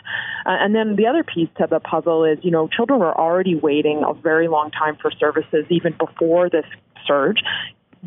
Uh, 0.45 0.58
and 0.60 0.74
then 0.74 0.95
the 0.95 1.08
other 1.08 1.24
piece 1.24 1.49
to 1.58 1.68
the 1.70 1.80
puzzle 1.80 2.24
is, 2.24 2.39
you 2.41 2.51
know, 2.51 2.68
children 2.68 2.99
were 2.99 3.18
already 3.18 3.56
waiting 3.56 4.03
a 4.08 4.14
very 4.14 4.47
long 4.47 4.72
time 4.72 4.97
for 5.01 5.12
services 5.12 5.66
even 5.70 5.93
before 5.97 6.49
this 6.49 6.66
surge 7.06 7.38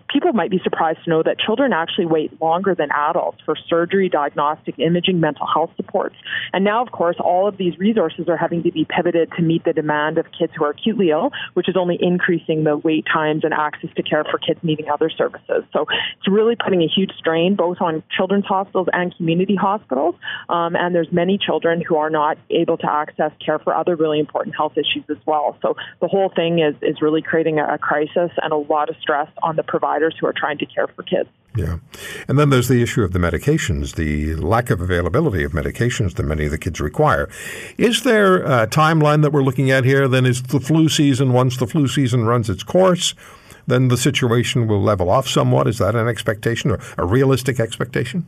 people 0.09 0.33
might 0.33 0.51
be 0.51 0.61
surprised 0.63 1.05
to 1.05 1.11
know 1.11 1.23
that 1.23 1.39
children 1.39 1.73
actually 1.73 2.07
wait 2.07 2.41
longer 2.41 2.75
than 2.75 2.89
adults 2.93 3.39
for 3.45 3.55
surgery, 3.69 4.09
diagnostic 4.09 4.79
imaging, 4.79 5.21
mental 5.21 5.47
health 5.47 5.71
supports. 5.77 6.17
And 6.53 6.65
now, 6.65 6.83
of 6.83 6.93
course, 6.93 7.17
all 7.21 7.47
of 7.47 7.57
these 7.57 7.79
resources 7.79 8.29
are 8.29 8.37
having 8.37 8.63
to 8.63 8.73
be 8.73 8.85
pivoted 8.85 9.31
to 9.37 9.43
meet 9.43 9.65
the 9.65 9.73
demand 9.73 10.19
of 10.19 10.27
kids 10.37 10.53
who 10.57 10.65
are 10.65 10.71
acutely 10.71 11.11
ill, 11.11 11.31
which 11.55 11.69
is 11.69 11.77
only 11.77 11.99
increasing 12.01 12.65
the 12.65 12.77
wait 12.77 13.05
times 13.13 13.45
and 13.45 13.53
access 13.53 13.91
to 13.97 14.03
care 14.03 14.25
for 14.25 14.39
kids 14.39 14.61
needing 14.63 14.89
other 14.89 15.11
services. 15.11 15.65
So 15.73 15.87
it's 16.19 16.29
really 16.29 16.57
putting 16.57 16.83
a 16.83 16.89
huge 16.89 17.13
strain 17.19 17.55
both 17.55 17.81
on 17.81 18.03
children's 18.17 18.47
hospitals 18.47 18.89
and 18.93 19.15
community 19.17 19.57
hospitals. 19.57 20.15
Um, 20.49 20.75
and 20.77 20.95
there's 20.95 21.13
many 21.13 21.39
children 21.39 21.83
who 21.87 21.97
are 21.97 22.11
not 22.11 22.39
able 22.51 22.79
to 22.79 22.91
access 22.91 23.33
care 23.45 23.59
for 23.59 23.75
other 23.75 23.97
really 23.97 24.21
important 24.21 24.57
health 24.57 24.73
issues 24.77 25.05
as 25.11 25.19
well. 25.27 25.57
So 25.63 25.77
the 26.01 26.09
whole 26.09 26.33
thing 26.35 26.61
is, 26.61 26.75
is 26.83 27.03
really 27.03 27.23
creating 27.23 27.59
a, 27.59 27.75
a 27.75 27.79
crisis 27.79 28.31
and 28.43 28.53
a 28.53 28.57
lot 28.57 28.89
of 28.89 28.97
stress 29.01 29.29
on 29.43 29.57
the 29.57 29.63
provider 29.63 29.98
providers 29.99 30.17
who 30.21 30.27
are 30.27 30.33
trying 30.33 30.59
to 30.59 30.67
care 30.67 30.87
for 30.89 31.03
kids. 31.03 31.29
Yeah. 31.57 31.79
And 32.29 32.39
then 32.39 32.51
there's 32.51 32.69
the 32.69 32.83
issue 32.83 33.03
of 33.03 33.13
the 33.13 33.19
medications, 33.19 33.97
the 33.97 34.37
lack 34.37 34.71
of 34.71 34.81
availability 34.81 35.43
of 35.43 35.53
medications 35.53 36.15
that 36.15 36.23
many 36.23 36.45
of 36.45 36.51
the 36.51 36.59
kids 36.59 36.81
require. 36.81 37.29
Is 37.79 38.03
there 38.03 38.43
a 38.43 38.67
timeline 38.67 39.23
that 39.23 39.33
we're 39.33 39.43
looking 39.43 39.71
at 39.71 39.85
here? 39.85 40.07
Then 40.07 40.27
is 40.27 40.43
the 40.43 40.61
flu 40.61 40.89
season, 40.89 41.33
once 41.33 41.57
the 41.57 41.67
flu 41.67 41.89
season 41.89 42.27
runs 42.27 42.49
its 42.49 42.63
course, 42.63 43.15
then 43.67 43.89
the 43.89 43.97
situation 43.97 44.69
will 44.69 44.81
level 44.81 45.11
off 45.11 45.27
somewhat? 45.27 45.67
Is 45.67 45.79
that 45.79 45.95
an 45.95 46.09
expectation 46.09 46.71
or 46.71 46.79
a 46.97 47.05
realistic 47.05 47.59
expectation? 47.59 48.27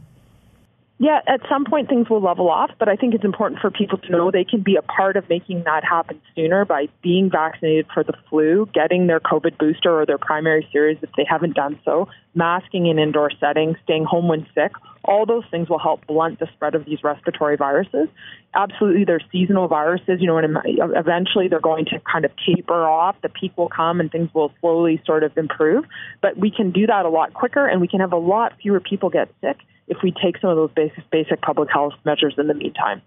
Yeah, 1.03 1.21
at 1.27 1.41
some 1.49 1.65
point 1.65 1.89
things 1.89 2.11
will 2.11 2.21
level 2.21 2.51
off, 2.51 2.73
but 2.79 2.87
I 2.87 2.95
think 2.95 3.15
it's 3.15 3.25
important 3.25 3.63
for 3.63 3.71
people 3.71 3.97
to 3.97 4.13
know 4.13 4.31
they 4.31 4.45
can 4.45 4.61
be 4.61 4.77
a 4.77 4.83
part 4.83 5.17
of 5.17 5.27
making 5.31 5.65
that 5.65 5.83
happen 5.83 6.21
sooner 6.37 6.67
by 6.67 6.89
being 7.03 7.31
vaccinated 7.31 7.87
for 7.95 8.05
the 8.05 8.13
flu, 8.29 8.69
getting 8.75 9.07
their 9.07 9.19
COVID 9.19 9.57
booster 9.57 9.99
or 9.99 10.05
their 10.05 10.19
primary 10.19 10.69
series 10.71 10.99
if 11.01 11.09
they 11.17 11.25
haven't 11.27 11.55
done 11.55 11.81
so, 11.87 12.07
masking 12.35 12.85
in 12.85 12.99
indoor 12.99 13.31
settings, 13.41 13.79
staying 13.83 14.05
home 14.05 14.29
when 14.29 14.47
sick. 14.55 14.73
All 15.03 15.25
those 15.25 15.45
things 15.51 15.71
will 15.71 15.79
help 15.79 16.07
blunt 16.07 16.39
the 16.39 16.49
spread 16.53 16.75
of 16.75 16.85
these 16.85 17.03
respiratory 17.03 17.57
viruses. 17.57 18.09
Absolutely, 18.53 19.07
they're 19.07 19.23
seasonal 19.33 19.69
viruses, 19.69 20.21
you 20.21 20.27
know, 20.27 20.37
and 20.37 20.59
eventually 20.95 21.49
they're 21.49 21.61
going 21.61 21.87
to 21.87 22.01
kind 22.01 22.27
of 22.27 22.31
taper 22.45 22.87
off. 22.87 23.17
The 23.23 23.31
peak 23.31 23.57
will 23.57 23.71
come 23.71 24.01
and 24.01 24.13
things 24.13 24.29
will 24.35 24.53
slowly 24.61 25.01
sort 25.07 25.25
of 25.25 25.35
improve. 25.39 25.87
But 26.21 26.37
we 26.37 26.51
can 26.51 26.73
do 26.73 26.87
that 26.89 27.07
a 27.07 27.09
lot 27.09 27.33
quicker 27.33 27.67
and 27.67 27.81
we 27.81 27.89
can 27.89 28.01
have 28.01 28.13
a 28.13 28.19
lot 28.19 28.53
fewer 28.61 28.81
people 28.81 29.09
get 29.09 29.31
sick 29.41 29.57
if 29.91 29.99
we 30.03 30.13
take 30.13 30.39
some 30.39 30.51
of 30.51 30.57
those 30.57 30.71
basic, 30.71 31.11
basic 31.11 31.43
public 31.43 31.69
health 31.71 31.95
measures 32.05 32.35
in 32.39 32.47
the 32.47 32.55
meantime. 32.55 33.03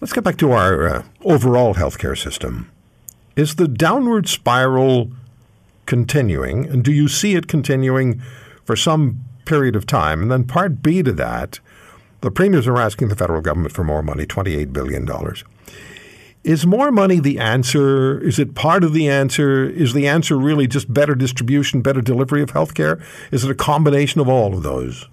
Let's 0.00 0.12
get 0.12 0.24
back 0.24 0.38
to 0.38 0.50
our 0.50 0.88
uh, 0.88 1.02
overall 1.20 1.74
healthcare 1.74 2.18
system. 2.18 2.72
Is 3.36 3.54
the 3.54 3.68
downward 3.68 4.28
spiral 4.28 5.12
continuing, 5.86 6.66
and 6.66 6.82
do 6.82 6.90
you 6.90 7.06
see 7.06 7.34
it 7.34 7.46
continuing 7.46 8.20
for 8.64 8.74
some 8.74 9.20
period 9.44 9.76
of 9.76 9.86
time? 9.86 10.22
And 10.22 10.30
then, 10.32 10.44
part 10.44 10.82
B 10.82 11.02
to 11.02 11.12
that, 11.12 11.60
the 12.22 12.30
premiers 12.30 12.66
are 12.66 12.78
asking 12.78 13.08
the 13.08 13.16
federal 13.16 13.42
government 13.42 13.72
for 13.72 13.84
more 13.84 14.02
money 14.02 14.26
$28 14.26 14.72
billion. 14.72 15.08
Is 16.44 16.66
more 16.66 16.90
money 16.90 17.20
the 17.20 17.38
answer? 17.38 18.18
Is 18.20 18.38
it 18.38 18.54
part 18.54 18.82
of 18.82 18.92
the 18.92 19.08
answer? 19.08 19.64
Is 19.64 19.92
the 19.92 20.08
answer 20.08 20.36
really 20.36 20.66
just 20.66 20.92
better 20.92 21.14
distribution, 21.14 21.82
better 21.82 22.00
delivery 22.00 22.42
of 22.42 22.52
healthcare? 22.52 23.00
Is 23.30 23.44
it 23.44 23.50
a 23.50 23.54
combination 23.54 24.20
of 24.20 24.28
all 24.28 24.54
of 24.54 24.62
those? 24.62 25.08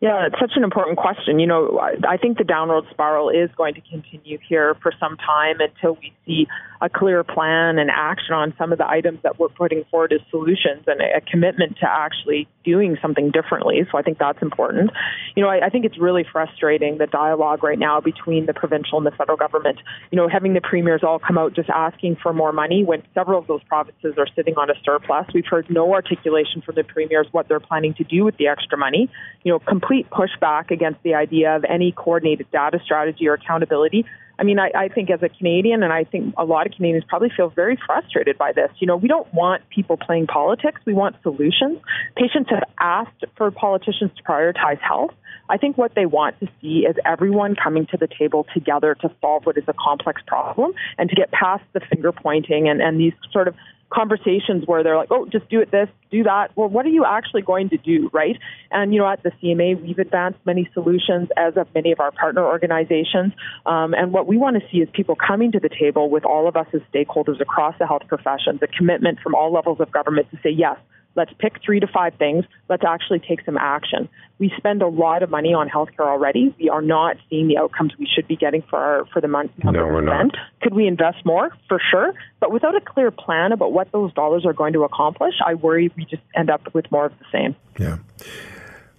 Yeah, 0.00 0.26
it's 0.26 0.40
such 0.40 0.52
an 0.56 0.64
important 0.64 0.96
question. 0.96 1.38
You 1.38 1.46
know, 1.46 1.78
I 2.08 2.16
think 2.16 2.38
the 2.38 2.44
downward 2.44 2.84
spiral 2.90 3.28
is 3.28 3.50
going 3.54 3.74
to 3.74 3.82
continue 3.82 4.38
here 4.48 4.74
for 4.82 4.92
some 4.98 5.18
time 5.18 5.60
until 5.60 5.94
we 6.00 6.14
see 6.26 6.46
a 6.82 6.88
clear 6.88 7.22
plan 7.22 7.78
and 7.78 7.90
action 7.90 8.34
on 8.34 8.54
some 8.56 8.72
of 8.72 8.78
the 8.78 8.88
items 8.88 9.18
that 9.22 9.38
we're 9.38 9.48
putting 9.48 9.84
forward 9.90 10.12
as 10.12 10.20
solutions 10.30 10.84
and 10.86 11.00
a 11.00 11.20
commitment 11.20 11.76
to 11.78 11.86
actually 11.88 12.48
doing 12.64 12.96
something 13.02 13.30
differently. 13.30 13.82
So 13.90 13.98
I 13.98 14.02
think 14.02 14.18
that's 14.18 14.40
important. 14.40 14.90
You 15.36 15.42
know, 15.42 15.50
I, 15.50 15.66
I 15.66 15.68
think 15.68 15.84
it's 15.84 15.98
really 15.98 16.24
frustrating 16.30 16.98
the 16.98 17.06
dialogue 17.06 17.62
right 17.62 17.78
now 17.78 18.00
between 18.00 18.46
the 18.46 18.54
provincial 18.54 18.96
and 18.96 19.06
the 19.06 19.10
federal 19.10 19.36
government. 19.36 19.78
You 20.10 20.16
know, 20.16 20.28
having 20.28 20.54
the 20.54 20.60
premiers 20.60 21.02
all 21.04 21.18
come 21.18 21.36
out 21.36 21.54
just 21.54 21.68
asking 21.68 22.16
for 22.22 22.32
more 22.32 22.52
money 22.52 22.82
when 22.82 23.02
several 23.14 23.38
of 23.38 23.46
those 23.46 23.62
provinces 23.64 24.14
are 24.16 24.26
sitting 24.34 24.54
on 24.56 24.70
a 24.70 24.74
surplus. 24.82 25.26
We've 25.34 25.46
heard 25.46 25.68
no 25.68 25.92
articulation 25.92 26.62
from 26.62 26.76
the 26.76 26.84
premiers 26.84 27.26
what 27.32 27.48
they're 27.48 27.60
planning 27.60 27.92
to 27.94 28.04
do 28.04 28.24
with 28.24 28.38
the 28.38 28.48
extra 28.48 28.78
money. 28.78 29.10
You 29.42 29.52
know, 29.52 29.58
complete 29.58 30.08
pushback 30.10 30.70
against 30.70 31.02
the 31.02 31.14
idea 31.14 31.56
of 31.56 31.64
any 31.64 31.92
coordinated 31.92 32.50
data 32.50 32.78
strategy 32.82 33.28
or 33.28 33.34
accountability. 33.34 34.06
I 34.40 34.42
mean, 34.42 34.58
I, 34.58 34.70
I 34.74 34.88
think 34.88 35.10
as 35.10 35.22
a 35.22 35.28
Canadian, 35.28 35.82
and 35.82 35.92
I 35.92 36.04
think 36.04 36.34
a 36.38 36.46
lot 36.46 36.66
of 36.66 36.72
Canadians 36.72 37.04
probably 37.06 37.28
feel 37.36 37.50
very 37.50 37.78
frustrated 37.84 38.38
by 38.38 38.52
this. 38.52 38.70
You 38.78 38.86
know, 38.86 38.96
we 38.96 39.06
don't 39.06 39.32
want 39.34 39.68
people 39.68 39.98
playing 39.98 40.28
politics. 40.28 40.80
We 40.86 40.94
want 40.94 41.14
solutions. 41.22 41.78
Patients 42.16 42.48
have 42.48 42.64
asked 42.78 43.24
for 43.36 43.50
politicians 43.50 44.10
to 44.16 44.22
prioritize 44.22 44.80
health. 44.80 45.12
I 45.50 45.58
think 45.58 45.76
what 45.76 45.94
they 45.94 46.06
want 46.06 46.40
to 46.40 46.48
see 46.62 46.86
is 46.88 46.96
everyone 47.04 47.54
coming 47.54 47.84
to 47.90 47.98
the 47.98 48.08
table 48.08 48.46
together 48.54 48.96
to 49.02 49.10
solve 49.20 49.44
what 49.44 49.58
is 49.58 49.64
a 49.68 49.74
complex 49.74 50.22
problem 50.26 50.72
and 50.96 51.10
to 51.10 51.16
get 51.16 51.30
past 51.32 51.64
the 51.74 51.80
finger 51.80 52.10
pointing 52.10 52.66
and, 52.66 52.80
and 52.80 52.98
these 52.98 53.12
sort 53.32 53.46
of 53.46 53.54
conversations 53.90 54.64
where 54.66 54.82
they're 54.82 54.96
like, 54.96 55.10
oh, 55.10 55.26
just 55.26 55.48
do 55.48 55.60
it 55.60 55.70
this, 55.70 55.88
do 56.10 56.22
that. 56.22 56.56
Well, 56.56 56.68
what 56.68 56.86
are 56.86 56.90
you 56.90 57.04
actually 57.04 57.42
going 57.42 57.68
to 57.70 57.76
do, 57.76 58.08
right? 58.12 58.38
And, 58.70 58.94
you 58.94 59.00
know, 59.00 59.08
at 59.08 59.22
the 59.22 59.30
CMA, 59.42 59.80
we've 59.82 59.98
advanced 59.98 60.38
many 60.46 60.68
solutions, 60.72 61.28
as 61.36 61.56
of 61.56 61.66
many 61.74 61.92
of 61.92 62.00
our 62.00 62.12
partner 62.12 62.44
organizations. 62.44 63.32
Um, 63.66 63.94
and 63.94 64.12
what 64.12 64.26
we 64.26 64.36
want 64.36 64.60
to 64.60 64.68
see 64.70 64.78
is 64.78 64.88
people 64.92 65.16
coming 65.16 65.52
to 65.52 65.60
the 65.60 65.68
table 65.68 66.08
with 66.08 66.24
all 66.24 66.48
of 66.48 66.56
us 66.56 66.66
as 66.72 66.80
stakeholders 66.94 67.40
across 67.40 67.74
the 67.78 67.86
health 67.86 68.02
professions, 68.08 68.60
a 68.62 68.66
commitment 68.66 69.18
from 69.20 69.34
all 69.34 69.52
levels 69.52 69.80
of 69.80 69.90
government 69.90 70.30
to 70.30 70.38
say, 70.42 70.50
yes, 70.50 70.78
Let's 71.16 71.32
pick 71.38 71.62
three 71.64 71.80
to 71.80 71.86
five 71.86 72.14
things. 72.14 72.44
Let's 72.68 72.84
actually 72.84 73.18
take 73.18 73.44
some 73.44 73.58
action. 73.58 74.08
We 74.38 74.52
spend 74.56 74.80
a 74.80 74.86
lot 74.86 75.22
of 75.22 75.30
money 75.30 75.52
on 75.52 75.68
healthcare 75.68 76.06
already. 76.06 76.54
We 76.58 76.68
are 76.68 76.80
not 76.80 77.16
seeing 77.28 77.48
the 77.48 77.58
outcomes 77.58 77.92
we 77.98 78.06
should 78.06 78.28
be 78.28 78.36
getting 78.36 78.62
for 78.62 78.78
our 78.78 79.04
for 79.06 79.20
the 79.20 79.28
month. 79.28 79.52
No, 79.62 79.72
we're 79.72 80.00
not. 80.00 80.36
Could 80.62 80.74
we 80.74 80.86
invest 80.86 81.24
more? 81.24 81.50
For 81.68 81.80
sure. 81.90 82.14
But 82.38 82.52
without 82.52 82.74
a 82.76 82.80
clear 82.80 83.10
plan 83.10 83.52
about 83.52 83.72
what 83.72 83.90
those 83.92 84.12
dollars 84.14 84.46
are 84.46 84.52
going 84.52 84.72
to 84.74 84.84
accomplish, 84.84 85.34
I 85.44 85.54
worry 85.54 85.90
we 85.96 86.04
just 86.04 86.22
end 86.34 86.48
up 86.48 86.74
with 86.74 86.90
more 86.90 87.06
of 87.06 87.12
the 87.18 87.26
same. 87.32 87.56
Yeah. 87.78 87.98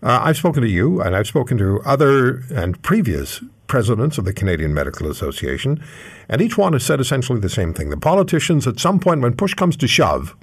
Uh, 0.04 0.20
I've 0.24 0.38
spoken 0.38 0.64
to 0.64 0.70
you, 0.70 1.00
and 1.02 1.16
I've 1.16 1.28
spoken 1.28 1.58
to 1.60 1.80
other 1.86 2.44
and 2.54 2.82
previous 2.82 3.42
presidents 3.68 4.18
of 4.18 4.26
the 4.26 4.34
Canadian 4.34 4.74
Medical 4.74 5.10
Association, 5.10 5.82
and 6.28 6.42
each 6.42 6.58
one 6.58 6.74
has 6.74 6.84
said 6.84 7.00
essentially 7.00 7.40
the 7.40 7.50
same 7.50 7.74
thing. 7.74 7.90
The 7.90 7.98
politicians, 7.98 8.68
at 8.68 8.80
some 8.80 9.00
point, 9.00 9.22
when 9.22 9.34
push 9.34 9.54
comes 9.54 9.78
to 9.78 9.88
shove, 9.88 10.36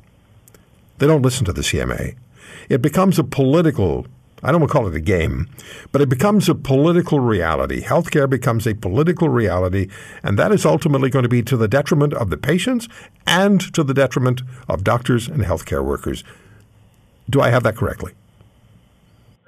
they 0.98 1.06
don't 1.06 1.22
listen 1.22 1.44
to 1.46 1.52
the 1.52 1.62
CMA. 1.62 2.16
It 2.68 2.82
becomes 2.82 3.18
a 3.18 3.24
political, 3.24 4.06
I 4.42 4.50
don't 4.50 4.60
want 4.60 4.70
to 4.70 4.78
call 4.78 4.86
it 4.88 4.94
a 4.94 5.00
game, 5.00 5.48
but 5.90 6.00
it 6.00 6.08
becomes 6.08 6.48
a 6.48 6.54
political 6.54 7.20
reality. 7.20 7.82
Healthcare 7.82 8.28
becomes 8.28 8.66
a 8.66 8.74
political 8.74 9.28
reality, 9.28 9.88
and 10.22 10.38
that 10.38 10.52
is 10.52 10.66
ultimately 10.66 11.10
going 11.10 11.22
to 11.22 11.28
be 11.28 11.42
to 11.42 11.56
the 11.56 11.68
detriment 11.68 12.12
of 12.14 12.30
the 12.30 12.36
patients 12.36 12.88
and 13.26 13.60
to 13.74 13.82
the 13.82 13.94
detriment 13.94 14.42
of 14.68 14.84
doctors 14.84 15.28
and 15.28 15.42
healthcare 15.42 15.84
workers. 15.84 16.24
Do 17.30 17.40
I 17.40 17.50
have 17.50 17.62
that 17.62 17.76
correctly? 17.76 18.12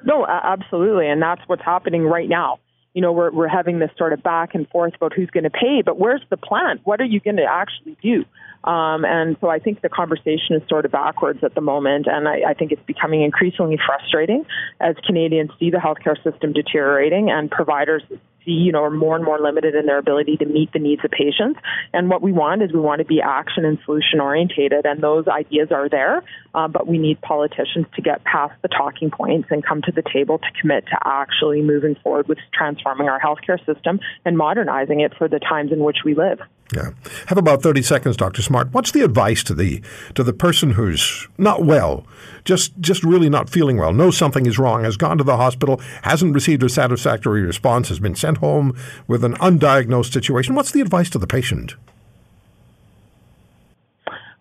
No, 0.05 0.27
absolutely. 0.27 1.09
And 1.09 1.21
that's 1.21 1.43
what's 1.47 1.63
happening 1.63 2.05
right 2.05 2.29
now. 2.29 2.59
You 2.95 3.03
know, 3.03 3.13
we're, 3.13 3.31
we're 3.31 3.49
having 3.49 3.79
this 3.79 3.91
sort 3.97 4.13
of 4.13 4.23
back 4.23 4.55
and 4.55 4.69
forth 4.69 4.95
about 4.97 5.13
who's 5.13 5.31
going 5.31 5.45
to 5.45 5.51
pay, 5.51 5.83
but 5.85 5.99
where's 5.99 6.23
the 6.31 6.37
plan? 6.37 6.81
What 6.85 7.01
are 7.01 7.05
you 7.05 7.21
going 7.21 7.37
to 7.37 7.45
actually 7.45 7.97
do? 8.03 8.25
Um, 8.65 9.05
and 9.05 9.37
so 9.41 9.49
I 9.49 9.59
think 9.59 9.81
the 9.81 9.89
conversation 9.89 10.57
is 10.57 10.63
sort 10.69 10.85
of 10.85 10.93
backwards 10.93 11.43
at 11.43 11.55
the 11.55 11.63
moment, 11.63 12.07
and 12.07 12.29
I, 12.29 12.51
I 12.51 12.55
think 12.55 12.73
it's 12.73 12.85
becoming 12.87 13.23
increasingly 13.23 13.79
frustrating 13.85 14.45
as 14.81 14.97
Canadians 15.07 15.51
see 15.59 15.71
the 15.71 15.79
healthcare 15.79 16.23
system 16.23 16.53
deteriorating 16.53 17.31
and 17.31 17.51
providers 17.51 18.03
see, 18.45 18.53
you 18.53 18.73
know, 18.73 18.83
are 18.83 18.91
more 18.91 19.17
and 19.17 19.25
more 19.25 19.39
limited 19.39 19.75
in 19.75 19.87
their 19.87 19.99
ability 19.99 20.37
to 20.39 20.47
meet 20.47 20.73
the 20.73 20.79
needs 20.79 21.05
of 21.05 21.11
patients. 21.11 21.61
And 21.93 22.09
what 22.09 22.23
we 22.23 22.33
want 22.33 22.63
is 22.63 22.73
we 22.73 22.81
want 22.81 23.01
to 23.01 23.05
be 23.05 23.21
action 23.21 23.65
and 23.65 23.79
solution 23.85 24.21
orientated, 24.21 24.85
and 24.85 25.03
those 25.03 25.27
ideas 25.29 25.69
are 25.71 25.89
there, 25.89 26.23
uh, 26.55 26.69
but 26.69 26.87
we 26.87 26.99
need 26.99 27.21
politicians 27.21 27.87
to 27.95 28.03
get 28.03 28.25
past 28.25 28.55
the 28.63 28.69
talking 28.69 29.11
points 29.11 29.49
and 29.51 29.65
come 29.65 29.83
to 29.83 29.93
the 29.93 30.03
table 30.13 30.39
to 30.39 30.61
commit 30.61 30.87
to 30.87 30.99
actually 31.05 31.63
moving 31.63 31.97
forward 32.03 32.29
with 32.29 32.39
transforming 32.53 33.09
our 33.09 33.21
healthcare 33.21 33.65
system 33.67 34.01
and 34.25 34.37
modernizing 34.37 35.01
it 35.01 35.13
for 35.17 35.29
the 35.29 35.39
times 35.39 35.73
in 35.73 35.81
which 35.81 35.99
we 36.05 36.15
live. 36.15 36.41
Yeah. 36.75 36.91
Have 37.27 37.39
about 37.39 37.63
30 37.63 37.83
seconds, 37.83 38.17
Dr. 38.17 38.43
Smart. 38.43 38.73
What's 38.73 38.93
the 38.93 39.03
advice 39.03 39.43
to 39.45 39.55
the 39.55 39.83
to 40.15 40.23
the 40.23 40.33
person 40.33 40.73
who's 40.73 41.27
not 41.37 41.65
well, 41.65 42.07
just 42.45 42.79
just 42.81 43.03
really 43.03 43.29
not 43.29 43.51
feeling 43.51 43.77
well, 43.77 43.93
knows 43.93 44.17
something 44.17 44.47
is 44.47 44.59
wrong, 44.59 44.85
has 44.85 44.97
gone 44.97 45.19
to 45.19 45.25
the 45.25 45.37
hospital, 45.37 45.81
hasn't 46.03 46.35
received 46.35 46.63
a 46.63 46.69
satisfactory 46.69 47.43
response, 47.43 47.89
has 47.89 47.99
been 47.99 48.15
sent 48.15 48.39
home 48.39 48.77
with 49.09 49.25
an 49.25 49.35
undiagnosed 49.39 50.13
situation? 50.13 50.55
What's 50.55 50.71
the 50.71 50.81
advice 50.81 51.11
to 51.11 51.19
the 51.19 51.27
patient? 51.27 51.75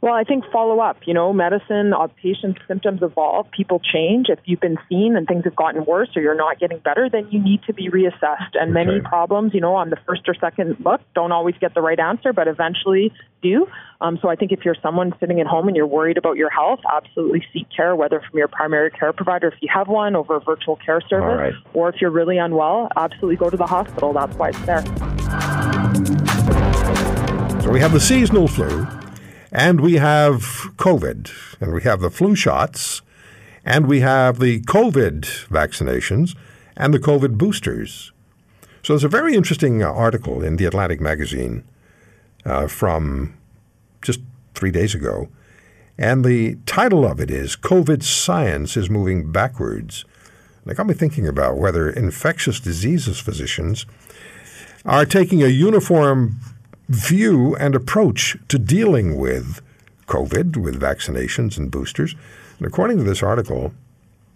Well, 0.02 0.14
I 0.14 0.24
think 0.24 0.46
follow 0.50 0.80
up. 0.80 0.98
You 1.06 1.14
know, 1.14 1.34
medicine, 1.34 1.94
uh, 1.94 2.08
patients' 2.08 2.62
symptoms 2.70 3.02
evolve, 3.02 3.52
people 3.52 3.80
change. 3.80 4.28
If 4.30 4.40
you've 4.46 4.62
been 4.62 4.78
seen 4.88 5.18
and 5.18 5.28
things 5.28 5.44
have 5.44 5.58
gotten 5.58 5.84
worse 5.84 6.10
or 6.16 6.22
you're 6.22 6.36
not 6.36 6.58
getting 6.58 6.80
better, 6.80 7.10
then 7.10 7.28
you 7.32 7.44
need 7.44 7.64
to 7.64 7.74
be 7.74 7.90
reassessed. 7.90 8.54
And 8.54 8.72
okay. 8.72 8.86
many 8.86 9.02
problems, 9.02 9.54
you 9.54 9.60
know, 9.60 9.76
on 9.76 9.90
the 9.90 9.98
first 10.08 10.22
or 10.28 10.36
second 10.36 10.78
look, 10.86 11.02
don't 11.16 11.34
always 11.34 11.56
get 11.60 11.74
the 11.74 11.82
right 11.82 12.00
answer, 12.00 12.32
but 12.32 12.48
eventually 12.48 13.12
do. 13.42 13.68
Um, 14.00 14.18
so 14.22 14.30
I 14.30 14.38
think 14.38 14.54
if 14.54 14.64
you're 14.64 14.78
someone 14.82 15.14
sitting 15.20 15.42
at 15.42 15.48
home 15.48 15.68
and 15.68 15.76
you're 15.76 15.86
worried 15.86 16.18
about 16.18 16.38
your 16.38 16.50
health, 16.50 16.80
absolutely 16.90 17.46
seek 17.52 17.68
care, 17.76 17.94
whether 17.94 18.22
from 18.22 18.40
your 18.40 18.48
primary 18.48 18.92
care 18.92 19.12
provider, 19.12 19.50
if 19.50 19.56
you 19.60 19.68
have 19.74 19.90
one, 19.90 20.16
over 20.16 20.38
a 20.38 20.40
virtual 20.40 20.78
care 20.78 21.02
service, 21.02 21.54
right. 21.56 21.74
or 21.74 21.90
if 21.90 22.00
you're 22.00 22.10
really 22.10 22.38
unwell, 22.38 22.88
absolutely 22.96 23.36
go 23.36 23.50
to 23.50 23.58
the 23.58 23.68
hospital. 23.68 24.14
That's 24.14 24.36
why 24.38 24.50
it's 24.50 24.62
there. 24.62 24.86
So 27.62 27.72
we 27.72 27.82
have 27.82 27.92
the 27.92 28.00
seasonal 28.00 28.48
flu 28.48 28.88
and 29.52 29.82
we 29.82 29.96
have 29.96 30.42
COVID, 30.78 31.32
and 31.60 31.74
we 31.74 31.82
have 31.84 32.02
the 32.02 32.10
flu 32.10 32.36
shots, 32.36 33.02
and 33.66 33.88
we 33.88 34.02
have 34.02 34.40
the 34.40 34.62
COVID 34.62 35.48
vaccinations, 35.48 36.36
and 36.78 36.94
the 36.94 37.00
COVID 37.00 37.38
boosters. 37.38 38.12
So 38.84 38.94
there's 38.94 39.04
a 39.04 39.10
very 39.10 39.36
interesting 39.36 39.84
uh, 39.84 39.92
article 39.92 40.42
in 40.42 40.56
the 40.56 40.66
Atlantic 40.66 41.02
magazine 41.02 41.64
uh, 42.46 42.68
from 42.68 43.38
just 44.02 44.22
three 44.54 44.72
days 44.72 44.96
ago. 44.96 45.30
And 45.98 46.24
the 46.24 46.56
title 46.66 47.06
of 47.06 47.20
it 47.20 47.30
is 47.30 47.58
COVID 47.58 48.04
Science 48.04 48.78
is 48.78 48.90
Moving 48.90 49.32
Backwards. 49.32 50.06
And 50.64 50.72
it 50.72 50.76
got 50.76 50.88
me 50.88 50.94
thinking 50.94 51.28
about 51.28 51.58
whether 51.58 51.90
infectious 51.90 52.62
diseases 52.62 53.20
physicians 53.20 53.86
are 54.86 55.06
taking 55.06 55.44
a 55.44 55.48
uniform 55.48 56.38
view 56.90 57.56
and 57.56 57.76
approach 57.76 58.36
to 58.48 58.58
dealing 58.58 59.16
with 59.16 59.62
COVID, 60.08 60.58
with 60.58 60.82
vaccinations 60.82 61.58
and 61.58 61.72
boosters. 61.72 62.16
And 62.58 62.68
according 62.68 62.98
to 62.98 63.04
this 63.04 63.24
article, 63.24 63.74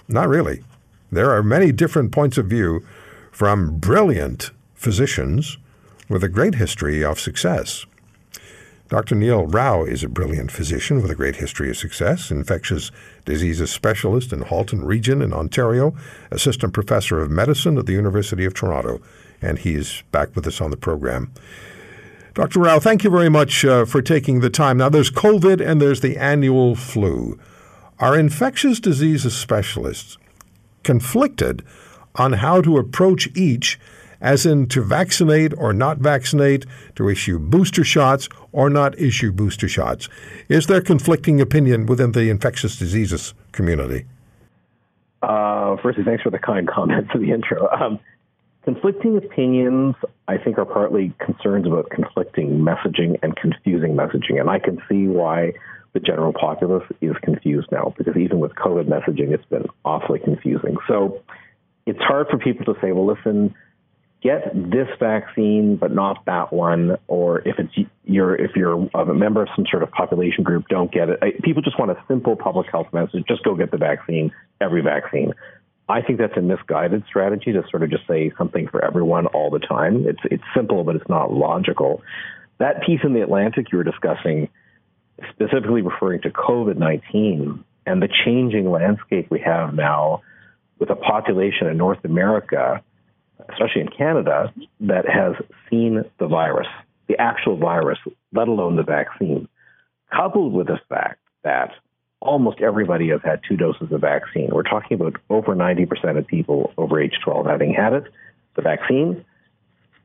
not 0.08 0.30
really. 0.30 0.64
There 1.12 1.32
are 1.32 1.44
many 1.44 1.72
different 1.72 2.12
points 2.12 2.38
of 2.38 2.46
view 2.46 2.86
from 3.32 3.80
brilliant 3.80 4.52
physicians 4.76 5.58
with 6.08 6.24
a 6.24 6.30
great 6.30 6.56
history 6.56 7.04
of 7.04 7.20
success. 7.20 7.86
Dr. 8.90 9.16
Neil 9.16 9.48
Rau 9.48 9.84
is 9.84 10.04
a 10.04 10.08
brilliant 10.10 10.52
physician 10.52 11.02
with 11.02 11.10
a 11.10 11.16
great 11.16 11.38
history 11.38 11.70
of 11.72 11.78
success, 11.78 12.30
infectious 12.30 12.92
diseases 13.26 13.72
specialist 13.72 14.32
in 14.32 14.42
Halton 14.42 14.86
Region 14.86 15.24
in 15.24 15.34
Ontario, 15.34 15.96
assistant 16.30 16.74
professor 16.74 17.20
of 17.20 17.32
medicine 17.32 17.80
at 17.80 17.88
the 17.88 17.94
University 17.94 18.46
of 18.46 18.54
Toronto, 18.54 19.02
and 19.42 19.58
he's 19.58 20.04
back 20.12 20.36
with 20.36 20.46
us 20.46 20.62
on 20.62 20.70
the 20.70 20.78
program. 20.78 21.32
Dr. 22.34 22.62
Rau, 22.62 22.80
thank 22.80 23.04
you 23.04 23.12
very 23.12 23.30
much 23.30 23.64
uh, 23.64 23.86
for 23.86 24.02
taking 24.02 24.40
the 24.40 24.50
time. 24.50 24.78
Now, 24.78 24.90
there's 24.90 25.12
COVID 25.12 25.62
and 25.62 25.80
there's 25.80 26.02
the 26.02 26.18
annual 26.18 26.76
flu. 26.76 27.40
Are 28.00 28.18
infectious 28.18 28.80
diseases 28.80 29.38
specialists 29.38 30.18
conflicted 30.84 31.64
on 32.16 32.34
how 32.34 32.60
to 32.62 32.78
approach 32.78 33.30
each, 33.36 33.80
as 34.20 34.48
in 34.48 34.66
to 34.70 34.82
vaccinate 34.82 35.54
or 35.60 35.74
not 35.74 36.00
vaccinate, 36.00 36.66
to 36.96 37.08
issue 37.08 37.38
booster 37.38 37.84
shots 37.84 38.30
or 38.52 38.68
not 38.68 38.98
issue 39.00 39.32
booster 39.32 39.68
shots? 39.68 40.10
Is 40.50 40.66
there 40.66 40.82
conflicting 40.82 41.40
opinion 41.40 41.86
within 41.86 42.14
the 42.14 42.32
infectious 42.32 42.78
diseases 42.78 43.36
community? 43.52 44.06
Uh, 45.22 45.78
firstly, 45.84 46.04
thanks 46.04 46.24
for 46.24 46.32
the 46.32 46.40
kind 46.40 46.68
comments 46.68 47.12
in 47.14 47.22
the 47.22 47.32
intro. 47.32 47.70
Um, 47.70 48.00
conflicting 48.64 49.18
opinions, 49.18 49.96
I 50.28 50.38
think, 50.38 50.58
are 50.58 50.66
partly 50.66 51.14
concerns 51.20 51.68
about 51.68 51.90
conflicting 51.90 52.60
messaging 52.60 53.18
and 53.22 53.36
confusing 53.36 53.96
messaging. 53.96 54.40
And 54.40 54.50
I 54.50 54.60
can 54.60 54.82
see 54.90 55.08
why 55.08 55.54
the 55.94 56.00
general 56.00 56.34
populace 56.34 56.86
is 57.02 57.16
confused 57.22 57.68
now, 57.72 57.94
because 57.98 58.18
even 58.18 58.40
with 58.40 58.54
COVID 58.56 58.86
messaging, 58.86 59.32
it's 59.32 59.46
been 59.46 59.66
awfully 59.86 60.20
confusing. 60.20 60.76
So 60.88 61.22
it's 61.86 62.00
hard 62.00 62.28
for 62.30 62.38
people 62.40 62.74
to 62.74 62.80
say, 62.82 62.92
well, 62.92 63.06
listen, 63.06 63.54
get 64.24 64.54
this 64.56 64.88
vaccine, 65.00 65.76
but 65.76 65.94
not 65.94 66.26
that 66.26 66.52
one. 66.52 66.98
Or 67.08 67.40
if 67.48 67.60
it's 67.60 67.74
you're 68.06 68.36
if 68.36 68.52
you're 68.56 68.90
a 68.96 69.14
member 69.14 69.44
of 69.44 69.50
some 69.56 69.66
sort 69.70 69.84
of 69.84 69.92
population 69.92 70.44
group, 70.44 70.68
don't 70.70 70.92
get 70.92 71.10
it. 71.10 71.20
People 71.44 71.62
just 71.62 71.78
want 71.78 71.92
a 71.92 71.98
simple 72.08 72.36
public 72.36 72.68
health 72.72 72.88
message: 72.94 73.26
just 73.28 73.44
go 73.44 73.54
get 73.56 73.70
the 73.70 73.78
vaccine, 73.78 74.32
every 74.62 74.82
vaccine. 74.82 75.34
I 75.90 76.02
think 76.02 76.20
that's 76.20 76.38
a 76.38 76.42
misguided 76.42 77.04
strategy 77.08 77.52
to 77.52 77.64
sort 77.70 77.84
of 77.84 77.90
just 77.90 78.08
say 78.08 78.32
something 78.38 78.68
for 78.70 78.84
everyone 78.84 79.28
all 79.28 79.50
the 79.50 79.60
time. 79.60 80.06
It's 80.08 80.22
it's 80.26 80.44
simple, 80.56 80.84
but 80.84 80.96
it's 80.96 81.10
not 81.10 81.34
logical. 81.34 82.02
That 82.60 82.84
piece 82.86 83.02
in 83.04 83.14
the 83.14 83.22
Atlantic 83.22 83.72
you 83.72 83.78
were 83.80 83.84
discussing, 83.84 84.50
specifically 85.32 85.82
referring 85.82 86.22
to 86.22 86.30
COVID 86.30 86.78
nineteen 86.78 87.64
and 87.86 88.02
the 88.02 88.08
changing 88.26 88.72
landscape 88.72 89.30
we 89.30 89.42
have 89.42 89.74
now 89.74 90.22
with 90.80 90.90
a 90.90 90.96
population 90.96 91.68
in 91.68 91.78
North 91.78 92.04
America, 92.06 92.82
especially 93.50 93.82
in 93.82 93.90
Canada, 93.90 94.54
that 94.80 95.08
has 95.08 95.36
seen 95.70 96.04
the 96.18 96.28
virus, 96.28 96.68
the 97.08 97.20
actual 97.20 97.58
virus, 97.58 98.00
let 98.32 98.48
alone 98.48 98.78
the 98.78 98.84
vaccine, 98.84 99.50
coupled 100.16 100.54
with 100.54 100.68
the 100.68 100.80
fact 100.88 101.20
that 101.44 101.72
almost 102.24 102.62
everybody 102.62 103.10
has 103.10 103.22
had 103.24 103.42
two 103.48 103.58
doses 103.58 103.92
of 103.92 104.02
vaccine. 104.02 104.50
We're 104.52 104.64
talking 104.64 104.96
about 105.00 105.18
over 105.30 105.56
90% 105.56 106.18
of 106.18 106.26
people 106.26 106.74
over 106.78 107.02
age 107.02 107.16
12 107.24 107.46
having 107.46 107.74
had 107.74 107.94
it, 107.94 108.06
the 108.56 108.62
vaccine, 108.62 109.24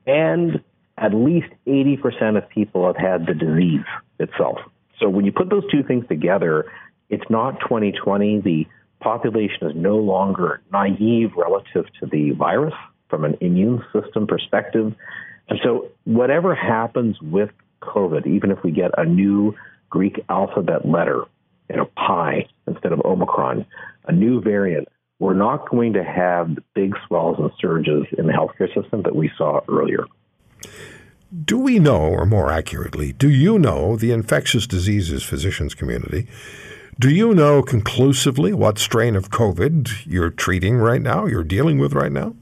and 0.05 0.61
at 0.97 1.13
least 1.13 1.47
80% 1.65 2.37
of 2.37 2.47
people 2.49 2.85
have 2.85 2.97
had 2.97 3.25
the 3.25 3.33
disease 3.33 3.85
itself. 4.19 4.59
So 4.99 5.07
when 5.07 5.25
you 5.25 5.31
put 5.31 5.49
those 5.49 5.63
two 5.71 5.81
things 5.81 6.05
together, 6.07 6.65
it's 7.09 7.23
not 7.29 7.59
2020. 7.61 8.41
The 8.41 8.67
population 8.99 9.69
is 9.69 9.75
no 9.75 9.97
longer 9.97 10.61
naive 10.71 11.31
relative 11.37 11.85
to 12.01 12.05
the 12.05 12.31
virus 12.31 12.73
from 13.09 13.23
an 13.23 13.37
immune 13.39 13.83
system 13.93 14.27
perspective. 14.27 14.93
And 15.47 15.59
so 15.63 15.87
whatever 16.03 16.53
happens 16.53 17.19
with 17.21 17.49
COVID, 17.81 18.27
even 18.27 18.51
if 18.51 18.61
we 18.61 18.71
get 18.71 18.91
a 18.97 19.05
new 19.05 19.55
Greek 19.89 20.23
alphabet 20.29 20.85
letter 20.87 21.23
you 21.69 21.77
know, 21.77 21.89
pi 21.95 22.47
instead 22.67 22.91
of 22.91 23.01
Omicron, 23.05 23.65
a 24.07 24.11
new 24.11 24.41
variant, 24.41 24.87
we're 25.19 25.33
not 25.33 25.69
going 25.69 25.93
to 25.93 26.03
have 26.03 26.55
the 26.55 26.63
big 26.73 26.93
swells 27.07 27.37
and 27.39 27.51
surges 27.59 28.05
in 28.17 28.27
the 28.27 28.33
healthcare 28.33 28.73
system 28.73 29.03
that 29.03 29.15
we 29.15 29.29
saw 29.37 29.59
earlier. 29.69 30.05
Do 31.45 31.59
we 31.59 31.77
know, 31.77 32.01
or 32.01 32.25
more 32.25 32.51
accurately, 32.51 33.13
do 33.13 33.29
you 33.29 33.59
know 33.59 33.95
the 33.95 34.11
infectious 34.11 34.65
diseases 34.65 35.23
physicians 35.23 35.75
community? 35.75 36.27
Do 36.97 37.09
you 37.09 37.35
know 37.35 37.61
conclusively 37.61 38.51
what 38.51 38.79
strain 38.79 39.15
of 39.15 39.29
COVID 39.29 40.05
you're 40.05 40.31
treating 40.31 40.77
right 40.77 41.01
now, 41.01 41.27
you're 41.27 41.43
dealing 41.43 41.77
with 41.77 41.93
right 41.93 42.11
now? 42.11 42.35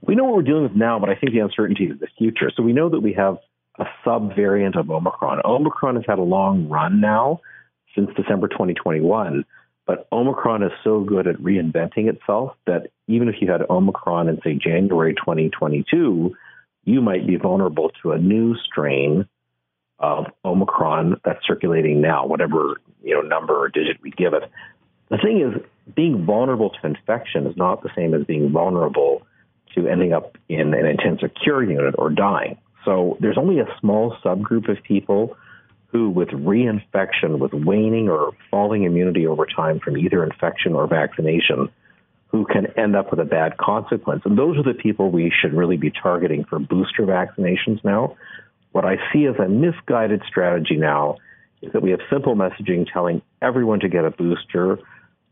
We 0.00 0.14
know 0.14 0.24
what 0.24 0.34
we're 0.36 0.42
dealing 0.42 0.64
with 0.64 0.74
now, 0.74 0.98
but 0.98 1.08
I 1.08 1.14
think 1.14 1.32
the 1.32 1.38
uncertainty 1.38 1.84
is 1.84 2.00
the 2.00 2.08
future. 2.18 2.50
So 2.54 2.62
we 2.62 2.72
know 2.72 2.88
that 2.88 3.00
we 3.00 3.12
have 3.14 3.38
a 3.78 3.84
subvariant 4.04 4.78
of 4.78 4.90
Omicron. 4.90 5.40
Omicron 5.44 5.96
has 5.96 6.04
had 6.06 6.18
a 6.18 6.22
long 6.22 6.68
run 6.68 7.00
now 7.00 7.40
since 7.98 8.10
December 8.16 8.48
2021. 8.48 9.44
But 9.86 10.06
Omicron 10.12 10.62
is 10.62 10.72
so 10.84 11.00
good 11.00 11.26
at 11.26 11.36
reinventing 11.36 12.08
itself 12.08 12.54
that 12.66 12.88
even 13.06 13.28
if 13.28 13.36
you 13.40 13.50
had 13.50 13.62
Omicron 13.68 14.28
in, 14.28 14.38
say, 14.42 14.54
January 14.54 15.14
2022, 15.14 16.36
you 16.84 17.00
might 17.00 17.26
be 17.26 17.36
vulnerable 17.36 17.90
to 18.02 18.12
a 18.12 18.18
new 18.18 18.54
strain 18.56 19.26
of 19.98 20.26
Omicron 20.44 21.20
that's 21.24 21.44
circulating 21.46 22.00
now, 22.00 22.26
whatever 22.26 22.80
you 23.02 23.14
know 23.14 23.22
number 23.22 23.58
or 23.58 23.68
digit 23.68 24.00
we 24.02 24.10
give 24.10 24.34
it. 24.34 24.44
The 25.08 25.18
thing 25.18 25.40
is, 25.40 25.62
being 25.94 26.24
vulnerable 26.24 26.70
to 26.70 26.86
infection 26.86 27.46
is 27.46 27.56
not 27.56 27.82
the 27.82 27.88
same 27.96 28.14
as 28.14 28.24
being 28.24 28.52
vulnerable 28.52 29.22
to 29.74 29.88
ending 29.88 30.12
up 30.12 30.36
in 30.48 30.74
an 30.74 30.86
intensive 30.86 31.30
care 31.42 31.62
unit 31.62 31.94
or 31.98 32.10
dying. 32.10 32.58
So 32.84 33.16
there's 33.20 33.38
only 33.38 33.58
a 33.58 33.66
small 33.80 34.16
subgroup 34.24 34.68
of 34.68 34.82
people 34.82 35.36
who, 35.88 36.10
with 36.10 36.28
reinfection, 36.28 37.38
with 37.38 37.52
waning 37.52 38.08
or 38.08 38.32
falling 38.50 38.84
immunity 38.84 39.26
over 39.26 39.46
time 39.46 39.80
from 39.80 39.96
either 39.96 40.22
infection 40.22 40.74
or 40.74 40.86
vaccination, 40.86 41.68
who 42.28 42.44
can 42.44 42.66
end 42.78 42.94
up 42.94 43.10
with 43.10 43.20
a 43.20 43.24
bad 43.24 43.56
consequence. 43.56 44.22
And 44.24 44.38
those 44.38 44.58
are 44.58 44.62
the 44.62 44.74
people 44.74 45.10
we 45.10 45.32
should 45.40 45.54
really 45.54 45.78
be 45.78 45.90
targeting 45.90 46.44
for 46.44 46.58
booster 46.58 47.04
vaccinations 47.04 47.82
now. 47.84 48.16
What 48.72 48.84
I 48.84 48.96
see 49.12 49.24
as 49.24 49.36
a 49.36 49.48
misguided 49.48 50.22
strategy 50.28 50.76
now 50.76 51.16
is 51.62 51.72
that 51.72 51.82
we 51.82 51.90
have 51.90 52.00
simple 52.10 52.36
messaging 52.36 52.86
telling 52.92 53.22
everyone 53.40 53.80
to 53.80 53.88
get 53.88 54.04
a 54.04 54.10
booster 54.10 54.78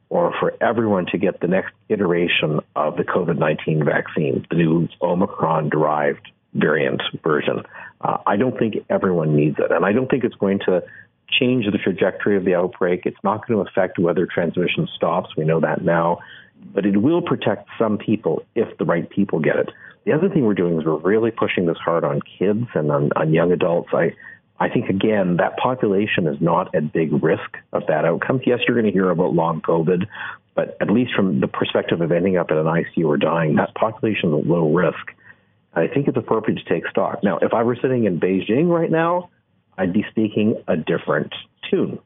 or 0.08 0.32
for 0.40 0.54
everyone 0.60 1.06
to 1.06 1.18
get 1.18 1.40
the 1.40 1.48
next 1.48 1.72
iteration 1.88 2.60
of 2.74 2.96
the 2.96 3.02
COVID 3.02 3.38
19 3.38 3.84
vaccine, 3.84 4.46
the 4.50 4.56
new 4.56 4.88
Omicron 5.02 5.68
derived 5.68 6.30
variant 6.54 7.02
version. 7.22 7.62
Uh, 8.00 8.18
I 8.26 8.36
don't 8.36 8.58
think 8.58 8.74
everyone 8.90 9.34
needs 9.34 9.56
it, 9.58 9.70
and 9.70 9.84
I 9.84 9.92
don't 9.92 10.10
think 10.10 10.24
it's 10.24 10.34
going 10.34 10.60
to 10.66 10.82
change 11.28 11.66
the 11.66 11.78
trajectory 11.78 12.36
of 12.36 12.44
the 12.44 12.54
outbreak. 12.54 13.02
It's 13.04 13.16
not 13.24 13.46
going 13.46 13.64
to 13.64 13.70
affect 13.70 13.98
whether 13.98 14.26
transmission 14.26 14.88
stops. 14.94 15.36
We 15.36 15.44
know 15.44 15.60
that 15.60 15.82
now, 15.82 16.18
but 16.74 16.86
it 16.86 16.98
will 16.98 17.22
protect 17.22 17.68
some 17.78 17.98
people 17.98 18.44
if 18.54 18.76
the 18.78 18.84
right 18.84 19.08
people 19.08 19.40
get 19.40 19.56
it. 19.56 19.70
The 20.04 20.12
other 20.12 20.28
thing 20.28 20.44
we're 20.44 20.54
doing 20.54 20.78
is 20.78 20.84
we're 20.84 20.98
really 20.98 21.32
pushing 21.32 21.66
this 21.66 21.78
hard 21.78 22.04
on 22.04 22.20
kids 22.38 22.66
and 22.74 22.92
on, 22.92 23.10
on 23.16 23.32
young 23.32 23.50
adults. 23.50 23.88
I 23.92 24.12
I 24.58 24.68
think, 24.70 24.88
again, 24.88 25.36
that 25.36 25.56
population 25.58 26.26
is 26.26 26.40
not 26.40 26.74
at 26.74 26.92
big 26.92 27.12
risk 27.22 27.58
of 27.72 27.82
that 27.88 28.04
outcome. 28.04 28.40
Yes, 28.46 28.60
you're 28.66 28.74
going 28.74 28.90
to 28.90 28.92
hear 28.92 29.10
about 29.10 29.34
long 29.34 29.60
COVID, 29.60 30.06
but 30.54 30.76
at 30.80 30.90
least 30.90 31.12
from 31.14 31.40
the 31.40 31.48
perspective 31.48 32.00
of 32.00 32.10
ending 32.10 32.38
up 32.38 32.50
in 32.50 32.56
an 32.56 32.64
ICU 32.64 33.04
or 33.04 33.18
dying, 33.18 33.56
that 33.56 33.74
population 33.74 34.34
is 34.34 34.46
low 34.46 34.72
risk. 34.72 35.12
I 35.76 35.86
think 35.88 36.08
it's 36.08 36.16
appropriate 36.16 36.58
to 36.58 36.74
take 36.74 36.88
stock. 36.88 37.22
Now, 37.22 37.38
if 37.38 37.52
I 37.52 37.62
were 37.62 37.76
sitting 37.76 38.04
in 38.04 38.18
Beijing 38.18 38.68
right 38.68 38.90
now, 38.90 39.28
I'd 39.76 39.92
be 39.92 40.04
speaking 40.10 40.62
a 40.66 40.76
different 40.76 41.34
tune 41.70 41.98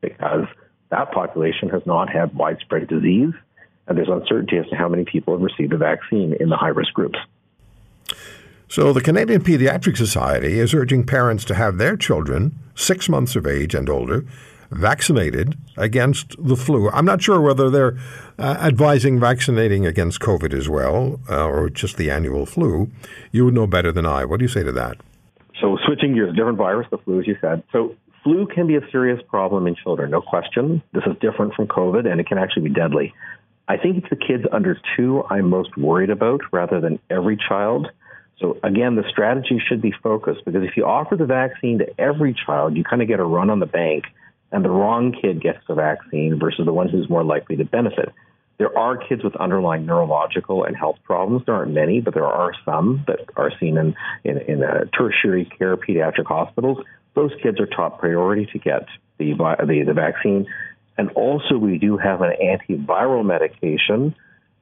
because 0.00 0.46
that 0.90 1.10
population 1.10 1.68
has 1.70 1.82
not 1.84 2.08
had 2.08 2.34
widespread 2.34 2.86
disease, 2.86 3.34
and 3.88 3.98
there's 3.98 4.08
uncertainty 4.08 4.58
as 4.58 4.66
to 4.68 4.76
how 4.76 4.88
many 4.88 5.04
people 5.04 5.34
have 5.34 5.42
received 5.42 5.72
the 5.72 5.76
vaccine 5.76 6.36
in 6.38 6.48
the 6.48 6.56
high 6.56 6.68
risk 6.68 6.94
groups. 6.94 7.18
So, 8.68 8.92
the 8.92 9.00
Canadian 9.00 9.42
Pediatric 9.42 9.96
Society 9.96 10.58
is 10.58 10.72
urging 10.72 11.04
parents 11.04 11.44
to 11.46 11.54
have 11.54 11.78
their 11.78 11.96
children, 11.96 12.56
six 12.74 13.08
months 13.08 13.34
of 13.34 13.46
age 13.46 13.74
and 13.74 13.88
older, 13.88 14.26
vaccinated 14.70 15.56
against 15.76 16.34
the 16.38 16.56
flu. 16.56 16.90
I'm 16.90 17.04
not 17.04 17.22
sure 17.22 17.40
whether 17.40 17.70
they're 17.70 17.96
uh, 18.38 18.56
advising 18.60 19.18
vaccinating 19.18 19.86
against 19.86 20.20
COVID 20.20 20.52
as 20.52 20.68
well 20.68 21.20
uh, 21.28 21.46
or 21.46 21.70
just 21.70 21.96
the 21.96 22.10
annual 22.10 22.46
flu. 22.46 22.90
You 23.32 23.44
would 23.46 23.54
know 23.54 23.66
better 23.66 23.92
than 23.92 24.06
I. 24.06 24.24
What 24.24 24.38
do 24.38 24.44
you 24.44 24.48
say 24.48 24.62
to 24.62 24.72
that? 24.72 24.98
So, 25.60 25.76
switching 25.84 26.14
gears, 26.14 26.36
different 26.36 26.58
virus, 26.58 26.86
the 26.90 26.98
flu, 26.98 27.20
as 27.20 27.26
you 27.26 27.36
said. 27.40 27.64
So, 27.72 27.96
flu 28.22 28.46
can 28.46 28.66
be 28.66 28.76
a 28.76 28.90
serious 28.92 29.20
problem 29.28 29.66
in 29.66 29.74
children, 29.74 30.10
no 30.10 30.20
question. 30.20 30.82
This 30.92 31.02
is 31.04 31.16
different 31.20 31.54
from 31.54 31.66
COVID, 31.66 32.06
and 32.06 32.20
it 32.20 32.28
can 32.28 32.38
actually 32.38 32.68
be 32.68 32.74
deadly. 32.74 33.12
I 33.66 33.76
think 33.76 33.98
it's 33.98 34.08
the 34.08 34.16
kids 34.16 34.44
under 34.50 34.78
two 34.96 35.24
I'm 35.28 35.50
most 35.50 35.76
worried 35.76 36.10
about 36.10 36.40
rather 36.52 36.80
than 36.80 36.98
every 37.10 37.36
child. 37.36 37.88
So 38.40 38.56
again, 38.62 38.94
the 38.94 39.04
strategy 39.10 39.60
should 39.68 39.82
be 39.82 39.92
focused 40.02 40.44
because 40.44 40.62
if 40.62 40.76
you 40.76 40.86
offer 40.86 41.16
the 41.16 41.26
vaccine 41.26 41.78
to 41.78 42.00
every 42.00 42.34
child, 42.46 42.76
you 42.76 42.84
kind 42.84 43.02
of 43.02 43.08
get 43.08 43.20
a 43.20 43.24
run 43.24 43.50
on 43.50 43.58
the 43.58 43.66
bank 43.66 44.04
and 44.52 44.64
the 44.64 44.70
wrong 44.70 45.14
kid 45.20 45.42
gets 45.42 45.58
the 45.68 45.74
vaccine 45.74 46.38
versus 46.38 46.64
the 46.64 46.72
one 46.72 46.88
who's 46.88 47.08
more 47.08 47.24
likely 47.24 47.56
to 47.56 47.64
benefit. 47.64 48.12
There 48.58 48.76
are 48.76 48.96
kids 48.96 49.22
with 49.22 49.36
underlying 49.36 49.86
neurological 49.86 50.64
and 50.64 50.76
health 50.76 50.98
problems. 51.04 51.44
There 51.46 51.54
aren't 51.54 51.72
many, 51.72 52.00
but 52.00 52.14
there 52.14 52.26
are 52.26 52.52
some 52.64 53.04
that 53.06 53.20
are 53.36 53.52
seen 53.60 53.76
in, 53.78 53.94
in, 54.24 54.38
in 54.38 54.64
uh, 54.64 54.86
tertiary 54.96 55.44
care 55.44 55.76
pediatric 55.76 56.26
hospitals. 56.26 56.78
Those 57.14 57.30
kids 57.40 57.60
are 57.60 57.66
top 57.66 58.00
priority 58.00 58.46
to 58.52 58.58
get 58.58 58.86
the, 59.18 59.34
the, 59.34 59.84
the 59.86 59.92
vaccine. 59.92 60.46
And 60.96 61.10
also, 61.10 61.56
we 61.56 61.78
do 61.78 61.96
have 61.96 62.20
an 62.22 62.32
antiviral 62.42 63.24
medication, 63.24 64.16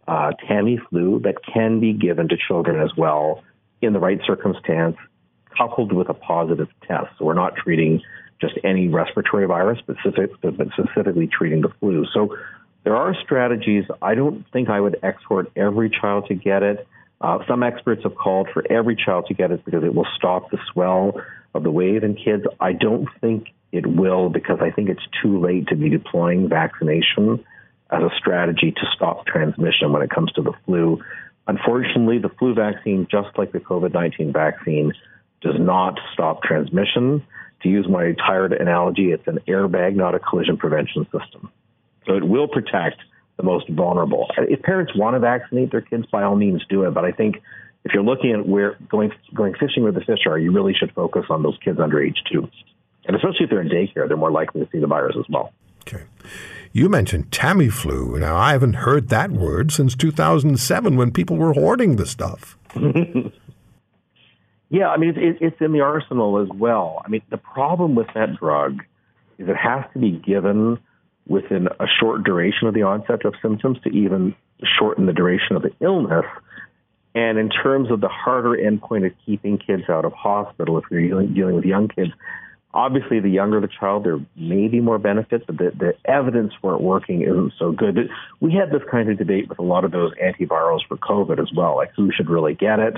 uh, 0.07 0.33
Tamiflu, 0.47 1.23
that 1.23 1.37
can 1.51 1.81
be 1.81 1.95
given 1.95 2.29
to 2.29 2.37
children 2.37 2.83
as 2.83 2.91
well 2.97 3.43
in 3.81 3.95
the 3.95 3.99
right 3.99 4.21
circumstance, 4.27 4.97
coupled 5.57 5.93
with 5.93 6.11
a 6.11 6.15
positive 6.15 6.69
test. 6.87 7.09
So 7.19 7.25
we're 7.25 7.35
not 7.35 7.57
treating 7.57 8.03
just 8.41 8.55
any 8.65 8.89
respiratory 8.89 9.47
virus, 9.47 9.79
but, 9.87 9.97
specifically 10.03 11.27
treating 11.27 11.63
the 11.63 11.71
flu. 11.81 12.05
So 12.13 12.37
there 12.85 12.97
are 12.97 13.15
strategies. 13.25 13.85
I 14.03 14.15
don't 14.15 14.45
think 14.53 14.69
I 14.69 14.81
would 14.81 14.97
exhort 15.03 15.51
every 15.57 15.91
child 15.91 16.27
to 16.29 16.35
get 16.35 16.63
it. 16.63 16.87
Uh, 17.21 17.39
some 17.49 17.63
experts 17.63 18.03
have 18.03 18.15
called 18.15 18.49
for 18.53 18.63
every 18.71 18.95
child 18.95 19.27
to 19.27 19.35
get 19.35 19.51
it 19.51 19.65
because 19.65 19.83
it 19.83 19.95
will 19.95 20.07
stop 20.17 20.51
the 20.51 20.59
swell 20.73 21.21
of 21.55 21.63
the 21.63 21.71
wave 21.71 22.05
in 22.05 22.15
kids. 22.15 22.45
I 22.61 22.73
don't 22.73 23.09
think 23.21 23.49
it 23.73 23.87
will 23.87 24.29
because 24.29 24.59
I 24.61 24.71
think 24.71 24.91
it's 24.91 25.07
too 25.23 25.41
late 25.41 25.69
to 25.69 25.77
be 25.77 25.89
deploying 25.89 26.49
vaccination 26.49 27.45
as 27.91 28.03
a 28.03 28.11
strategy 28.19 28.73
to 28.73 28.87
stop 28.95 29.27
transmission 29.27 29.93
when 29.93 30.03
it 30.03 30.11
comes 30.11 30.33
to 30.33 30.43
the 30.43 30.53
flu. 30.65 31.01
Unfortunately, 31.47 32.19
the 32.19 32.29
flu 32.29 32.55
vaccine, 32.55 33.07
just 33.11 33.37
like 33.39 33.53
the 33.53 33.61
COVID 33.61 33.93
19 33.95 34.33
vaccine, 34.33 34.93
does 35.41 35.55
not 35.59 35.99
stop 36.13 36.43
transmission. 36.43 37.25
To 37.63 37.69
use 37.69 37.87
my 37.89 38.13
tired 38.13 38.53
analogy, 38.53 39.11
it's 39.13 39.27
an 39.27 39.41
airbag, 39.49 39.97
not 39.97 40.15
a 40.15 40.19
collision 40.19 40.57
prevention 40.57 41.05
system. 41.05 41.51
So 42.07 42.15
it 42.15 42.25
will 42.25 42.49
protect 42.49 43.01
the 43.37 43.43
most 43.43 43.69
vulnerable. 43.69 44.29
If 44.37 44.63
parents 44.63 44.93
want 44.95 45.15
to 45.15 45.21
vaccinate 45.21 45.71
their 45.71 45.81
kids, 45.81 46.07
by 46.11 46.23
all 46.23 46.37
means 46.37 46.65
do 46.69 46.85
it. 46.85 46.93
But 46.93 47.05
I 47.05 47.13
think 47.13 47.37
if 47.85 47.93
you're 47.93 48.03
looking 48.03 48.33
at 48.33 48.47
where 48.47 48.77
going 48.89 49.13
going 49.35 49.55
fishing 49.55 49.83
where 49.83 49.93
the 49.93 50.01
fish 50.01 50.27
are, 50.27 50.39
you 50.39 50.53
really 50.53 50.75
should 50.75 50.93
focus 50.93 51.25
on 51.31 51.43
those 51.43 51.59
kids 51.65 51.79
under 51.81 52.03
age 52.03 52.23
two. 52.31 52.49
And 53.07 53.17
especially 53.17 53.45
if 53.45 53.51
they're 53.51 53.63
in 53.63 53.69
daycare, 53.69 54.09
they're 54.09 54.17
more 54.17 54.33
likely 54.33 54.65
to 54.65 54.71
see 54.71 54.79
the 54.79 54.87
virus 54.87 55.17
as 55.19 55.25
well. 55.29 55.53
Okay. 55.83 56.05
You 56.73 56.89
mentioned 56.89 57.31
Tamiflu. 57.31 58.19
Now, 58.19 58.37
I 58.37 58.53
haven't 58.53 58.75
heard 58.75 59.09
that 59.09 59.31
word 59.31 59.71
since 59.71 59.95
2007 59.95 60.97
when 60.97 61.13
people 61.13 61.37
were 61.37 61.53
hoarding 61.53 61.97
the 61.97 62.07
stuff. 62.07 62.59
yeah, 64.69 64.89
I 64.89 64.97
mean, 64.97 65.11
it, 65.11 65.39
it's 65.41 65.61
in 65.61 65.73
the 65.73 65.81
arsenal 65.81 66.41
as 66.43 66.49
well. 66.55 67.03
I 67.05 67.09
mean, 67.09 67.23
the 67.31 67.37
problem 67.37 67.95
with 67.95 68.09
that 68.15 68.37
drug 68.37 68.83
is 69.39 69.49
it 69.49 69.57
has 69.57 69.85
to 69.93 69.99
be 69.99 70.13
given 70.13 70.79
within 71.29 71.69
a 71.81 71.87
short 72.01 72.25
duration 72.25 72.69
of 72.69 72.75
the 72.75 72.83
onset 72.83 73.25
of 73.25 73.35
symptoms 73.43 73.79
to 73.85 73.91
even 73.91 74.35
shorten 74.79 75.07
the 75.07 75.13
duration 75.13 75.57
of 75.57 75.63
the 75.63 75.73
illness. 75.81 76.25
And 77.15 77.39
in 77.39 77.49
terms 77.49 77.91
of 77.91 78.01
the 78.01 78.09
harder 78.09 78.51
endpoint 78.51 79.07
of 79.07 79.13
keeping 79.25 79.59
kids 79.59 79.85
out 79.89 80.05
of 80.05 80.13
hospital, 80.13 80.79
if 80.79 80.85
you're 80.91 81.27
dealing 81.27 81.55
with 81.55 81.65
young 81.65 81.89
kids, 81.89 82.13
Obviously, 82.77 83.21
the 83.21 83.31
younger 83.31 83.59
the 83.59 83.69
child, 83.69 84.05
there 84.05 84.19
may 84.37 84.69
be 84.69 84.81
more 84.81 84.99
benefits, 84.99 85.43
but 85.47 85.57
the, 85.57 85.73
the 85.79 85.95
evidence 86.05 86.53
for 86.61 86.75
it 86.75 86.83
working 86.83 87.23
isn't 87.23 87.55
so 87.59 87.73
good. 87.73 88.11
We 88.41 88.53
had 88.53 88.71
this 88.71 88.87
kind 88.91 89.11
of 89.11 89.17
debate 89.17 89.49
with 89.49 89.59
a 89.59 89.63
lot 89.63 89.87
of 89.87 89.93
those 89.93 90.13
antivirals 90.23 90.87
for 90.87 90.99
COVID 90.99 91.41
as 91.41 91.51
well, 91.57 91.77
like 91.77 91.93
who 91.97 92.13
should 92.13 92.29
really 92.29 92.53
get 92.53 92.79
it, 92.79 92.95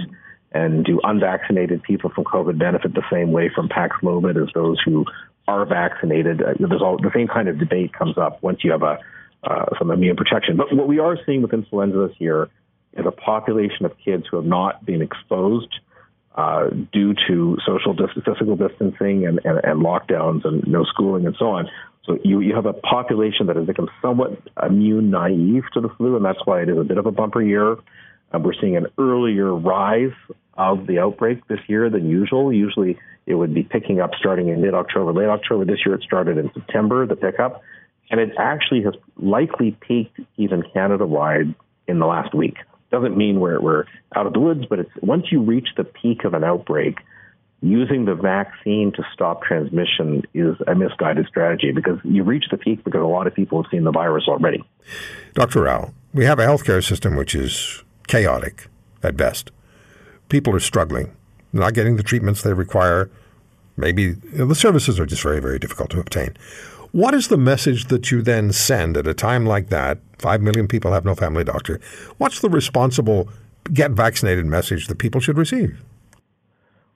and 0.53 0.85
do 0.85 1.01
unvaccinated 1.05 1.83
people 1.83 2.11
from 2.11 2.25
COVID 2.25 2.59
benefit 2.59 2.95
the 2.95 3.03
same 3.13 3.33
way 3.33 3.51
from 3.55 3.69
Paxlovid 3.69 4.43
as 4.43 4.53
those 4.55 4.79
who 4.85 5.05
are 5.47 5.65
vaccinated? 5.67 6.43
Uh, 6.43 6.55
there's 6.59 6.83
all 6.83 6.97
the 6.97 7.11
same 7.15 7.29
kind 7.29 7.49
of 7.49 7.59
debate 7.59 7.93
comes 7.93 8.17
up 8.17 8.43
once 8.43 8.65
you 8.65 8.71
have 8.71 8.83
a 8.83 8.99
uh, 9.45 9.67
some 9.79 9.91
immune 9.91 10.17
protection. 10.17 10.57
But 10.57 10.75
what 10.75 10.89
we 10.89 10.99
are 10.99 11.17
seeing 11.25 11.43
with 11.43 11.53
influenza 11.53 12.09
this 12.09 12.17
year 12.19 12.49
is 12.95 13.07
a 13.07 13.13
population 13.13 13.85
of 13.87 13.93
kids 14.05 14.25
who 14.29 14.37
have 14.37 14.47
not 14.47 14.85
been 14.85 15.03
exposed 15.03 15.73
uh, 16.35 16.69
due 16.93 17.15
to 17.27 17.57
social 17.67 17.95
dis- 17.95 18.11
physical 18.25 18.57
distancing 18.57 19.27
and, 19.27 19.41
and, 19.45 19.61
and, 19.65 19.81
lockdowns 19.83 20.45
and 20.45 20.67
no 20.67 20.85
schooling 20.85 21.27
and 21.27 21.35
so 21.39 21.51
on. 21.51 21.69
So 22.05 22.19
you, 22.25 22.41
you 22.41 22.55
have 22.55 22.67
a 22.67 22.73
population 22.73 23.47
that 23.47 23.57
has 23.57 23.67
become 23.67 23.89
somewhat 24.01 24.41
immune 24.65 25.11
naive 25.11 25.65
to 25.75 25.81
the 25.81 25.89
flu, 25.89 26.17
and 26.17 26.25
that's 26.25 26.39
why 26.45 26.63
it 26.63 26.69
is 26.69 26.79
a 26.79 26.85
bit 26.85 26.97
of 26.97 27.07
a 27.07 27.11
bumper 27.11 27.43
year. 27.43 27.77
Uh, 28.33 28.39
we're 28.39 28.55
seeing 28.61 28.77
an 28.77 28.87
earlier 28.99 29.55
rise 29.55 30.13
of 30.55 30.87
the 30.87 30.99
outbreak 30.99 31.47
this 31.49 31.61
year 31.67 31.89
than 31.89 32.09
usual. 32.09 32.53
Usually 32.53 32.99
it 33.27 33.35
would 33.35 33.55
be 33.55 33.63
picking 33.63 34.01
up 34.01 34.11
starting 34.19 34.49
in 34.49 34.61
mid 34.61 34.75
October, 34.75 35.13
late 35.13 35.29
October. 35.29 35.65
This 35.65 35.79
year 35.85 35.95
it 35.95 36.03
started 36.03 36.39
in 36.39 36.51
September, 36.53 37.07
the 37.07 37.17
pickup, 37.17 37.63
and 38.11 38.21
it 38.21 38.31
actually 38.39 38.83
has 38.83 38.95
likely 39.17 39.77
peaked 39.81 40.19
even 40.37 40.63
Canada 40.75 41.07
wide 41.07 41.55
in 41.87 41.99
the 41.99 42.07
last 42.07 42.35
week 42.35 42.57
doesn't 42.91 43.17
mean 43.17 43.41
we're, 43.41 43.61
we're 43.61 43.85
out 44.15 44.27
of 44.27 44.33
the 44.33 44.41
woods, 44.41 44.65
but 44.69 44.79
it's 44.79 44.91
once 45.03 45.27
you 45.31 45.43
reach 45.43 45.69
the 45.77 45.85
peak 45.85 46.25
of 46.25 46.35
an 46.35 46.45
outbreak, 46.45 46.99
using 47.61 48.05
the 48.05 48.15
vaccine 48.15 48.93
to 48.93 49.03
stop 49.13 49.43
transmission 49.43 50.23
is 50.33 50.57
a 50.67 50.75
misguided 50.75 51.27
strategy 51.27 51.73
because 51.73 51.99
you 52.05 52.23
reach 52.23 52.45
the 52.51 52.57
peak 52.57 52.85
because 52.85 53.01
a 53.01 53.07
lot 53.07 53.27
of 53.27 53.35
people 53.35 53.63
have 53.63 53.71
seen 53.71 53.85
the 53.85 53.91
virus 53.91 54.25
already. 54.29 54.65
Dr. 55.35 55.63
Rau, 55.63 55.93
we 56.15 56.25
have 56.25 56.39
a 56.39 56.47
healthcare 56.47 56.85
system 56.85 57.17
which 57.17 57.35
is 57.35 57.83
chaotic 58.09 58.67
at 59.03 59.17
best. 59.17 59.51
People 60.29 60.55
are 60.55 60.61
struggling, 60.61 61.15
not 61.53 61.75
getting 61.75 61.97
the 61.97 62.03
treatments 62.03 62.43
they 62.43 62.53
require. 62.53 63.11
Maybe 63.77 64.13
the 64.13 64.55
services 64.55 64.99
are 64.99 65.07
just 65.07 65.23
very, 65.23 65.41
very 65.41 65.59
difficult 65.59 65.91
to 65.91 66.01
obtain. 66.01 66.37
What 66.93 67.15
is 67.15 67.29
the 67.29 67.37
message 67.37 67.87
that 67.87 68.11
you 68.11 68.23
then 68.23 68.51
send 68.53 68.97
at 68.97 69.07
a 69.07 69.15
time 69.15 69.47
like 69.47 69.69
that? 69.69 69.99
Five 70.19 70.41
million 70.41 70.67
people 70.67 70.93
have 70.93 71.05
no 71.05 71.15
family 71.15 71.45
doctor. 71.45 71.81
What's 72.17 72.41
the 72.41 72.49
responsible 72.49 73.29
get 73.73 73.93
vaccinated 73.93 74.47
message 74.47 74.89
that 74.89 74.99
people 74.99 75.21
should 75.21 75.37
receive? 75.37 75.83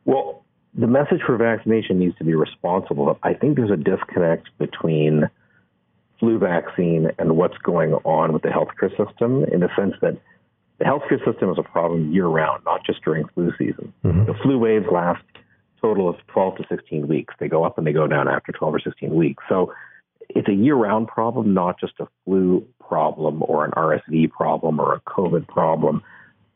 Well, 0.05 0.45
the 0.75 0.87
message 0.87 1.21
for 1.27 1.37
vaccination 1.37 1.99
needs 1.99 2.17
to 2.17 2.25
be 2.25 2.35
responsible. 2.35 3.19
I 3.23 3.35
think 3.35 3.57
there's 3.57 3.71
a 3.71 3.77
disconnect 3.77 4.49
between 4.59 5.29
flu 6.19 6.39
vaccine 6.39 7.11
and 7.19 7.37
what's 7.37 7.59
going 7.59 7.93
on 7.93 8.33
with 8.33 8.43
the 8.43 8.49
healthcare 8.49 8.91
system 8.97 9.45
in 9.45 9.61
the 9.61 9.69
sense 9.77 9.95
that 10.01 10.17
the 10.83 10.89
healthcare 10.89 11.25
system 11.25 11.51
is 11.51 11.59
a 11.59 11.63
problem 11.63 12.13
year 12.13 12.27
round, 12.27 12.65
not 12.65 12.85
just 12.85 13.05
during 13.05 13.27
flu 13.29 13.53
season. 13.57 13.93
Mm-hmm. 14.05 14.25
The 14.25 14.35
flu 14.43 14.59
waves 14.59 14.87
last 14.91 15.23
total 15.81 16.09
of 16.09 16.17
12 16.29 16.57
to 16.57 16.65
16 16.69 17.07
weeks. 17.07 17.35
They 17.39 17.49
go 17.49 17.65
up 17.65 17.79
and 17.79 17.87
they 17.87 17.93
go 17.93 18.09
down 18.09 18.29
after 18.29 18.51
12 18.51 18.75
or 18.75 18.81
16 18.81 19.15
weeks. 19.15 19.45
So 19.49 19.73
it's 20.29 20.49
a 20.49 20.53
year 20.53 20.75
round 20.75 21.07
problem, 21.07 21.55
not 21.55 21.79
just 21.79 21.95
a 22.01 22.09
flu 22.25 22.67
problem 22.81 23.43
or 23.47 23.65
an 23.65 23.71
RSV 23.73 24.33
problem 24.33 24.81
or 24.81 24.95
a 24.95 25.01
COVID 25.03 25.47
problem. 25.47 26.03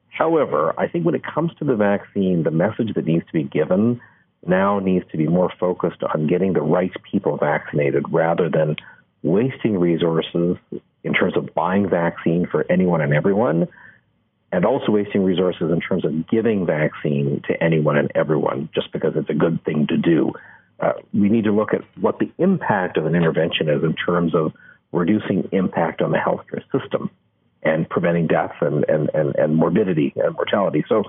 However, 0.08 0.74
I 0.76 0.88
think 0.88 1.04
when 1.04 1.14
it 1.14 1.22
comes 1.22 1.52
to 1.58 1.64
the 1.64 1.76
vaccine, 1.76 2.42
the 2.42 2.50
message 2.50 2.94
that 2.96 3.04
needs 3.04 3.26
to 3.26 3.32
be 3.32 3.44
given 3.44 4.00
now 4.44 4.80
needs 4.80 5.04
to 5.12 5.18
be 5.18 5.28
more 5.28 5.52
focused 5.60 6.02
on 6.02 6.26
getting 6.26 6.52
the 6.52 6.62
right 6.62 6.92
people 7.10 7.36
vaccinated 7.36 8.04
rather 8.10 8.48
than 8.48 8.76
wasting 9.22 9.78
resources 9.78 10.56
in 11.04 11.12
terms 11.12 11.36
of 11.36 11.54
buying 11.54 11.88
vaccine 11.88 12.46
for 12.50 12.64
anyone 12.70 13.00
and 13.00 13.12
everyone 13.12 13.68
and 14.56 14.64
also 14.64 14.90
wasting 14.90 15.22
resources 15.22 15.70
in 15.70 15.80
terms 15.82 16.02
of 16.06 16.26
giving 16.28 16.64
vaccine 16.64 17.42
to 17.46 17.62
anyone 17.62 17.98
and 17.98 18.10
everyone 18.14 18.70
just 18.74 18.90
because 18.90 19.12
it's 19.14 19.28
a 19.28 19.34
good 19.34 19.62
thing 19.66 19.86
to 19.86 19.98
do. 19.98 20.32
uh, 20.80 20.92
we 21.12 21.28
need 21.28 21.44
to 21.44 21.52
look 21.52 21.74
at 21.74 21.82
what 22.00 22.18
the 22.18 22.32
impact 22.38 22.96
of 22.96 23.04
an 23.04 23.14
intervention 23.14 23.68
is 23.68 23.84
in 23.84 23.94
terms 23.94 24.34
of 24.34 24.54
reducing 24.92 25.46
impact 25.52 26.00
on 26.00 26.10
the 26.10 26.16
healthcare 26.16 26.62
system 26.72 27.10
and 27.62 27.86
preventing 27.90 28.26
death 28.26 28.54
and, 28.62 28.86
and, 28.88 29.10
and, 29.12 29.36
and 29.36 29.56
morbidity 29.56 30.14
and 30.16 30.34
mortality. 30.34 30.82
So 30.88 31.02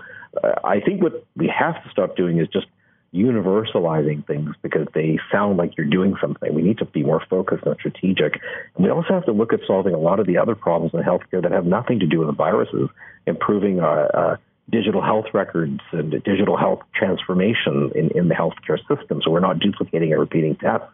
uh, 0.44 0.56
I 0.66 0.82
think 0.82 1.02
what 1.02 1.26
we 1.38 1.48
have 1.48 1.82
to 1.86 1.90
stop 1.90 2.18
doing 2.18 2.40
is 2.40 2.50
just 2.50 2.68
universalizing 3.14 4.26
things 4.28 4.54
because 4.62 4.88
they 4.94 5.18
sound 5.32 5.58
like 5.58 5.78
you're 5.78 5.88
doing 5.88 6.16
something. 6.20 6.54
We 6.54 6.62
need 6.62 6.78
to 6.80 6.86
be 6.86 7.04
more 7.04 7.24
focused 7.30 7.66
and 7.66 7.76
strategic. 7.80 8.40
And 8.76 8.86
we 8.86 8.90
also 8.90 9.14
have 9.14 9.26
to 9.26 9.32
look 9.32 9.54
at 9.54 9.62
solving 9.66 9.94
a 9.94 10.00
lot 10.00 10.20
of 10.20 10.28
the 10.28 10.38
other 10.38 10.56
problems 10.56 10.94
in 10.94 11.02
healthcare 11.02 11.42
that 11.42 11.52
have 11.52 11.66
nothing 11.66 12.00
to 12.00 12.06
do 12.06 12.20
with 12.20 12.28
the 12.28 12.34
viruses, 12.34 12.90
improving 13.26 13.80
uh, 13.80 14.08
uh, 14.14 14.38
digital 14.70 15.02
health 15.02 15.26
records 15.34 15.80
and 15.92 16.12
digital 16.24 16.58
health 16.58 16.82
transformation 16.94 17.92
in, 17.96 18.10
in 18.12 18.28
the 18.28 18.36
healthcare 18.36 18.78
system 18.88 19.22
so 19.24 19.32
we're 19.32 19.40
not 19.40 19.60
duplicating 19.60 20.12
and 20.12 20.20
repeating 20.20 20.56
tests. 20.56 20.88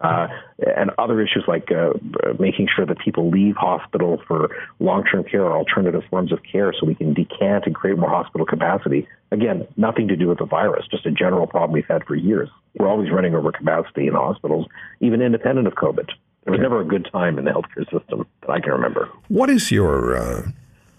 Uh, 0.00 0.28
and 0.76 0.92
other 0.96 1.20
issues 1.20 1.42
like 1.48 1.72
uh, 1.72 1.92
making 2.38 2.68
sure 2.74 2.86
that 2.86 2.98
people 3.00 3.30
leave 3.30 3.56
hospital 3.56 4.22
for 4.28 4.48
long-term 4.78 5.24
care 5.24 5.42
or 5.42 5.56
alternative 5.56 6.02
forms 6.08 6.32
of 6.32 6.38
care 6.44 6.72
so 6.72 6.86
we 6.86 6.94
can 6.94 7.12
decant 7.12 7.66
and 7.66 7.74
create 7.74 7.98
more 7.98 8.08
hospital 8.08 8.46
capacity. 8.46 9.08
Again, 9.32 9.66
nothing 9.76 10.06
to 10.06 10.14
do 10.14 10.28
with 10.28 10.38
the 10.38 10.44
virus, 10.44 10.86
just 10.88 11.04
a 11.04 11.10
general 11.10 11.48
problem 11.48 11.72
we've 11.72 11.86
had 11.88 12.04
for 12.04 12.14
years. 12.14 12.48
We're 12.78 12.88
always 12.88 13.10
running 13.10 13.34
over 13.34 13.50
capacity 13.50 14.06
in 14.06 14.14
hospitals, 14.14 14.66
even 15.00 15.20
independent 15.20 15.66
of 15.66 15.74
COVID. 15.74 16.08
There 16.44 16.52
was 16.52 16.60
never 16.60 16.80
a 16.80 16.84
good 16.84 17.08
time 17.12 17.36
in 17.36 17.44
the 17.44 17.50
healthcare 17.50 17.90
system 17.90 18.24
that 18.42 18.50
I 18.50 18.60
can 18.60 18.72
remember. 18.72 19.08
What 19.26 19.50
is 19.50 19.72
your 19.72 20.16
uh, 20.16 20.50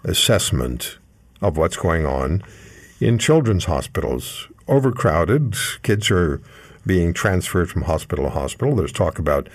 assessment 0.04 0.98
of 1.42 1.58
what's 1.58 1.78
going 1.78 2.06
on 2.06 2.44
in 3.00 3.18
children's 3.18 3.66
hospitals? 3.66 4.50
Overcrowded, 4.68 5.56
kids 5.82 6.12
are 6.12 6.42
being 6.86 7.14
transferred 7.14 7.70
from 7.70 7.84
hospital 7.84 8.26
to 8.26 8.32
hospital. 8.32 8.76
There's 8.76 8.92
talk 8.92 9.20
about 9.20 9.50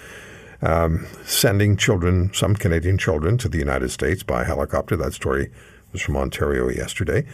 um, 0.63 1.07
sending 1.25 1.77
children, 1.77 2.33
some 2.33 2.55
Canadian 2.55 2.99
children, 2.99 3.39
to 3.39 3.49
the 3.49 3.59
United 3.59 3.91
States 3.91 4.23
by 4.23 4.45
helicopter. 4.45 4.97
That 4.97 5.13
story 5.13 5.51
was 5.93 6.03
from 6.03 6.17
Ontario 6.17 6.69
yesterday. 6.69 7.27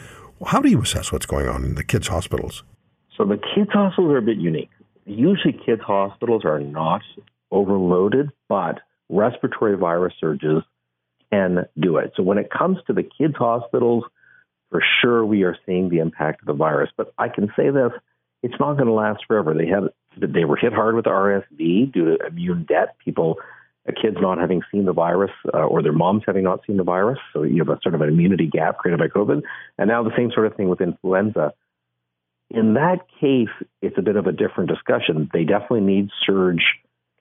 How 0.46 0.60
do 0.60 0.68
you 0.68 0.80
assess 0.80 1.12
what's 1.12 1.26
going 1.26 1.48
on 1.48 1.64
in 1.64 1.74
the 1.74 1.84
kids' 1.84 2.08
hospitals? 2.08 2.62
So 3.16 3.24
the 3.24 3.36
kids' 3.36 3.70
hospitals 3.72 4.12
are 4.12 4.18
a 4.18 4.22
bit 4.22 4.38
unique. 4.38 4.70
Usually, 5.04 5.52
kids' 5.52 5.82
hospitals 5.82 6.44
are 6.44 6.60
not 6.60 7.02
overloaded, 7.50 8.30
but 8.48 8.80
respiratory 9.08 9.76
virus 9.76 10.14
surges 10.20 10.62
can 11.30 11.66
do 11.78 11.96
it. 11.98 12.12
So 12.16 12.22
when 12.22 12.38
it 12.38 12.50
comes 12.50 12.78
to 12.86 12.92
the 12.92 13.02
kids' 13.02 13.36
hospitals, 13.36 14.04
for 14.70 14.82
sure 15.00 15.24
we 15.24 15.42
are 15.42 15.56
seeing 15.66 15.88
the 15.88 15.98
impact 15.98 16.42
of 16.42 16.46
the 16.46 16.54
virus. 16.54 16.90
But 16.96 17.12
I 17.18 17.28
can 17.28 17.48
say 17.56 17.70
this 17.70 17.92
it's 18.42 18.54
not 18.58 18.74
going 18.74 18.86
to 18.86 18.92
last 18.92 19.24
forever. 19.26 19.54
They 19.54 19.66
had 19.66 19.84
they 20.16 20.44
were 20.44 20.56
hit 20.56 20.72
hard 20.72 20.94
with 20.94 21.04
RSV 21.04 21.92
due 21.92 22.16
to 22.16 22.26
immune 22.26 22.64
debt. 22.68 22.96
People, 23.04 23.36
uh, 23.88 23.92
kids 24.00 24.16
not 24.20 24.38
having 24.38 24.62
seen 24.72 24.84
the 24.84 24.92
virus 24.92 25.30
uh, 25.52 25.58
or 25.58 25.82
their 25.82 25.92
moms 25.92 26.22
having 26.26 26.44
not 26.44 26.60
seen 26.66 26.76
the 26.76 26.84
virus, 26.84 27.18
so 27.32 27.42
you 27.42 27.58
have 27.58 27.68
a 27.68 27.78
sort 27.82 27.94
of 27.94 28.00
an 28.00 28.08
immunity 28.08 28.46
gap 28.46 28.78
created 28.78 28.98
by 28.98 29.08
COVID. 29.08 29.42
And 29.78 29.88
now 29.88 30.02
the 30.02 30.16
same 30.16 30.30
sort 30.32 30.46
of 30.46 30.56
thing 30.56 30.68
with 30.68 30.80
influenza. 30.80 31.52
In 32.50 32.74
that 32.74 33.06
case, 33.20 33.48
it's 33.80 33.96
a 33.96 34.02
bit 34.02 34.16
of 34.16 34.26
a 34.26 34.32
different 34.32 34.68
discussion. 34.68 35.30
They 35.32 35.44
definitely 35.44 35.82
need 35.82 36.10
surge 36.26 36.64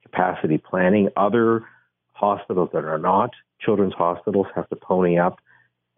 capacity 0.01 0.57
planning. 0.57 1.09
Other 1.15 1.65
hospitals 2.13 2.69
that 2.73 2.83
are 2.83 2.97
not 2.97 3.31
children's 3.61 3.93
hospitals 3.93 4.47
have 4.55 4.67
to 4.69 4.75
pony 4.75 5.19
up 5.19 5.39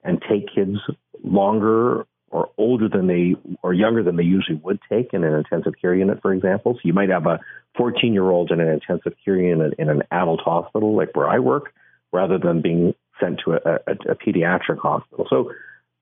and 0.03 0.21
take 0.29 0.53
kids 0.53 0.77
longer 1.23 2.05
or 2.31 2.49
older 2.57 2.89
than 2.89 3.07
they 3.07 3.35
or 3.61 3.73
younger 3.73 4.03
than 4.03 4.15
they 4.15 4.23
usually 4.23 4.57
would 4.63 4.79
take 4.89 5.13
in 5.13 5.23
an 5.23 5.33
intensive 5.33 5.73
care 5.79 5.93
unit, 5.93 6.21
for 6.21 6.33
example. 6.33 6.73
So 6.75 6.79
you 6.83 6.93
might 6.93 7.09
have 7.09 7.27
a 7.27 7.39
14 7.77 8.13
year 8.13 8.29
old 8.29 8.51
in 8.51 8.59
an 8.59 8.67
intensive 8.67 9.13
care 9.23 9.35
unit 9.37 9.73
in 9.77 9.89
an 9.89 10.03
adult 10.11 10.41
hospital, 10.41 10.95
like 10.95 11.15
where 11.15 11.29
I 11.29 11.39
work, 11.39 11.73
rather 12.11 12.37
than 12.37 12.61
being 12.61 12.93
sent 13.19 13.41
to 13.45 13.53
a, 13.53 13.79
a, 13.87 14.11
a 14.11 14.15
pediatric 14.15 14.79
hospital. 14.79 15.27
So 15.29 15.51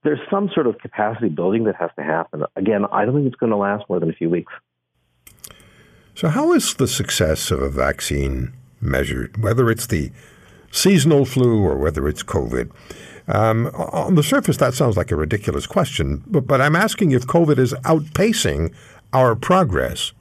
there's 0.03 0.19
some 0.29 0.49
sort 0.53 0.67
of 0.67 0.77
capacity 0.79 1.29
building 1.29 1.65
that 1.65 1.75
has 1.75 1.89
to 1.97 2.03
happen. 2.03 2.43
Again, 2.55 2.85
I 2.91 3.05
don't 3.05 3.15
think 3.15 3.27
it's 3.27 3.35
going 3.35 3.51
to 3.51 3.57
last 3.57 3.83
more 3.89 3.99
than 3.99 4.09
a 4.09 4.13
few 4.13 4.29
weeks. 4.29 4.53
So, 6.15 6.29
how 6.29 6.53
is 6.53 6.73
the 6.73 6.87
success 6.87 7.51
of 7.51 7.61
a 7.61 7.69
vaccine 7.69 8.53
measured, 8.81 9.41
whether 9.41 9.69
it's 9.69 9.87
the 9.87 10.11
seasonal 10.71 11.25
flu 11.25 11.61
or 11.63 11.77
whether 11.77 12.07
it's 12.07 12.23
COVID? 12.23 12.71
Um, 13.29 13.67
on 13.67 14.15
the 14.15 14.23
surface, 14.23 14.57
that 14.57 14.73
sounds 14.73 14.97
like 14.97 15.11
a 15.11 15.15
ridiculous 15.15 15.67
question, 15.67 16.23
but, 16.25 16.47
but 16.47 16.61
I'm 16.61 16.75
asking 16.75 17.11
if 17.11 17.27
COVID 17.27 17.59
is 17.59 17.73
outpacing 17.85 18.73
our 19.13 19.35
progress 19.35 20.13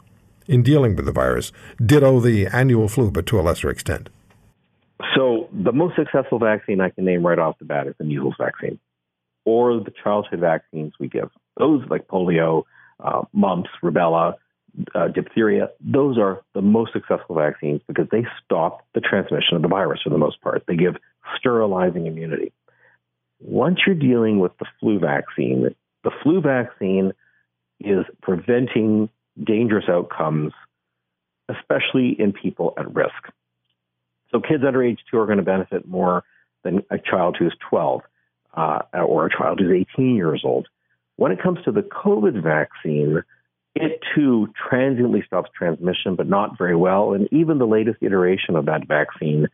in 0.47 0.63
dealing 0.63 0.95
with 0.95 1.07
the 1.07 1.13
virus. 1.13 1.51
Ditto 1.85 2.21
the 2.21 2.47
annual 2.49 2.87
flu, 2.87 3.11
but 3.11 3.27
to 3.27 3.41
a 3.41 3.43
lesser 3.43 3.71
extent. 3.71 4.11
So, 5.15 5.49
the 5.53 5.73
most 5.73 5.97
successful 5.97 6.39
vaccine 6.39 6.81
I 6.81 6.91
can 6.91 7.05
name 7.05 7.27
right 7.27 7.39
off 7.39 7.59
the 7.59 7.65
bat 7.65 7.87
is 7.87 7.95
the 7.99 8.05
measles 8.05 8.35
vaccine 8.39 8.79
or 9.45 9.79
the 9.79 9.93
childhood 10.03 10.41
vaccines 10.41 10.93
we 11.01 11.09
give. 11.09 11.31
Those 11.57 11.83
like 11.89 12.09
polio, 12.09 12.65
uh, 13.03 13.23
mumps, 13.33 13.71
rubella, 13.83 14.35
uh, 14.95 15.09
diphtheria, 15.09 15.71
those 15.81 16.19
are 16.19 16.43
the 16.55 16.61
most 16.61 16.93
successful 16.93 17.37
vaccines 17.37 17.81
because 17.89 18.07
they 18.13 18.27
stop 18.45 18.85
the 18.95 19.01
transmission 19.01 19.57
of 19.57 19.63
the 19.63 19.69
virus 19.69 20.01
for 20.05 20.11
the 20.11 20.19
most 20.19 20.41
part. 20.43 20.65
They 20.69 20.77
give 20.77 20.97
sterilizing 21.39 22.07
immunity. 22.07 22.53
Once 23.41 23.79
you're 23.87 23.95
dealing 23.95 24.39
with 24.39 24.53
the 24.59 24.67
flu 24.81 24.99
vaccine, 24.99 25.75
the 26.05 26.11
flu 26.23 26.41
vaccine 26.41 27.13
is 27.81 28.05
preventing 28.23 29.09
dangerous 29.43 29.85
outcomes, 29.89 30.53
especially 31.49 32.17
in 32.19 32.33
people 32.33 32.75
at 32.77 32.93
risk. 32.95 33.29
So 34.31 34.41
kids 34.41 34.65
under 34.67 34.83
age 34.83 34.99
two 35.11 35.19
are 35.19 35.27
going 35.27 35.39
to 35.39 35.45
benefit 35.45 35.87
more 35.87 36.25
than 36.65 36.83
a 36.91 36.99
child 36.99 37.37
who's 37.39 37.57
12 37.71 38.03
uh, 38.57 38.81
or 38.95 39.27
a 39.27 39.31
child 39.31 39.61
who's 39.61 39.87
18 39.97 40.17
years 40.17 40.43
old. 40.45 40.67
When 41.17 41.33
it 41.33 41.43
comes 41.43 41.59
to 41.65 41.73
the 41.73 41.83
COVID 41.83 42.43
vaccine, 42.43 43.23
it 43.75 44.01
too 44.15 44.53
transiently 44.69 45.23
stops 45.27 45.51
transmission, 45.57 46.17
but 46.17 46.29
not 46.29 46.59
very 46.59 46.77
well. 46.77 47.13
And 47.13 47.29
even 47.33 47.59
the 47.59 47.67
latest 47.67 47.99
iteration 48.03 48.57
of 48.57 48.67
that 48.67 48.87
vaccine 48.87 49.49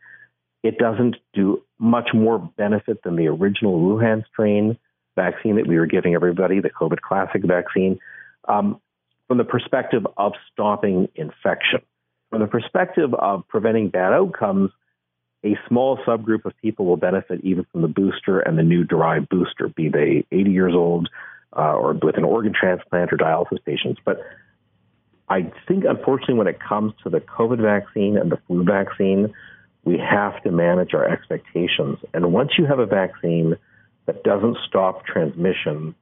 it 0.65 0.79
doesn't 0.79 1.17
do 1.33 1.61
much 1.79 2.09
more 2.13 2.39
benefit 2.57 3.03
than 3.03 3.15
the 3.15 3.27
original 3.27 3.79
Wuhan 3.79 4.23
strain 4.31 4.77
vaccine 5.15 5.55
that 5.55 5.67
we 5.67 5.77
were 5.77 5.85
giving 5.85 6.13
everybody, 6.13 6.59
the 6.59 6.69
COVID 6.69 7.01
Classic 7.01 7.41
vaccine, 7.43 7.99
um, 8.47 8.81
from 9.27 9.37
the 9.37 9.43
perspective 9.43 10.05
of 10.17 10.33
stopping 10.51 11.07
infection. 11.15 11.81
From 12.29 12.41
the 12.41 12.47
perspective 12.47 13.13
of 13.13 13.47
preventing 13.47 13.89
bad 13.89 14.13
outcomes, 14.13 14.71
a 15.43 15.57
small 15.67 15.97
subgroup 16.05 16.45
of 16.45 16.53
people 16.61 16.85
will 16.85 16.97
benefit 16.97 17.41
even 17.43 17.65
from 17.71 17.81
the 17.81 17.87
booster 17.87 18.39
and 18.39 18.57
the 18.57 18.63
new 18.63 18.83
derived 18.83 19.29
booster, 19.29 19.69
be 19.69 19.89
they 19.89 20.25
80 20.31 20.51
years 20.51 20.73
old 20.73 21.09
uh, 21.55 21.73
or 21.73 21.93
with 21.93 22.17
an 22.17 22.23
organ 22.23 22.53
transplant 22.59 23.13
or 23.13 23.17
dialysis 23.17 23.63
patients. 23.63 24.01
But 24.03 24.19
I 25.29 25.51
think, 25.67 25.85
unfortunately, 25.85 26.35
when 26.35 26.47
it 26.47 26.59
comes 26.59 26.93
to 27.03 27.09
the 27.09 27.19
COVID 27.19 27.61
vaccine 27.61 28.17
and 28.17 28.31
the 28.31 28.37
flu 28.47 28.63
vaccine, 28.63 29.33
we 29.85 29.99
have 29.99 30.41
to 30.43 30.51
manage 30.51 30.93
our 30.93 31.05
expectations. 31.07 31.99
And 32.13 32.33
once 32.33 32.51
you 32.57 32.65
have 32.65 32.79
a 32.79 32.85
vaccine 32.85 33.55
that 34.07 34.23
doesn't 34.23 34.57
stop 34.67 35.05
transmission, 35.05 35.95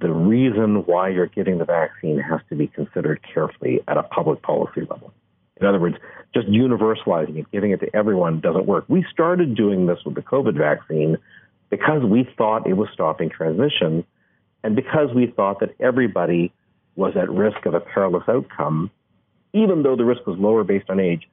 the 0.00 0.10
reason 0.10 0.86
why 0.86 1.08
you're 1.08 1.26
getting 1.26 1.58
the 1.58 1.64
vaccine 1.64 2.18
has 2.18 2.40
to 2.48 2.54
be 2.54 2.68
considered 2.68 3.20
carefully 3.34 3.80
at 3.88 3.98
a 3.98 4.04
public 4.04 4.40
policy 4.42 4.82
level. 4.82 5.12
In 5.60 5.66
other 5.66 5.78
words, 5.78 5.96
just 6.32 6.48
universalizing 6.48 7.36
it, 7.36 7.50
giving 7.52 7.72
it 7.72 7.80
to 7.80 7.94
everyone 7.94 8.40
doesn't 8.40 8.66
work. 8.66 8.84
We 8.88 9.04
started 9.12 9.54
doing 9.54 9.86
this 9.86 9.98
with 10.06 10.14
the 10.14 10.22
COVID 10.22 10.56
vaccine 10.56 11.18
because 11.68 12.02
we 12.02 12.28
thought 12.38 12.66
it 12.66 12.74
was 12.74 12.88
stopping 12.94 13.28
transmission 13.28 14.04
and 14.62 14.76
because 14.76 15.12
we 15.14 15.26
thought 15.26 15.60
that 15.60 15.74
everybody 15.80 16.52
was 16.96 17.14
at 17.16 17.30
risk 17.30 17.66
of 17.66 17.74
a 17.74 17.80
perilous 17.80 18.24
outcome, 18.28 18.90
even 19.52 19.82
though 19.82 19.96
the 19.96 20.04
risk 20.04 20.26
was 20.26 20.38
lower 20.38 20.64
based 20.64 20.88
on 20.88 21.00
age 21.00 21.28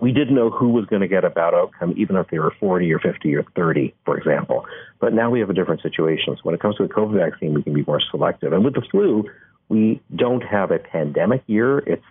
we 0.00 0.12
didn't 0.12 0.34
know 0.34 0.50
who 0.50 0.70
was 0.70 0.86
going 0.86 1.02
to 1.02 1.08
get 1.08 1.24
a 1.24 1.30
bad 1.30 1.54
outcome, 1.54 1.94
even 1.96 2.16
if 2.16 2.28
they 2.30 2.38
were 2.38 2.54
40 2.58 2.92
or 2.92 2.98
50 2.98 3.34
or 3.34 3.44
30, 3.54 3.94
for 4.04 4.16
example. 4.16 4.64
But 5.00 5.12
now 5.12 5.30
we 5.30 5.40
have 5.40 5.50
a 5.50 5.54
different 5.54 5.82
situation. 5.82 6.34
So 6.36 6.40
when 6.42 6.54
it 6.54 6.60
comes 6.60 6.76
to 6.76 6.86
the 6.86 6.92
COVID 6.92 7.18
vaccine, 7.18 7.54
we 7.54 7.62
can 7.62 7.74
be 7.74 7.84
more 7.86 8.00
selective. 8.10 8.52
And 8.52 8.64
with 8.64 8.74
the 8.74 8.82
flu, 8.90 9.24
we 9.68 10.00
don't 10.14 10.42
have 10.42 10.70
a 10.70 10.78
pandemic 10.78 11.42
year. 11.46 11.78
It's 11.80 12.04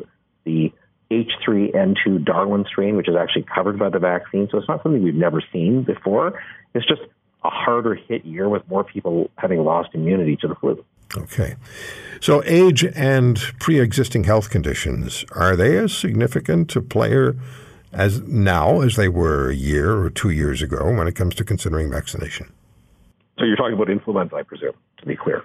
the 0.44 0.72
H3N2 1.10 2.24
Darwin 2.24 2.66
strain, 2.70 2.96
which 2.96 3.10
is 3.10 3.16
actually 3.16 3.46
covered 3.54 3.78
by 3.78 3.90
the 3.90 4.00
vaccine. 4.00 4.48
So 4.52 4.58
it's 4.58 4.68
not 4.68 4.84
something 4.84 5.04
we've 5.04 5.16
never 5.16 5.44
seen 5.52 5.84
before. 5.84 6.42
It's 6.74 6.88
just 6.88 7.02
a 7.44 7.50
harder 7.50 7.96
hit 7.96 8.26
year 8.26 8.48
with 8.48 8.68
more 8.70 8.84
people 8.84 9.30
having 9.38 9.64
lost 9.64 9.90
immunity 9.94 10.38
to 10.38 10.48
the 10.48 10.56
flu. 10.56 10.86
Okay. 11.18 11.56
So 12.22 12.44
age 12.46 12.86
and 12.86 13.38
pre-existing 13.60 14.24
health 14.24 14.50
conditions, 14.50 15.26
are 15.32 15.56
they 15.56 15.78
as 15.78 15.92
significant 15.92 16.76
a 16.76 16.82
player 16.82 17.36
as 17.94 18.22
now 18.22 18.82
as 18.82 18.96
they 18.96 19.10
were 19.10 19.50
a 19.50 19.56
year 19.56 19.98
or 19.98 20.10
two 20.10 20.30
years 20.30 20.62
ago 20.62 20.94
when 20.94 21.08
it 21.08 21.16
comes 21.16 21.36
to 21.36 21.44
considering 21.44 21.92
vaccination. 21.92 22.52
So 23.40 23.46
you're 23.46 23.58
talking 23.58 23.74
about 23.74 23.90
influenza, 23.90 24.36
I 24.36 24.44
presume, 24.44 24.74
to 24.98 25.06
be 25.06 25.16
clear. 25.16 25.44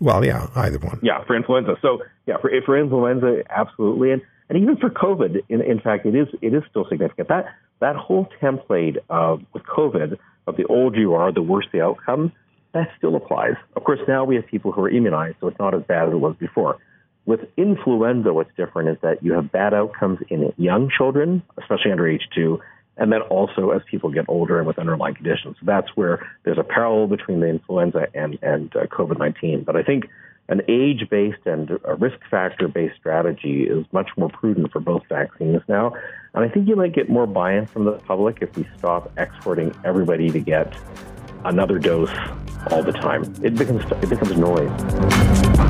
Well, 0.00 0.24
yeah, 0.24 0.48
either 0.56 0.78
one. 0.78 0.98
Yeah, 1.02 1.24
for 1.24 1.36
influenza. 1.36 1.76
So 1.82 2.02
yeah, 2.26 2.38
for 2.40 2.50
for 2.64 2.78
influenza, 2.78 3.42
absolutely, 3.50 4.12
and 4.12 4.22
and 4.48 4.58
even 4.60 4.76
for 4.76 4.90
COVID. 4.90 5.42
In, 5.48 5.60
in 5.60 5.78
fact, 5.78 6.06
it 6.06 6.14
is 6.14 6.26
it 6.40 6.54
is 6.54 6.62
still 6.70 6.86
significant. 6.88 7.28
That 7.28 7.46
that 7.80 7.96
whole 7.96 8.28
template 8.42 8.96
of 9.08 9.42
with 9.52 9.62
COVID 9.64 10.18
of 10.46 10.56
the 10.56 10.64
older 10.64 10.98
you 10.98 11.14
are, 11.14 11.32
the 11.32 11.42
worse 11.42 11.66
the 11.72 11.82
outcome. 11.82 12.32
That 12.72 12.88
still 12.96 13.16
applies. 13.16 13.54
Of 13.76 13.84
course, 13.84 13.98
now 14.06 14.24
we 14.24 14.36
have 14.36 14.46
people 14.46 14.72
who 14.72 14.80
are 14.82 14.90
immunized, 14.90 15.36
so 15.40 15.48
it's 15.48 15.58
not 15.58 15.74
as 15.74 15.82
bad 15.82 16.08
as 16.08 16.14
it 16.14 16.18
was 16.18 16.36
before. 16.38 16.78
With 17.26 17.40
influenza, 17.56 18.32
what's 18.32 18.54
different 18.56 18.88
is 18.88 18.96
that 19.02 19.22
you 19.22 19.32
have 19.32 19.52
bad 19.52 19.74
outcomes 19.74 20.18
in 20.28 20.52
young 20.56 20.90
children, 20.96 21.42
especially 21.58 21.92
under 21.92 22.08
age 22.08 22.28
two, 22.34 22.60
and 22.96 23.12
then 23.12 23.22
also 23.22 23.70
as 23.70 23.82
people 23.90 24.10
get 24.10 24.24
older 24.28 24.58
and 24.58 24.66
with 24.66 24.78
underlying 24.78 25.14
conditions. 25.14 25.56
So 25.60 25.66
that's 25.66 25.88
where 25.94 26.26
there's 26.44 26.58
a 26.58 26.64
parallel 26.64 27.06
between 27.06 27.40
the 27.40 27.48
influenza 27.48 28.08
and, 28.14 28.38
and 28.42 28.74
uh, 28.76 28.86
COVID 28.86 29.18
19. 29.18 29.64
But 29.64 29.76
I 29.76 29.82
think 29.82 30.04
an 30.48 30.62
age 30.68 31.08
based 31.08 31.46
and 31.46 31.78
a 31.84 31.94
risk 31.94 32.18
factor 32.30 32.68
based 32.68 32.96
strategy 32.96 33.62
is 33.62 33.86
much 33.92 34.10
more 34.16 34.28
prudent 34.28 34.72
for 34.72 34.80
both 34.80 35.02
vaccines 35.08 35.62
now. 35.68 35.94
And 36.34 36.44
I 36.44 36.48
think 36.48 36.68
you 36.68 36.76
might 36.76 36.92
get 36.92 37.08
more 37.08 37.26
buy 37.26 37.54
in 37.54 37.66
from 37.66 37.84
the 37.84 37.92
public 37.92 38.38
if 38.40 38.56
we 38.56 38.68
stop 38.76 39.12
exporting 39.16 39.74
everybody 39.84 40.28
to 40.30 40.40
get 40.40 40.74
another 41.44 41.78
dose 41.78 42.14
all 42.70 42.82
the 42.82 42.92
time. 42.92 43.22
It 43.42 43.54
becomes, 43.54 43.84
it 44.02 44.08
becomes 44.10 44.36
noise. 44.36 45.69